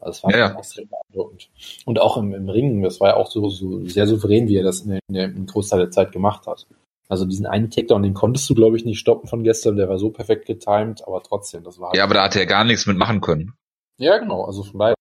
Also 0.00 0.10
das 0.10 0.24
war 0.24 0.30
ja, 0.32 0.38
ja. 0.38 0.58
extrem 0.58 0.88
beeindruckend. 0.88 1.50
Und 1.84 2.00
auch 2.00 2.16
im, 2.16 2.32
im 2.34 2.48
Ringen, 2.48 2.82
das 2.82 3.00
war 3.00 3.10
ja 3.10 3.16
auch 3.16 3.30
so, 3.30 3.48
so 3.48 3.84
sehr 3.84 4.06
souverän, 4.06 4.48
wie 4.48 4.56
er 4.56 4.64
das 4.64 4.80
in 4.80 4.90
der, 4.90 5.00
in 5.08 5.14
der, 5.14 5.24
im 5.24 5.46
Großteil 5.46 5.80
der 5.80 5.90
Zeit 5.90 6.12
gemacht 6.12 6.46
hat. 6.46 6.66
Also 7.08 7.24
diesen 7.24 7.46
einen 7.46 7.70
Takedown, 7.70 8.02
den 8.02 8.14
konntest 8.14 8.48
du, 8.50 8.54
glaube 8.54 8.76
ich, 8.76 8.84
nicht 8.84 8.98
stoppen 8.98 9.28
von 9.28 9.42
gestern, 9.42 9.76
der 9.76 9.88
war 9.88 9.98
so 9.98 10.10
perfekt 10.10 10.46
getimed, 10.46 11.06
aber 11.06 11.22
trotzdem, 11.22 11.64
das 11.64 11.80
war. 11.80 11.94
Ja, 11.96 12.04
aber 12.04 12.14
da 12.14 12.24
hat 12.24 12.36
er 12.36 12.46
gar 12.46 12.64
nichts 12.64 12.86
mit 12.86 12.98
machen 12.98 13.20
können. 13.20 13.54
Ja, 13.98 14.18
genau. 14.18 14.44
Also 14.44 14.62
von 14.62 14.78
daher 14.78 14.94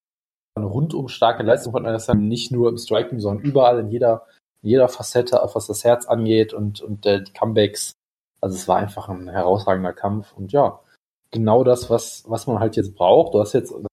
eine 0.56 0.66
rundum 0.66 1.10
starke 1.10 1.44
Leistung 1.44 1.74
von 1.74 1.86
Alessandro, 1.86 2.24
nicht 2.24 2.52
nur 2.52 2.70
im 2.70 2.78
Striking, 2.78 3.20
sondern 3.20 3.46
überall 3.46 3.80
in 3.80 3.90
jeder, 3.90 4.26
in 4.64 4.70
jeder 4.70 4.88
Facette, 4.88 5.44
auch 5.44 5.54
was 5.54 5.68
das 5.68 5.84
Herz 5.84 6.06
angeht 6.06 6.54
und, 6.54 6.82
und 6.82 7.06
äh, 7.06 7.24
die 7.24 7.34
Comebacks. 7.34 7.94
Also 8.42 8.56
es 8.56 8.68
war 8.68 8.78
einfach 8.78 9.10
ein 9.10 9.28
herausragender 9.30 9.94
Kampf 9.94 10.34
und 10.34 10.52
ja, 10.52 10.80
genau 11.32 11.64
das, 11.64 11.90
was, 11.90 12.24
was 12.28 12.48
man 12.48 12.60
halt 12.60 12.76
jetzt 12.76 12.96
braucht. 12.96 13.34
Du 13.34 13.40
hast 13.40 13.54
jetzt 13.54 13.74
einen 13.74 13.88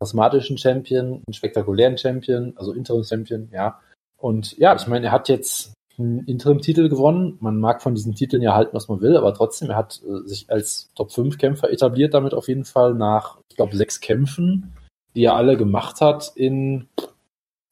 charismatischen 0.00 0.58
Champion, 0.58 1.22
einen 1.26 1.34
spektakulären 1.34 1.98
Champion, 1.98 2.54
also 2.56 2.72
Interim-Champion, 2.72 3.50
ja. 3.52 3.80
Und 4.18 4.56
ja, 4.58 4.74
ich 4.74 4.86
meine, 4.86 5.06
er 5.06 5.12
hat 5.12 5.28
jetzt 5.28 5.72
einen 5.98 6.24
Interim-Titel 6.24 6.88
gewonnen. 6.88 7.36
Man 7.40 7.58
mag 7.58 7.82
von 7.82 7.94
diesen 7.94 8.14
Titeln 8.14 8.42
ja 8.42 8.54
halten, 8.54 8.74
was 8.74 8.88
man 8.88 9.00
will, 9.00 9.16
aber 9.16 9.34
trotzdem, 9.34 9.70
er 9.70 9.76
hat 9.76 10.00
äh, 10.02 10.26
sich 10.26 10.50
als 10.50 10.90
Top-5-Kämpfer 10.94 11.70
etabliert 11.70 12.14
damit 12.14 12.34
auf 12.34 12.48
jeden 12.48 12.64
Fall 12.64 12.94
nach, 12.94 13.38
ich 13.50 13.56
glaube, 13.56 13.76
sechs 13.76 14.00
Kämpfen, 14.00 14.74
die 15.14 15.24
er 15.24 15.36
alle 15.36 15.56
gemacht 15.56 16.00
hat 16.00 16.32
in 16.34 16.88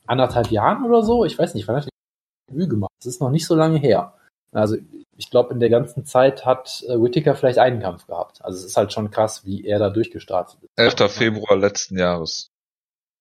anderthalb 0.06 0.50
Jahren 0.50 0.84
oder 0.84 1.02
so. 1.02 1.24
Ich 1.24 1.38
weiß 1.38 1.54
nicht, 1.54 1.66
wann 1.68 1.76
hat 1.76 1.86
er 1.86 1.90
Debüt 2.50 2.70
gemacht? 2.70 2.92
Das 2.98 3.06
ist 3.06 3.20
noch 3.20 3.30
nicht 3.30 3.46
so 3.46 3.54
lange 3.54 3.78
her. 3.78 4.14
Also 4.52 4.76
ich 5.16 5.30
glaube, 5.30 5.52
in 5.52 5.60
der 5.60 5.70
ganzen 5.70 6.04
Zeit 6.04 6.44
hat 6.44 6.84
äh, 6.88 7.00
Whittaker 7.00 7.34
vielleicht 7.34 7.58
einen 7.58 7.80
Kampf 7.80 8.06
gehabt. 8.06 8.44
Also 8.44 8.58
es 8.58 8.64
ist 8.64 8.76
halt 8.76 8.92
schon 8.92 9.10
krass, 9.10 9.44
wie 9.44 9.64
er 9.64 9.78
da 9.78 9.90
durchgestartet 9.90 10.62
ist. 10.62 10.70
11. 10.76 11.10
Februar 11.12 11.56
letzten 11.56 11.98
Jahres. 11.98 12.50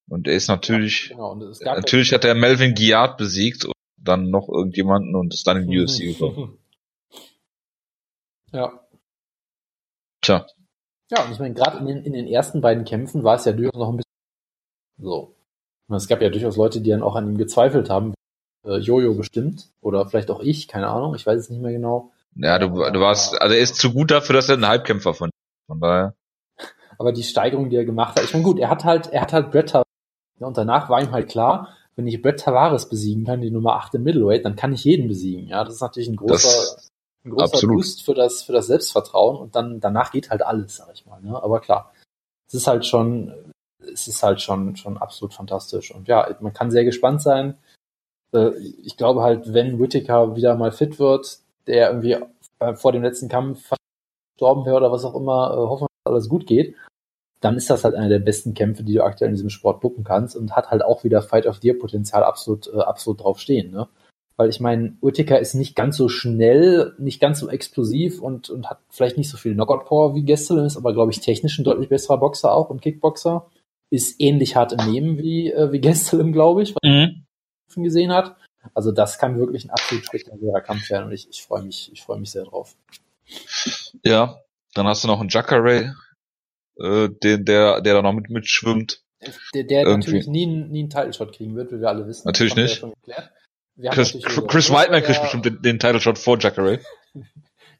Und 0.09 0.27
er 0.27 0.33
ist 0.33 0.47
natürlich, 0.47 1.09
Genau, 1.09 1.31
und 1.31 1.41
es 1.43 1.59
gab 1.59 1.77
natürlich 1.77 2.13
hat 2.13 2.25
er 2.25 2.35
Melvin 2.35 2.75
Guillard 2.75 3.17
besiegt 3.17 3.65
und 3.65 3.73
dann 3.97 4.29
noch 4.29 4.49
irgendjemanden 4.49 5.15
und 5.15 5.33
ist 5.33 5.47
dann 5.47 5.63
in 5.63 5.69
die 5.69 5.79
UFC 5.79 5.99
gekommen. 6.19 6.57
Ja. 8.51 8.79
Tja, 10.21 10.45
Ja, 11.09 11.25
und 11.25 11.31
ich 11.31 11.39
meine, 11.39 11.53
gerade 11.53 11.77
in 11.79 11.87
den, 11.87 12.03
in 12.03 12.13
den 12.13 12.27
ersten 12.27 12.61
beiden 12.61 12.85
Kämpfen 12.85 13.23
war 13.23 13.35
es 13.35 13.45
ja 13.45 13.53
durchaus 13.53 13.79
noch 13.79 13.89
ein 13.89 13.97
bisschen 13.97 14.03
so. 14.99 15.35
Es 15.89 16.07
gab 16.07 16.21
ja 16.21 16.29
durchaus 16.29 16.57
Leute, 16.57 16.81
die 16.81 16.89
dann 16.89 17.03
auch 17.03 17.15
an 17.15 17.27
ihm 17.27 17.37
gezweifelt 17.37 17.89
haben. 17.89 18.13
Äh, 18.66 18.78
Jojo 18.78 19.14
bestimmt. 19.16 19.70
Oder 19.82 20.07
vielleicht 20.07 20.32
auch 20.32 20.39
ich, 20.41 20.68
keine 20.68 20.88
Ahnung, 20.88 21.16
ich 21.16 21.26
weiß 21.26 21.39
es 21.39 21.49
nicht 21.49 21.61
mehr 21.61 21.72
genau. 21.74 22.11
ja, 22.36 22.57
du, 22.59 22.68
du 22.70 22.99
warst, 22.99 23.39
also 23.41 23.53
er 23.53 23.61
ist 23.61 23.76
zu 23.76 23.93
gut 23.93 24.11
dafür, 24.11 24.36
dass 24.36 24.49
er 24.49 24.57
ein 24.57 24.68
Halbkämpfer 24.68 25.14
von 25.14 25.30
von 25.68 25.80
daher. 25.80 26.16
Aber 26.97 27.11
die 27.11 27.24
Steigerung, 27.24 27.70
die 27.70 27.76
er 27.76 27.86
gemacht 27.86 28.16
hat, 28.18 28.24
ich 28.26 28.34
meine, 28.34 28.43
gut, 28.45 28.59
er 28.59 28.70
hat 28.70 28.84
halt, 28.84 29.07
er 29.07 29.22
hat 29.22 29.34
halt 29.34 29.51
Brett 29.51 29.70
Tavares. 29.70 29.88
Ja, 30.39 30.47
und 30.47 30.57
danach 30.57 30.89
war 30.89 31.01
ihm 31.01 31.11
halt 31.11 31.30
klar, 31.30 31.76
wenn 31.95 32.07
ich 32.07 32.22
Brett 32.22 32.39
Tavares 32.39 32.89
besiegen 32.89 33.26
kann, 33.26 33.41
die 33.41 33.51
Nummer 33.51 33.74
8 33.76 33.95
im 33.95 34.03
Middleweight, 34.03 34.45
dann 34.45 34.55
kann 34.55 34.74
ich 34.74 34.84
jeden 34.84 35.07
besiegen. 35.07 35.47
Ja, 35.47 35.64
das 35.64 35.76
ist 35.76 35.82
natürlich 35.82 36.09
ein 36.09 36.16
großer, 36.16 36.32
Das- 36.34 36.89
ein 37.26 37.32
großer 37.32 37.45
absolut. 37.45 37.76
Boost 37.78 38.03
für 38.03 38.14
das, 38.14 38.43
für 38.43 38.51
das 38.51 38.68
Selbstvertrauen 38.68 39.38
und 39.38 39.55
dann, 39.55 39.80
danach 39.80 40.11
geht 40.11 40.30
halt 40.30 40.41
alles, 40.41 40.76
sag 40.78 40.89
ich 40.93 41.05
mal, 41.05 41.22
ne? 41.22 41.41
Aber 41.41 41.59
klar. 41.61 41.93
Es 42.47 42.53
ist 42.55 42.68
halt 42.68 42.86
schon, 42.86 43.34
es 43.80 44.07
ist 44.07 44.22
halt 44.24 44.41
schon, 44.41 44.76
schon 44.76 44.97
absolut 44.97 45.34
fantastisch. 45.34 45.93
Und 45.95 46.07
ja, 46.07 46.36
man 46.41 46.53
kann 46.53 46.70
sehr 46.72 46.84
gespannt 46.84 47.22
sein. 47.22 47.57
Äh, 48.34 48.51
Ich 48.84 48.97
glaube 48.97 49.21
halt, 49.21 49.53
wenn 49.53 49.79
Whittaker 49.79 50.36
wieder 50.36 50.55
mal 50.55 50.71
fit 50.71 50.99
wird, 50.99 51.39
der 51.67 51.89
irgendwie 51.89 52.17
äh, 52.59 52.73
vor 52.75 52.91
dem 52.91 53.03
letzten 53.03 53.29
Kampf 53.29 53.71
gestorben 54.36 54.65
wäre 54.65 54.77
oder 54.77 54.91
was 54.91 55.05
auch 55.05 55.15
immer, 55.15 55.51
äh, 55.53 55.57
hoffen 55.57 55.88
dass 56.05 56.11
alles 56.13 56.29
gut 56.29 56.45
geht, 56.47 56.75
dann 57.41 57.57
ist 57.57 57.69
das 57.69 57.84
halt 57.84 57.95
einer 57.95 58.09
der 58.09 58.19
besten 58.19 58.53
Kämpfe, 58.53 58.84
die 58.84 58.93
du 58.93 59.03
aktuell 59.03 59.29
in 59.29 59.36
diesem 59.36 59.49
Sport 59.49 59.81
bucken 59.81 60.03
kannst 60.03 60.36
und 60.36 60.55
hat 60.55 60.71
halt 60.71 60.84
auch 60.84 61.03
wieder 61.03 61.21
Fight 61.21 61.45
of 61.45 61.59
Dir 61.59 61.77
Potenzial 61.77 62.23
absolut, 62.23 62.73
absolut 62.73 63.21
drauf 63.21 63.39
stehen, 63.39 63.71
ne? 63.71 63.88
Weil 64.36 64.49
ich 64.49 64.59
meine, 64.59 64.97
Whittaker 65.01 65.39
ist 65.39 65.53
nicht 65.53 65.75
ganz 65.75 65.95
so 65.95 66.09
schnell, 66.09 66.93
nicht 66.97 67.19
ganz 67.21 67.39
so 67.39 67.49
explosiv 67.49 68.19
und, 68.19 68.49
und 68.49 68.67
hat 68.67 68.79
vielleicht 68.89 69.15
nicht 69.17 69.29
so 69.29 69.38
viel 69.38 69.53
Knockout-Power 69.53 70.15
wie 70.15 70.25
Gastelum, 70.25 70.65
ist 70.65 70.75
aber, 70.77 70.93
glaube 70.93 71.11
ich, 71.11 71.19
technisch 71.19 71.59
ein 71.59 71.63
deutlich 71.63 71.89
besserer 71.89 72.17
Boxer 72.17 72.51
auch 72.51 72.71
und 72.71 72.81
Kickboxer. 72.81 73.45
Ist 73.91 74.19
ähnlich 74.19 74.55
hart 74.55 74.73
im 74.73 74.91
Nehmen 74.91 75.17
wie, 75.19 75.51
äh, 75.51 75.71
wie 75.71 75.81
Gastelum, 75.81 76.31
glaube 76.34 76.63
ich, 76.63 76.73
Mhm. 76.84 77.22
Gesehen 77.82 78.11
hat. 78.11 78.36
Also 78.76 78.91
das 78.91 79.17
kann 79.17 79.39
wirklich 79.39 79.65
ein 79.65 79.71
absolut 79.71 80.05
spektakulärer 80.05 80.61
Kampf 80.61 80.89
werden 80.91 81.05
und 81.07 81.11
ich, 81.13 81.28
ich 81.30 81.41
freue 81.41 81.63
mich, 81.63 81.89
ich 81.91 82.03
freue 82.03 82.19
mich 82.19 82.30
sehr 82.30 82.43
drauf. 82.43 82.76
Ja, 84.03 84.39
dann 84.74 84.86
hast 84.88 85.03
du 85.03 85.07
noch 85.07 85.19
einen 85.19 85.30
Jacare, 85.30 85.95
äh, 86.78 87.09
den, 87.09 87.45
der, 87.45 87.82
der 87.82 87.93
da 87.95 88.01
noch 88.01 88.13
mit 88.13 88.30
mitschwimmt. 88.30 89.01
Der, 89.53 89.63
der 89.63 89.82
Irgendwie. 89.84 89.99
natürlich 90.07 90.28
nie, 90.28 90.43
einen- 90.45 90.69
nie 90.69 90.80
einen 90.82 90.89
Title-Shot 90.89 91.34
kriegen 91.34 91.55
wird, 91.55 91.71
wie 91.71 91.80
wir 91.80 91.88
alle 91.89 92.05
wissen. 92.07 92.28
Natürlich 92.28 92.55
nicht. 92.55 92.86
Ja 93.76 93.91
Chris, 93.91 94.13
natürlich 94.13 94.47
Chris 94.47 94.69
Whiteman 94.69 95.01
kriegt 95.01 95.21
bestimmt 95.21 95.45
den, 95.45 95.61
den 95.61 95.80
Title 95.80 95.99
Shot 95.99 96.19
vor 96.19 96.38
Jacare. 96.39 96.80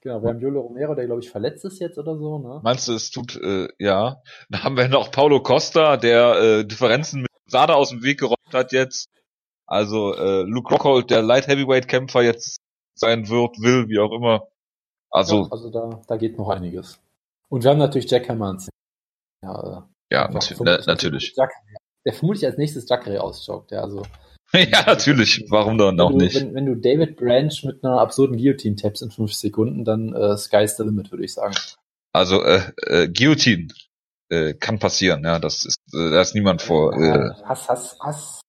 Genau, 0.02 0.22
wir 0.22 0.32
haben 0.32 0.42
Jolo 0.42 0.60
Romero, 0.60 0.96
der 0.96 1.06
glaube 1.06 1.22
ich 1.22 1.30
verletzt 1.30 1.64
ist 1.64 1.80
jetzt 1.80 1.98
oder 1.98 2.18
so, 2.18 2.38
ne? 2.38 2.60
Meinst 2.62 2.90
du, 2.90 2.94
es 2.94 3.10
tut, 3.10 3.38
äh, 3.42 3.70
ja. 3.80 4.22
Dann 4.50 4.62
haben 4.66 4.76
wir 4.76 4.90
noch 4.90 5.12
Paulo 5.12 5.42
Costa, 5.42 5.96
der 5.96 6.36
äh, 6.42 6.66
Differenzen 6.66 7.22
mit 7.22 7.32
Sada 7.48 7.76
aus 7.76 7.92
dem 7.92 8.04
Weg 8.04 8.20
geräumt 8.20 8.38
hat 8.52 8.74
jetzt. 8.74 9.08
Also 9.66 10.16
äh, 10.16 10.44
Luke 10.44 10.70
Rockhold, 10.74 11.10
der 11.10 11.22
Light 11.22 11.48
Heavyweight 11.48 11.88
Kämpfer 11.88 12.22
jetzt 12.22 12.58
sein 12.96 13.30
wird, 13.30 13.60
will, 13.60 13.88
wie 13.88 14.00
auch 14.00 14.12
immer. 14.12 14.48
Also, 15.10 15.44
ja, 15.44 15.48
also 15.52 15.70
da, 15.70 16.02
da 16.08 16.18
geht 16.18 16.38
noch 16.38 16.50
einiges. 16.50 17.00
Und 17.50 17.64
wir 17.64 17.72
haben 17.72 17.80
natürlich 17.80 18.10
Jack 18.10 18.28
Hermans. 18.28 18.70
Ja, 19.44 19.86
äh, 20.10 20.16
ja, 20.16 20.30
na, 20.60 20.80
natürlich. 20.86 21.34
Jack, 21.36 21.52
der 22.06 22.14
vermutlich 22.14 22.46
als 22.46 22.58
nächstes 22.58 22.88
Jacare 22.88 23.22
ausjoggt, 23.22 23.72
ja, 23.72 23.82
also 23.82 24.04
ja, 24.54 24.84
natürlich. 24.86 25.46
Warum 25.50 25.78
dann 25.78 26.00
auch 26.00 26.12
du, 26.12 26.18
nicht? 26.18 26.36
Wenn, 26.36 26.54
wenn 26.54 26.66
du 26.66 26.76
David 26.76 27.16
Branch 27.16 27.54
mit 27.64 27.84
einer 27.84 28.00
absurden 28.00 28.38
Guillotine 28.38 28.76
tappst 28.76 29.02
in 29.02 29.10
fünf 29.10 29.34
Sekunden, 29.34 29.84
dann 29.84 30.14
äh, 30.14 30.38
sky's 30.38 30.78
the 30.78 30.84
limit, 30.84 31.12
würde 31.12 31.26
ich 31.26 31.34
sagen. 31.34 31.56
Also 32.12 32.44
äh, 32.44 32.62
äh, 32.78 33.08
Guillotine 33.08 33.70
äh, 34.30 34.54
kann 34.54 34.78
passieren, 34.78 35.24
ja. 35.24 35.40
Das 35.40 35.66
ist, 35.66 35.78
äh, 35.94 36.12
da 36.12 36.22
ist 36.22 36.36
niemand 36.36 36.62
vor. 36.62 36.94
Äh, 36.94 37.32
Hast, 37.46 37.68
hast, 37.68 38.00
hast, 38.00 38.42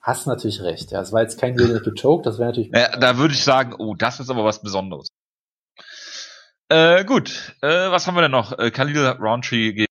hast 0.00 0.26
natürlich 0.26 0.62
recht. 0.62 0.90
Ja, 0.90 1.00
es 1.00 1.12
war 1.12 1.22
jetzt 1.22 1.38
kein 1.38 1.58
Real 1.58 1.82
Choke, 2.00 2.22
das 2.24 2.38
wäre 2.38 2.48
natürlich. 2.48 2.72
äh, 2.72 2.98
da 2.98 3.18
würde 3.18 3.34
ich 3.34 3.42
sagen, 3.42 3.74
oh, 3.78 3.94
das 3.94 4.20
ist 4.20 4.30
aber 4.30 4.44
was 4.44 4.62
Besonderes. 4.62 5.08
Äh, 6.68 7.04
gut, 7.04 7.56
äh, 7.62 7.90
was 7.90 8.06
haben 8.06 8.14
wir 8.14 8.22
denn 8.22 8.30
noch? 8.30 8.58
Äh, 8.58 8.70
Khalil 8.70 9.06
Roundtree 9.06 9.72
gegen 9.72 9.88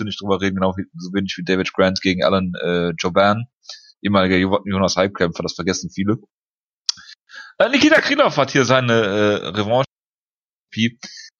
nicht 0.00 0.20
drüber 0.20 0.40
reden, 0.40 0.56
genau 0.56 0.76
wie, 0.76 0.84
so 0.96 1.12
wenig 1.12 1.34
wie 1.36 1.44
David 1.44 1.72
Grant 1.72 2.00
gegen 2.00 2.22
Alan 2.22 2.52
äh, 2.62 2.90
Joban, 2.98 3.46
ehemaliger 4.00 4.36
Jo- 4.36 4.62
Jonas 4.64 4.96
Hype-Kämpfer, 4.96 5.42
das 5.42 5.54
vergessen 5.54 5.90
viele. 5.90 6.18
Äh, 7.58 7.68
Nikita 7.68 8.00
Krylov 8.00 8.36
hat 8.36 8.52
hier 8.52 8.64
seine 8.64 8.92
äh, 8.92 9.46
Revanche. 9.48 9.86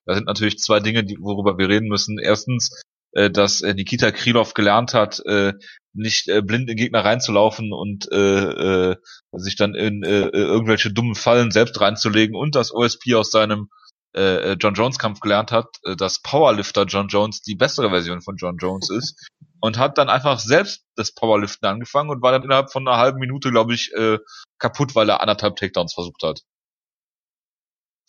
Da 0.07 0.14
sind 0.14 0.26
natürlich 0.26 0.59
zwei 0.59 0.81
Dinge, 0.81 1.05
die, 1.05 1.18
worüber 1.20 1.59
wir 1.59 1.68
reden 1.68 1.89
müssen. 1.89 2.18
Erstens, 2.18 2.83
äh, 3.12 3.31
dass 3.31 3.61
äh, 3.61 3.74
Nikita 3.74 4.11
Krylov 4.11 4.55
gelernt 4.55 4.95
hat, 4.95 5.20
äh, 5.26 5.53
nicht 5.99 6.28
äh, 6.28 6.42
blind 6.42 6.70
in 6.70 6.76
Gegner 6.76 7.05
reinzulaufen 7.05 7.72
und 7.72 8.11
äh, 8.11 8.90
äh, 8.90 8.96
sich 9.32 9.57
dann 9.57 9.74
in 9.74 10.03
äh, 10.03 10.22
äh, 10.22 10.30
irgendwelche 10.30 10.92
dummen 10.92 11.14
Fallen 11.14 11.51
selbst 11.51 11.80
reinzulegen 11.80 12.36
und 12.36 12.55
dass 12.55 12.72
OSP 12.72 13.14
aus 13.14 13.30
seinem 13.30 13.68
äh, 14.14 14.53
John 14.55 14.74
Jones 14.74 14.99
Kampf 14.99 15.20
gelernt 15.20 15.53
hat, 15.53 15.76
äh, 15.84 15.96
dass 15.96 16.22
Powerlifter 16.22 16.84
John 16.84 17.09
Jones 17.09 17.42
die 17.42 17.57
bessere 17.57 17.90
Version 17.90 18.22
von 18.22 18.36
John 18.36 18.57
Jones 18.59 18.90
ist 18.90 19.28
und 19.61 19.78
hat 19.78 19.99
dann 19.99 20.09
einfach 20.09 20.38
selbst 20.38 20.84
das 20.96 21.12
Powerliften 21.12 21.68
angefangen 21.68 22.11
und 22.11 22.22
war 22.22 22.32
dann 22.32 22.42
innerhalb 22.42 22.72
von 22.72 22.86
einer 22.86 22.99
halben 22.99 23.18
Minute, 23.18 23.51
glaube 23.51 23.74
ich, 23.74 23.92
äh, 23.94 24.18
kaputt, 24.59 24.94
weil 24.94 25.09
er 25.09 25.20
anderthalb 25.20 25.57
Takedowns 25.57 25.94
versucht 25.94 26.22
hat. 26.22 26.40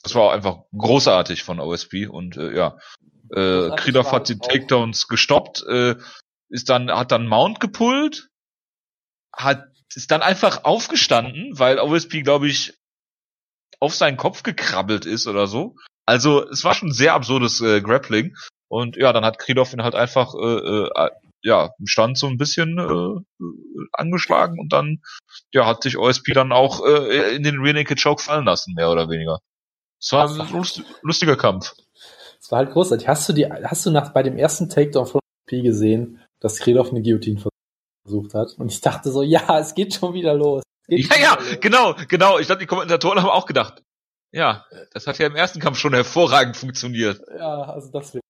Das 0.03 0.15
war 0.15 0.31
einfach 0.31 0.59
großartig 0.77 1.43
von 1.43 1.59
OSP 1.59 2.07
und 2.07 2.37
äh, 2.37 2.55
ja, 2.55 2.77
äh, 3.31 3.69
war 3.93 4.11
hat 4.11 4.29
die 4.29 4.39
Takedowns 4.39 5.07
gestoppt, 5.07 5.63
äh, 5.67 5.95
ist 6.49 6.69
dann 6.69 6.91
hat 6.91 7.11
dann 7.11 7.27
Mount 7.27 7.59
gepullt, 7.59 8.29
hat 9.33 9.65
ist 9.95 10.11
dann 10.11 10.21
einfach 10.21 10.63
aufgestanden, 10.65 11.57
weil 11.57 11.79
OSP 11.79 12.21
glaube 12.23 12.47
ich 12.47 12.77
auf 13.79 13.95
seinen 13.95 14.17
Kopf 14.17 14.43
gekrabbelt 14.43 15.05
ist 15.05 15.27
oder 15.27 15.47
so. 15.47 15.75
Also 16.05 16.47
es 16.49 16.63
war 16.63 16.73
schon 16.73 16.91
sehr 16.91 17.13
absurdes 17.13 17.61
äh, 17.61 17.81
Grappling 17.81 18.35
und 18.67 18.97
ja, 18.97 19.13
dann 19.13 19.25
hat 19.25 19.39
Krylov 19.39 19.73
ihn 19.73 19.83
halt 19.83 19.95
einfach 19.95 20.33
äh, 20.35 20.87
äh, 20.87 21.09
ja 21.41 21.69
im 21.79 21.87
Stand 21.87 22.17
so 22.17 22.27
ein 22.27 22.37
bisschen 22.37 22.77
äh, 22.77 23.45
angeschlagen 23.93 24.59
und 24.59 24.73
dann 24.73 25.01
ja 25.53 25.65
hat 25.65 25.83
sich 25.83 25.97
OSP 25.97 26.33
dann 26.33 26.51
auch 26.51 26.85
äh, 26.85 27.35
in 27.35 27.43
den 27.43 27.59
Rear 27.59 27.73
Naked 27.73 28.01
Choke 28.01 28.21
fallen 28.21 28.45
lassen 28.45 28.73
mehr 28.73 28.91
oder 28.91 29.09
weniger. 29.09 29.39
Es 30.01 30.11
war 30.11 30.29
ein 30.29 30.51
lust 30.51 30.83
lustiger 31.01 31.35
Kampf. 31.35 31.73
Es 32.41 32.51
war 32.51 32.59
halt 32.59 32.71
großartig. 32.71 33.07
Hast 33.07 33.27
du 33.29 33.33
die, 33.33 33.45
hast 33.45 33.85
du 33.85 33.91
nach 33.91 34.13
bei 34.13 34.23
dem 34.23 34.37
ersten 34.37 34.69
Takedown 34.69 35.05
von 35.05 35.21
P 35.45 35.61
gesehen, 35.61 36.21
dass 36.39 36.59
Krylov 36.59 36.89
eine 36.89 37.01
Guillotine 37.01 37.41
versucht 38.03 38.33
hat? 38.33 38.53
Und 38.57 38.71
ich 38.71 38.81
dachte 38.81 39.11
so, 39.11 39.21
ja, 39.21 39.59
es 39.59 39.73
geht 39.73 39.93
schon 39.93 40.13
wieder 40.13 40.33
los. 40.33 40.63
Ja, 40.87 41.15
ja, 41.19 41.35
los. 41.35 41.59
genau, 41.59 41.95
genau. 42.07 42.39
Ich 42.39 42.47
glaube, 42.47 42.61
die 42.61 42.65
Kommentatoren 42.65 43.21
haben 43.21 43.29
auch 43.29 43.45
gedacht. 43.45 43.83
Ja, 44.31 44.65
das 44.91 45.07
hat 45.07 45.17
ja 45.17 45.27
im 45.27 45.35
ersten 45.35 45.59
Kampf 45.59 45.77
schon 45.77 45.93
hervorragend 45.93 46.55
funktioniert. 46.55 47.21
Ja, 47.35 47.63
also 47.63 47.91
das 47.91 48.13
wäre 48.13 48.21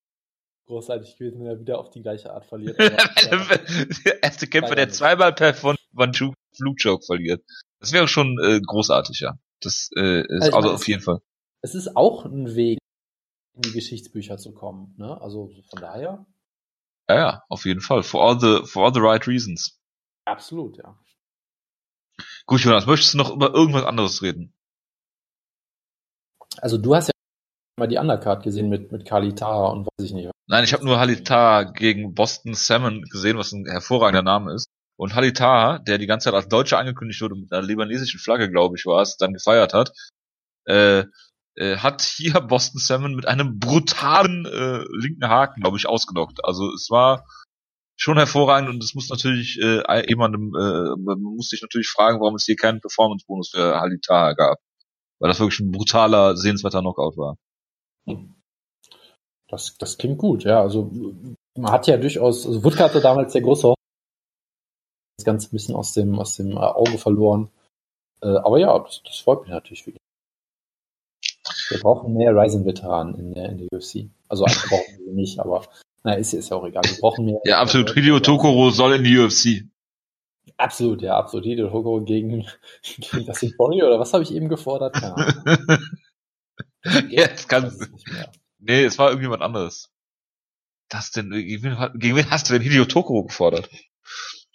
großartig 0.67 1.17
gewesen, 1.17 1.39
wenn 1.41 1.47
er 1.47 1.59
wieder 1.59 1.79
auf 1.79 1.89
die 1.89 2.01
gleiche 2.01 2.31
Art 2.31 2.45
verliert. 2.45 2.77
Der 4.05 4.23
erste 4.23 4.47
Kämpfer, 4.47 4.75
der 4.75 4.89
zweimal 4.89 5.33
per 5.33 5.53
von 5.53 5.75
Vanju 5.91 6.33
Flugchoke 6.55 7.05
verliert. 7.05 7.43
Das 7.79 7.91
wäre 7.91 8.07
schon 8.07 8.37
äh, 8.43 8.59
großartig, 8.61 9.19
ja. 9.19 9.37
Das 9.61 9.89
äh, 9.95 10.21
ist 10.21 10.43
Also 10.43 10.57
also 10.57 10.71
auf 10.71 10.87
jeden 10.87 11.01
Fall. 11.01 11.19
Es 11.61 11.75
ist 11.75 11.95
auch 11.97 12.25
ein 12.25 12.55
Weg, 12.55 12.79
in 13.55 13.61
die 13.63 13.71
Geschichtsbücher 13.71 14.37
zu 14.37 14.53
kommen. 14.53 14.95
Ne? 14.97 15.19
Also 15.21 15.51
von 15.69 15.81
daher, 15.81 16.25
Ja, 17.09 17.15
ja, 17.15 17.43
auf 17.49 17.65
jeden 17.65 17.81
Fall. 17.81 18.03
For 18.03 18.23
all 18.23 18.39
the 18.39 18.67
for 18.67 18.85
all 18.85 18.93
the 18.93 19.01
right 19.01 19.27
reasons. 19.27 19.79
absolut, 20.25 20.77
ja. 20.77 20.95
Gut, 22.45 22.61
Jonas, 22.61 22.85
möchtest 22.85 23.13
du 23.13 23.17
noch 23.17 23.33
über 23.33 23.53
irgendwas 23.53 23.83
anderes 23.83 24.21
reden? 24.21 24.53
Also 26.57 26.77
du 26.77 26.95
hast 26.95 27.07
ja 27.07 27.13
mal 27.79 27.87
die 27.87 27.97
Undercard 27.97 28.43
gesehen 28.43 28.69
mit, 28.69 28.91
mit 28.91 29.05
Kali 29.05 29.33
Taha 29.33 29.69
und 29.69 29.85
weiß 29.85 30.05
ich 30.05 30.13
nicht. 30.13 30.29
Nein, 30.47 30.63
ich 30.63 30.73
habe 30.73 30.85
nur 30.85 30.99
Halita 30.99 31.63
gegen 31.63 32.13
Boston 32.13 32.53
Salmon 32.53 33.03
gesehen, 33.03 33.37
was 33.37 33.53
ein 33.53 33.65
hervorragender 33.65 34.23
Name 34.23 34.53
ist. 34.53 34.67
Und 34.97 35.15
Halita, 35.15 35.79
der 35.79 35.97
die 35.97 36.07
ganze 36.07 36.25
Zeit 36.25 36.33
als 36.33 36.49
Deutscher 36.49 36.77
angekündigt 36.77 37.21
wurde, 37.21 37.35
mit 37.35 37.51
einer 37.51 37.65
libanesischen 37.65 38.19
Flagge, 38.19 38.51
glaube 38.51 38.75
ich, 38.77 38.85
war 38.85 39.01
es, 39.01 39.17
dann 39.17 39.33
gefeiert 39.33 39.73
hat, 39.73 39.93
äh, 40.65 41.05
äh, 41.59 41.77
hat 41.77 42.01
hier 42.01 42.39
Boston 42.41 42.79
Salmon 42.79 43.15
mit 43.15 43.27
einem 43.27 43.59
brutalen 43.59 44.45
äh, 44.45 44.83
linken 44.97 45.27
Haken, 45.27 45.61
glaube 45.61 45.77
ich, 45.77 45.87
ausgenockt. 45.87 46.43
Also 46.43 46.71
es 46.73 46.89
war 46.89 47.25
schon 47.97 48.17
hervorragend 48.17 48.69
und 48.69 48.81
es 48.83 48.95
muss 48.95 49.09
natürlich 49.09 49.59
äh, 49.61 50.07
jemandem, 50.07 50.55
äh, 50.55 50.95
man 50.97 51.21
muss 51.21 51.49
sich 51.49 51.61
natürlich 51.61 51.89
fragen, 51.89 52.21
warum 52.21 52.35
es 52.35 52.45
hier 52.45 52.55
keinen 52.55 52.79
Performance-Bonus 52.79 53.49
für 53.49 53.79
Halita 53.79 54.33
gab. 54.33 54.57
Weil 55.19 55.27
das 55.27 55.39
wirklich 55.41 55.59
ein 55.59 55.71
brutaler, 55.71 56.37
sehenswerter 56.37 56.79
Knockout 56.79 57.17
war. 57.17 57.35
Das, 59.49 59.77
das 59.77 59.97
klingt 59.97 60.17
gut, 60.17 60.45
ja. 60.45 60.61
Also 60.61 60.91
man 61.57 61.71
hat 61.73 61.87
ja 61.87 61.97
durchaus, 61.97 62.47
also 62.47 62.63
Wutke 62.63 62.83
hatte 62.83 63.01
damals 63.01 63.33
der 63.33 63.41
große 63.41 63.73
das 65.17 65.25
Ganze 65.25 65.49
ein 65.49 65.51
bisschen 65.51 65.75
aus 65.75 65.91
dem, 65.91 66.17
aus 66.17 66.37
dem 66.37 66.51
äh, 66.51 66.59
Auge 66.61 66.97
verloren. 66.97 67.51
Äh, 68.21 68.27
aber 68.27 68.59
ja, 68.59 68.79
das, 68.79 69.03
das 69.03 69.17
freut 69.19 69.41
mich 69.41 69.49
natürlich 69.49 69.85
ihn. 69.85 69.97
Wir 71.69 71.79
brauchen 71.79 72.13
mehr 72.13 72.35
Ryzen-Veteranen 72.35 73.15
in 73.15 73.33
der, 73.33 73.49
in 73.49 73.57
der 73.57 73.67
UFC. 73.71 74.09
Also 74.27 74.43
eigentlich 74.45 74.69
brauchen 74.69 75.05
wir 75.05 75.13
nicht, 75.13 75.39
aber 75.39 75.63
na, 76.03 76.13
ist, 76.13 76.33
ist 76.33 76.49
ja 76.49 76.57
auch 76.57 76.65
egal. 76.65 76.83
Wir 76.85 76.99
brauchen 76.99 77.25
mehr. 77.25 77.39
Ja, 77.43 77.59
absolut. 77.59 77.93
Hideo 77.93 78.19
Tokoro 78.19 78.69
soll 78.69 78.95
in 78.95 79.03
die 79.03 79.17
UFC. 79.17 79.69
Absolut, 80.57 81.01
ja, 81.01 81.17
absolut. 81.17 81.45
Hideo 81.45 81.69
Tokoro 81.69 82.01
gegen, 82.03 82.47
gegen 82.83 83.25
das 83.25 83.45
Poirier 83.57 83.87
oder 83.87 83.99
was 83.99 84.13
habe 84.13 84.23
ich 84.23 84.33
eben 84.33 84.49
gefordert? 84.49 84.93
Keine 84.93 85.15
Ahnung. 85.15 85.79
Jetzt 87.09 87.49
kannst 87.49 87.79
weiß 87.79 87.87
es 87.87 87.91
nicht 87.91 88.11
mehr. 88.11 88.31
Nee, 88.59 88.83
es 88.83 88.97
war 88.97 89.09
irgendjemand 89.09 89.41
anderes. 89.41 89.91
Das 90.89 91.11
denn, 91.11 91.29
gegen 91.29 91.63
wen, 91.63 91.99
gegen 91.99 92.15
wen 92.15 92.29
hast 92.31 92.49
du 92.49 92.53
denn 92.53 92.61
Hideo 92.61 92.85
Tokoro 92.85 93.23
gefordert? 93.23 93.69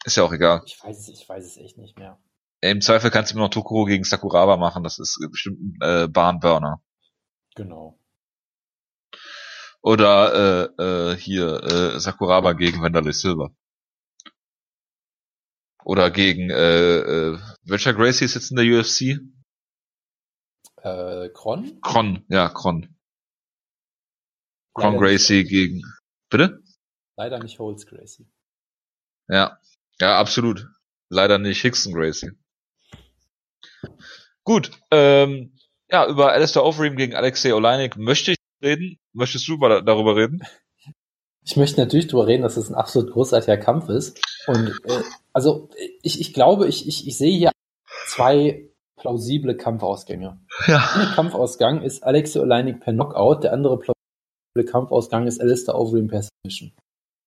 Ist 0.05 0.17
ja 0.17 0.25
auch 0.25 0.33
egal. 0.33 0.63
Ich 0.67 0.83
weiß 0.83 0.99
es, 0.99 1.09
ich 1.09 1.29
weiß 1.29 1.45
es 1.45 1.57
echt 1.57 1.79
nicht 1.79 1.99
mehr. 1.99 2.19
Im 2.61 2.81
Zweifel 2.81 3.11
kannst 3.11 3.31
du 3.31 3.37
immer 3.37 3.45
noch 3.45 3.51
Tokoro 3.51 3.85
gegen 3.85 4.05
Sakuraba 4.05 4.57
machen, 4.57 4.83
das 4.83 4.99
ist 4.99 5.19
bestimmt 5.31 5.61
ein 5.61 6.05
äh, 6.05 6.09
Bahnburner. 6.09 6.83
Genau. 7.55 7.99
Oder 9.83 10.71
äh, 10.79 10.83
äh, 10.83 11.17
hier 11.17 11.63
äh, 11.63 12.01
Sakuraba 12.01 12.55
gegen 12.55 12.81
Wanderlei 12.83 13.13
Silva. 13.13 13.51
Oder 15.85 16.11
gegen 16.11 16.51
äh, 16.51 16.97
äh, 16.99 17.39
welcher 17.65 17.93
Gracie 17.93 18.25
ist 18.25 18.35
jetzt 18.35 18.51
in 18.51 18.57
der 18.57 18.65
UFC? 18.65 19.21
Äh, 20.77 21.29
Kron? 21.31 21.79
Kron, 21.83 22.25
ja, 22.29 22.49
Kron. 22.49 22.97
Kron 24.73 24.95
Leider 24.95 24.99
Gracie 25.07 25.41
nicht. 25.41 25.51
gegen 25.51 25.83
Bitte? 26.31 26.63
Leider 27.17 27.39
nicht 27.39 27.59
Holz 27.59 27.87
Gracie. 27.87 28.27
Ja. 29.29 29.59
Ja, 30.01 30.19
absolut. 30.19 30.67
Leider 31.11 31.39
nicht 31.39 31.61
Hickson 31.61 31.93
Gracie. 31.93 32.33
Gut, 34.43 34.71
ähm, 34.91 35.57
ja, 35.91 36.07
über 36.09 36.33
Alistair 36.33 36.65
Overeem 36.65 36.97
gegen 36.97 37.15
Alexei 37.15 37.55
Oleinik 37.55 37.97
möchte 37.97 38.33
ich 38.33 38.39
reden. 38.63 38.99
Möchtest 39.13 39.47
du 39.49 39.55
über, 39.55 39.83
darüber 39.83 40.17
reden? 40.17 40.43
Ich 41.45 41.57
möchte 41.57 41.81
natürlich 41.81 42.07
darüber 42.07 42.27
reden, 42.27 42.43
dass 42.43 42.57
es 42.57 42.71
ein 42.71 42.75
absolut 42.75 43.13
großartiger 43.13 43.59
Kampf 43.59 43.89
ist. 43.91 44.21
Und 44.47 44.69
äh, 44.85 45.03
also 45.33 45.69
ich, 46.03 46.21
ich 46.21 46.33
glaube, 46.33 46.67
ich, 46.67 46.89
ich, 46.89 47.07
ich 47.07 47.19
sehe 47.19 47.37
hier 47.37 47.53
zwei 48.07 48.69
plausible 48.97 49.57
Kampfausgänge. 49.57 50.41
Der 50.67 50.75
Ja. 50.77 50.91
eine 50.95 51.13
Kampfausgang 51.15 51.83
ist 51.83 52.03
Alexei 52.03 52.41
Oleinik 52.41 52.81
per 52.81 52.95
Knockout, 52.95 53.45
der 53.45 53.53
andere 53.53 53.79
plausible 53.79 54.71
Kampfausgang 54.71 55.27
ist 55.27 55.41
Alistair 55.41 55.75
Overeem 55.75 56.09
per 56.09 56.23
Submission. 56.23 56.73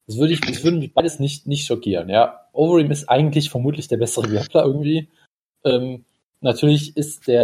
Das 0.07 0.17
würde 0.17 0.33
ich, 0.33 0.41
das 0.41 0.63
würde 0.63 0.77
mich 0.77 0.93
beides 0.93 1.19
nicht, 1.19 1.45
nicht 1.47 1.67
schockieren, 1.67 2.09
ja. 2.09 2.47
Overeem 2.53 2.89
ist 2.89 3.09
eigentlich 3.09 3.49
vermutlich 3.49 3.87
der 3.89 3.97
bessere 3.97 4.27
Grappler 4.27 4.63
irgendwie. 4.63 5.09
Ähm, 5.65 6.05
natürlich 6.39 6.95
ist 6.95 7.27
der, 7.27 7.43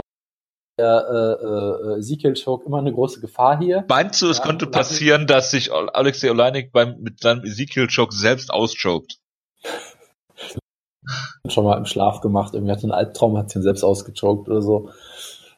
der 0.77 1.05
äh, 1.09 1.95
äh, 1.95 1.99
Ezekiel 1.99 2.33
Choke 2.33 2.65
immer 2.65 2.79
eine 2.79 2.91
große 2.91 3.19
Gefahr 3.19 3.59
hier. 3.59 3.85
Meinst 3.87 4.21
du, 4.21 4.29
es 4.29 4.39
Ja, 4.39 4.45
könnte 4.45 4.67
passieren, 4.67 5.27
dass 5.27 5.51
sich 5.51 5.71
Alexei 5.71 6.31
Oleinik 6.31 6.71
beim, 6.71 6.99
mit 7.01 7.19
seinem 7.19 7.43
Ezekiel-Choke 7.43 8.15
selbst 8.15 8.51
auschoked? 8.51 9.19
schon 11.49 11.65
mal 11.65 11.77
im 11.77 11.85
Schlaf 11.85 12.21
gemacht. 12.21 12.53
Irgendwie 12.53 12.71
hat 12.71 12.83
einen 12.83 12.91
Albtraum, 12.91 13.37
hat 13.37 13.51
sich 13.51 13.61
selbst 13.61 13.83
ausgechoked 13.83 14.49
oder 14.49 14.61
so. 14.61 14.89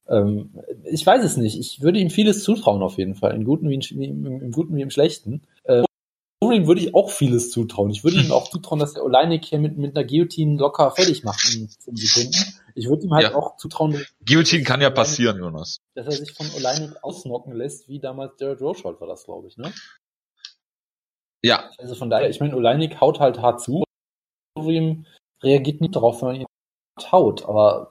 Ähm, 0.08 0.52
ich 0.84 1.06
weiß 1.06 1.24
es 1.24 1.38
nicht. 1.38 1.60
Ich 1.60 1.82
würde 1.82 2.00
ihm 2.00 2.10
vieles 2.10 2.44
zutrauen 2.44 2.84
auf 2.84 2.98
jeden 2.98 3.16
Fall. 3.16 3.34
Im 3.34 3.46
Guten 3.46 3.70
wie, 3.70 3.76
in, 3.76 4.02
im, 4.02 4.42
im 4.42 4.52
Guten 4.52 4.76
wie 4.76 4.82
im 4.82 4.90
Schlechten. 4.90 5.44
Äh, 5.64 5.84
Overeem 6.46 6.68
würde 6.68 6.82
ich 6.82 6.94
auch 6.96 7.10
vieles 7.10 7.50
zutrauen. 7.52 7.90
Ich 7.90 8.04
würde 8.04 8.18
ihm 8.18 8.32
auch 8.32 8.50
zutrauen, 8.50 8.80
dass 8.80 8.94
der 8.94 9.04
Oleinik 9.04 9.46
hier 9.46 9.60
mit, 9.60 9.78
mit 9.78 9.96
einer 9.96 10.06
Guillotine 10.06 10.58
locker 10.58 10.92
fertig 10.92 11.24
macht 11.24 11.44
in 11.54 11.70
10 11.70 11.96
Sekunden. 11.96 12.38
Ich 12.76 12.88
würde 12.90 13.04
ihm 13.06 13.14
halt 13.14 13.30
Ja. 13.32 13.36
auch 13.36 13.58
zutrauen, 13.58 13.94
dass, 13.94 14.02
Guillotine 14.26 14.64
kann 14.64 14.82
ja 14.82 14.90
passieren, 14.90 15.38
Jonas. 15.38 15.78
dass 15.96 16.06
er 16.06 16.12
sich 16.14 16.34
von 16.34 16.48
Oleinik 16.58 16.92
ausnocken 17.04 17.54
lässt, 17.54 17.88
wie 17.88 18.00
damals 18.00 18.34
Jared 18.40 18.62
Rochold 18.62 19.00
war 19.00 19.08
das, 19.08 19.24
glaube 19.24 19.48
ich, 19.48 19.58
ne? 19.58 19.72
Ja, 21.44 21.70
Also 21.78 21.96
von 21.96 22.10
daher, 22.10 22.30
ich 22.30 22.40
meine, 22.40 22.56
Oleinik 22.56 23.00
haut 23.02 23.20
halt 23.20 23.40
hart 23.40 23.62
zu. 23.62 23.84
Overeem 24.58 25.06
reagiert 25.44 25.82
nicht 25.82 25.96
darauf, 25.96 26.22
wenn 26.22 26.28
man 26.30 26.36
ihn 26.42 26.46
haut. 27.12 27.46
Aber 27.46 27.90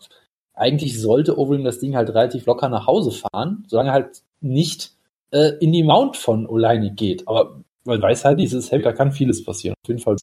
eigentlich 0.54 1.00
sollte 1.00 1.38
Overeem 1.38 1.64
das 1.64 1.78
Ding 1.78 1.94
halt 1.96 2.08
relativ 2.10 2.46
locker 2.46 2.68
nach 2.68 2.86
Hause 2.86 3.10
fahren, 3.12 3.64
solange 3.68 3.90
er 3.90 3.94
halt 3.94 4.22
nicht 4.40 4.92
äh, 5.30 5.52
in 5.60 5.72
die 5.72 5.82
Mount 5.84 6.16
von 6.16 6.46
Oleinik 6.48 6.96
geht. 6.96 7.28
Aber 7.28 7.60
man 7.84 8.00
weiß 8.02 8.24
halt, 8.24 8.38
dieses 8.40 8.70
Heavy, 8.72 8.82
da 8.82 8.92
kann 8.92 9.12
vieles 9.12 9.44
passieren. 9.44 9.74
Auf 9.84 9.88
jeden 9.88 10.00
Fall 10.00 10.16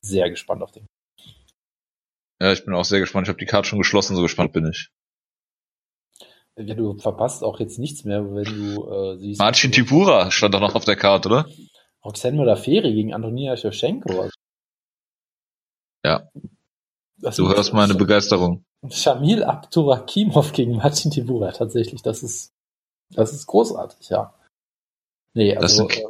sehr 0.00 0.30
gespannt 0.30 0.62
auf 0.62 0.72
den. 0.72 0.86
ja, 2.40 2.52
ich 2.52 2.64
bin 2.64 2.74
auch 2.74 2.84
sehr 2.84 3.00
gespannt. 3.00 3.26
Ich 3.26 3.28
habe 3.28 3.38
die 3.38 3.46
Karte 3.46 3.68
schon 3.68 3.78
geschlossen, 3.78 4.16
so 4.16 4.22
gespannt 4.22 4.52
bin 4.52 4.66
ich. 4.68 4.88
Ja, 6.56 6.74
du 6.74 6.96
verpasst 6.98 7.42
auch 7.42 7.58
jetzt 7.58 7.78
nichts 7.78 8.04
mehr, 8.04 8.22
wenn 8.34 8.44
du 8.44 8.88
äh, 8.90 9.18
siehst. 9.18 9.40
Marcin 9.40 9.72
Tipura 9.72 10.30
stand 10.30 10.54
doch 10.54 10.60
noch 10.60 10.74
auf 10.76 10.84
der 10.84 10.96
Karte, 10.96 11.28
oder? 11.28 11.48
Roxanne 12.04 12.36
Modaferi 12.36 12.94
gegen 12.94 13.12
Antonia 13.12 13.56
Shevchenko. 13.56 14.20
Also, 14.22 14.34
Ja. 16.04 16.28
Das 17.18 17.36
Du 17.36 17.48
hörst 17.48 17.72
meine 17.72 17.94
Begeisterung. 17.94 18.64
Shamil 18.90 19.42
Abdurakimov 19.44 20.52
gegen 20.52 20.76
Martin 20.76 21.10
Tibura, 21.10 21.52
tatsächlich, 21.52 22.02
das 22.02 22.22
ist, 22.22 22.52
das 23.10 23.32
ist 23.32 23.46
großartig, 23.46 24.10
ja. 24.10 24.34
Nee, 25.32 25.54
Das 25.54 25.62
also, 25.78 25.88
sind- 25.88 25.96
äh, 25.98 26.04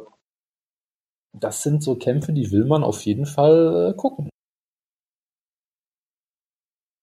das 1.39 1.63
sind 1.63 1.83
so 1.83 1.95
Kämpfe, 1.95 2.33
die 2.33 2.51
will 2.51 2.65
man 2.65 2.83
auf 2.83 3.01
jeden 3.05 3.25
Fall 3.25 3.91
äh, 3.91 3.97
gucken. 3.97 4.29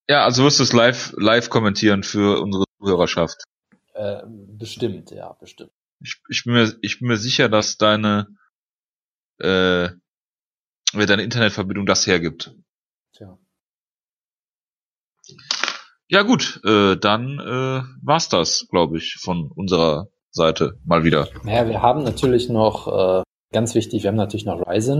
Ja, 0.08 0.24
also 0.24 0.44
wirst 0.44 0.58
du 0.58 0.64
es 0.64 0.72
live, 0.72 1.14
live 1.16 1.48
kommentieren 1.48 2.02
für 2.02 2.40
unsere 2.40 2.64
Zuhörerschaft. 2.78 3.44
Äh, 3.94 4.22
bestimmt, 4.26 5.10
ja, 5.10 5.32
bestimmt. 5.34 5.72
Ich, 6.00 6.20
ich, 6.28 6.44
bin 6.44 6.54
mir, 6.54 6.74
ich 6.82 6.98
bin 6.98 7.08
mir 7.08 7.16
sicher, 7.16 7.48
dass 7.48 7.78
deine, 7.78 8.26
äh, 9.38 9.90
deine 10.92 11.22
Internetverbindung 11.22 11.86
das 11.86 12.06
hergibt. 12.06 12.54
Tja. 13.12 13.38
Ja 16.08 16.22
gut, 16.22 16.60
äh, 16.64 16.96
dann 16.96 17.38
äh, 17.38 17.82
war's 18.02 18.28
das, 18.28 18.66
glaube 18.70 18.98
ich, 18.98 19.14
von 19.14 19.50
unserer 19.50 20.08
Seite 20.30 20.78
mal 20.84 21.04
wieder. 21.04 21.28
Naja, 21.44 21.68
wir 21.68 21.80
haben 21.80 22.02
natürlich 22.02 22.48
noch, 22.48 22.88
äh, 22.88 23.22
ganz 23.52 23.74
wichtig, 23.74 24.02
wir 24.02 24.08
haben 24.08 24.16
natürlich 24.16 24.44
noch 24.46 24.66
Ryzen 24.66 24.98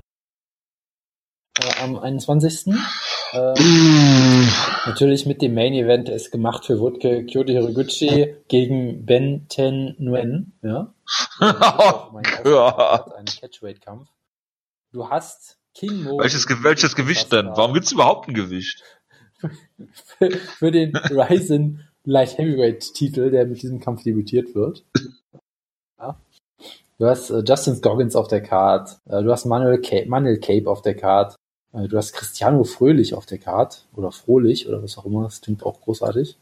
äh, 1.59 1.83
am 1.83 1.99
21. 1.99 2.67
Äh, 3.33 3.55
natürlich 4.87 5.27
mit 5.27 5.41
dem 5.43 5.55
Main 5.55 5.73
Event 5.73 6.09
ist 6.09 6.31
gemacht 6.31 6.65
für 6.67 6.79
Wutke 6.79 7.25
Kyoto 7.27 7.51
Hiroguchi 7.53 8.37
gegen 8.49 9.05
Ben 9.07 9.47
Ten 9.49 9.97
Nguyen, 9.99 10.59
ja. 10.63 10.95
Oh 11.41 12.21
Gott. 12.43 13.15
Ein 13.17 13.25
Catchweight-Kampf. 13.25 14.09
Du 14.93 15.09
hast 15.09 15.59
King 15.75 16.03
Mo. 16.03 16.19
welches, 16.19 16.47
Ge- 16.47 16.59
welches 16.63 16.95
Gewicht 16.95 17.33
denn? 17.33 17.47
Warum 17.47 17.73
gibt's 17.73 17.93
überhaupt 17.93 18.29
ein 18.29 18.35
Gewicht? 18.35 18.83
für, 19.39 20.31
für 20.59 20.71
den 20.71 20.95
Ryzen 20.95 21.89
Light 22.05 22.37
Heavyweight 22.37 22.93
Titel, 22.95 23.31
der 23.31 23.47
mit 23.47 23.63
diesem 23.63 23.81
Kampf 23.81 24.03
debütiert 24.03 24.55
wird. 24.55 24.85
Ja. 25.99 26.21
Du 27.03 27.09
hast 27.09 27.31
äh, 27.31 27.43
Justin 27.45 27.75
Scoggins 27.75 28.15
auf 28.15 28.29
der 28.29 28.45
Card, 28.45 28.97
äh, 29.07 29.25
du 29.25 29.33
hast 29.33 29.45
Manuel 29.45 29.81
Cape, 29.81 30.09
Manuel 30.09 30.39
Cape 30.39 30.71
auf 30.71 30.83
der 30.83 30.95
Card, 30.95 31.35
äh, 31.73 31.89
du 31.89 31.97
hast 31.97 32.13
Cristiano 32.13 32.63
Fröhlich 32.63 33.15
auf 33.15 33.27
der 33.27 33.39
Card 33.39 33.89
oder 33.97 34.13
Frohlich 34.13 34.69
oder 34.69 34.81
was 34.85 34.97
auch 34.97 35.05
immer, 35.05 35.25
das 35.25 35.41
klingt 35.41 35.65
auch 35.65 35.81
großartig. 35.81 36.39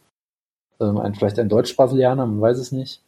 Ähm, 0.79 0.99
ein, 0.99 1.15
vielleicht 1.15 1.39
ein 1.39 1.49
Deutsch-Brasilianer, 1.49 2.27
man 2.27 2.43
weiß 2.43 2.59
es 2.59 2.73
nicht. 2.73 3.01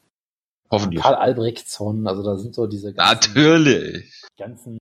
Hoffentlich. 0.70 1.02
Karl 1.02 1.14
Albrechtsson, 1.14 2.06
also 2.06 2.22
da 2.22 2.38
sind 2.38 2.54
so 2.54 2.66
diese 2.66 2.94
ganzen, 2.94 3.34
Natürlich. 3.34 4.22
ganzen 4.38 4.78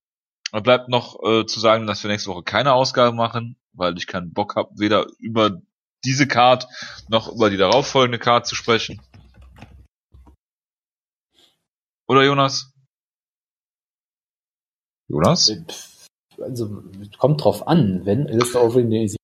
Da 0.53 0.61
bleibt 0.61 0.87
noch 0.87 1.21
äh, 1.25 1.45
zu 1.45 1.59
sagen, 1.59 1.87
dass 1.87 2.01
wir 2.05 2.09
nächste 2.09 2.29
Woche 2.29 2.43
keine 2.43 2.71
Ausgabe 2.71 3.13
machen, 3.13 3.57
weil 3.73 3.97
ich 3.97 4.07
keinen 4.07 4.31
Bock 4.31 4.55
habe, 4.55 4.69
weder 4.77 5.07
über 5.19 5.61
diese 6.05 6.25
Card 6.25 6.69
noch 7.09 7.33
über 7.33 7.49
die 7.49 7.57
darauffolgende 7.57 8.17
Card 8.17 8.47
zu 8.47 8.55
sprechen. 8.55 9.01
Oder 12.11 12.25
Jonas? 12.25 12.73
Jonas? 15.07 15.49
Also 16.41 16.83
kommt 17.17 17.41
drauf 17.41 17.65
an, 17.69 18.05
wenn 18.05 18.27
Alistair 18.27 18.65
Overeem 18.65 18.89
den 18.89 19.07
Sieg 19.07 19.17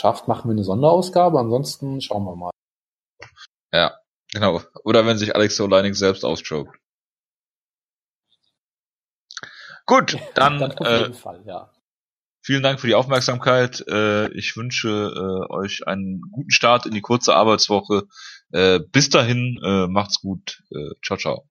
schafft, 0.00 0.26
machen 0.26 0.48
wir 0.48 0.54
eine 0.54 0.64
Sonderausgabe, 0.64 1.38
ansonsten 1.38 2.00
schauen 2.00 2.24
wir 2.24 2.34
mal. 2.34 2.50
Ja, 3.72 4.00
genau. 4.32 4.62
Oder 4.82 5.06
wenn 5.06 5.16
sich 5.16 5.36
Alex 5.36 5.60
Oleinik 5.60 5.94
selbst 5.94 6.24
auschoked. 6.24 6.76
Gut, 9.86 10.18
dann, 10.34 10.58
Dann 10.58 10.72
auf 10.72 10.86
äh, 10.88 10.98
jeden 11.02 11.14
Fall, 11.14 11.40
ja. 11.46 11.72
vielen 12.44 12.64
Dank 12.64 12.80
für 12.80 12.88
die 12.88 12.96
Aufmerksamkeit. 12.96 13.84
Äh, 13.86 14.32
ich 14.32 14.56
wünsche 14.56 14.88
äh, 14.88 15.52
euch 15.52 15.86
einen 15.86 16.20
guten 16.32 16.50
Start 16.50 16.86
in 16.86 16.94
die 16.94 17.00
kurze 17.00 17.36
Arbeitswoche. 17.36 18.08
Äh, 18.50 18.80
bis 18.80 19.08
dahin, 19.08 19.60
macht's 19.88 20.20
gut. 20.20 20.64
Ciao, 21.00 21.16
ciao. 21.16 21.48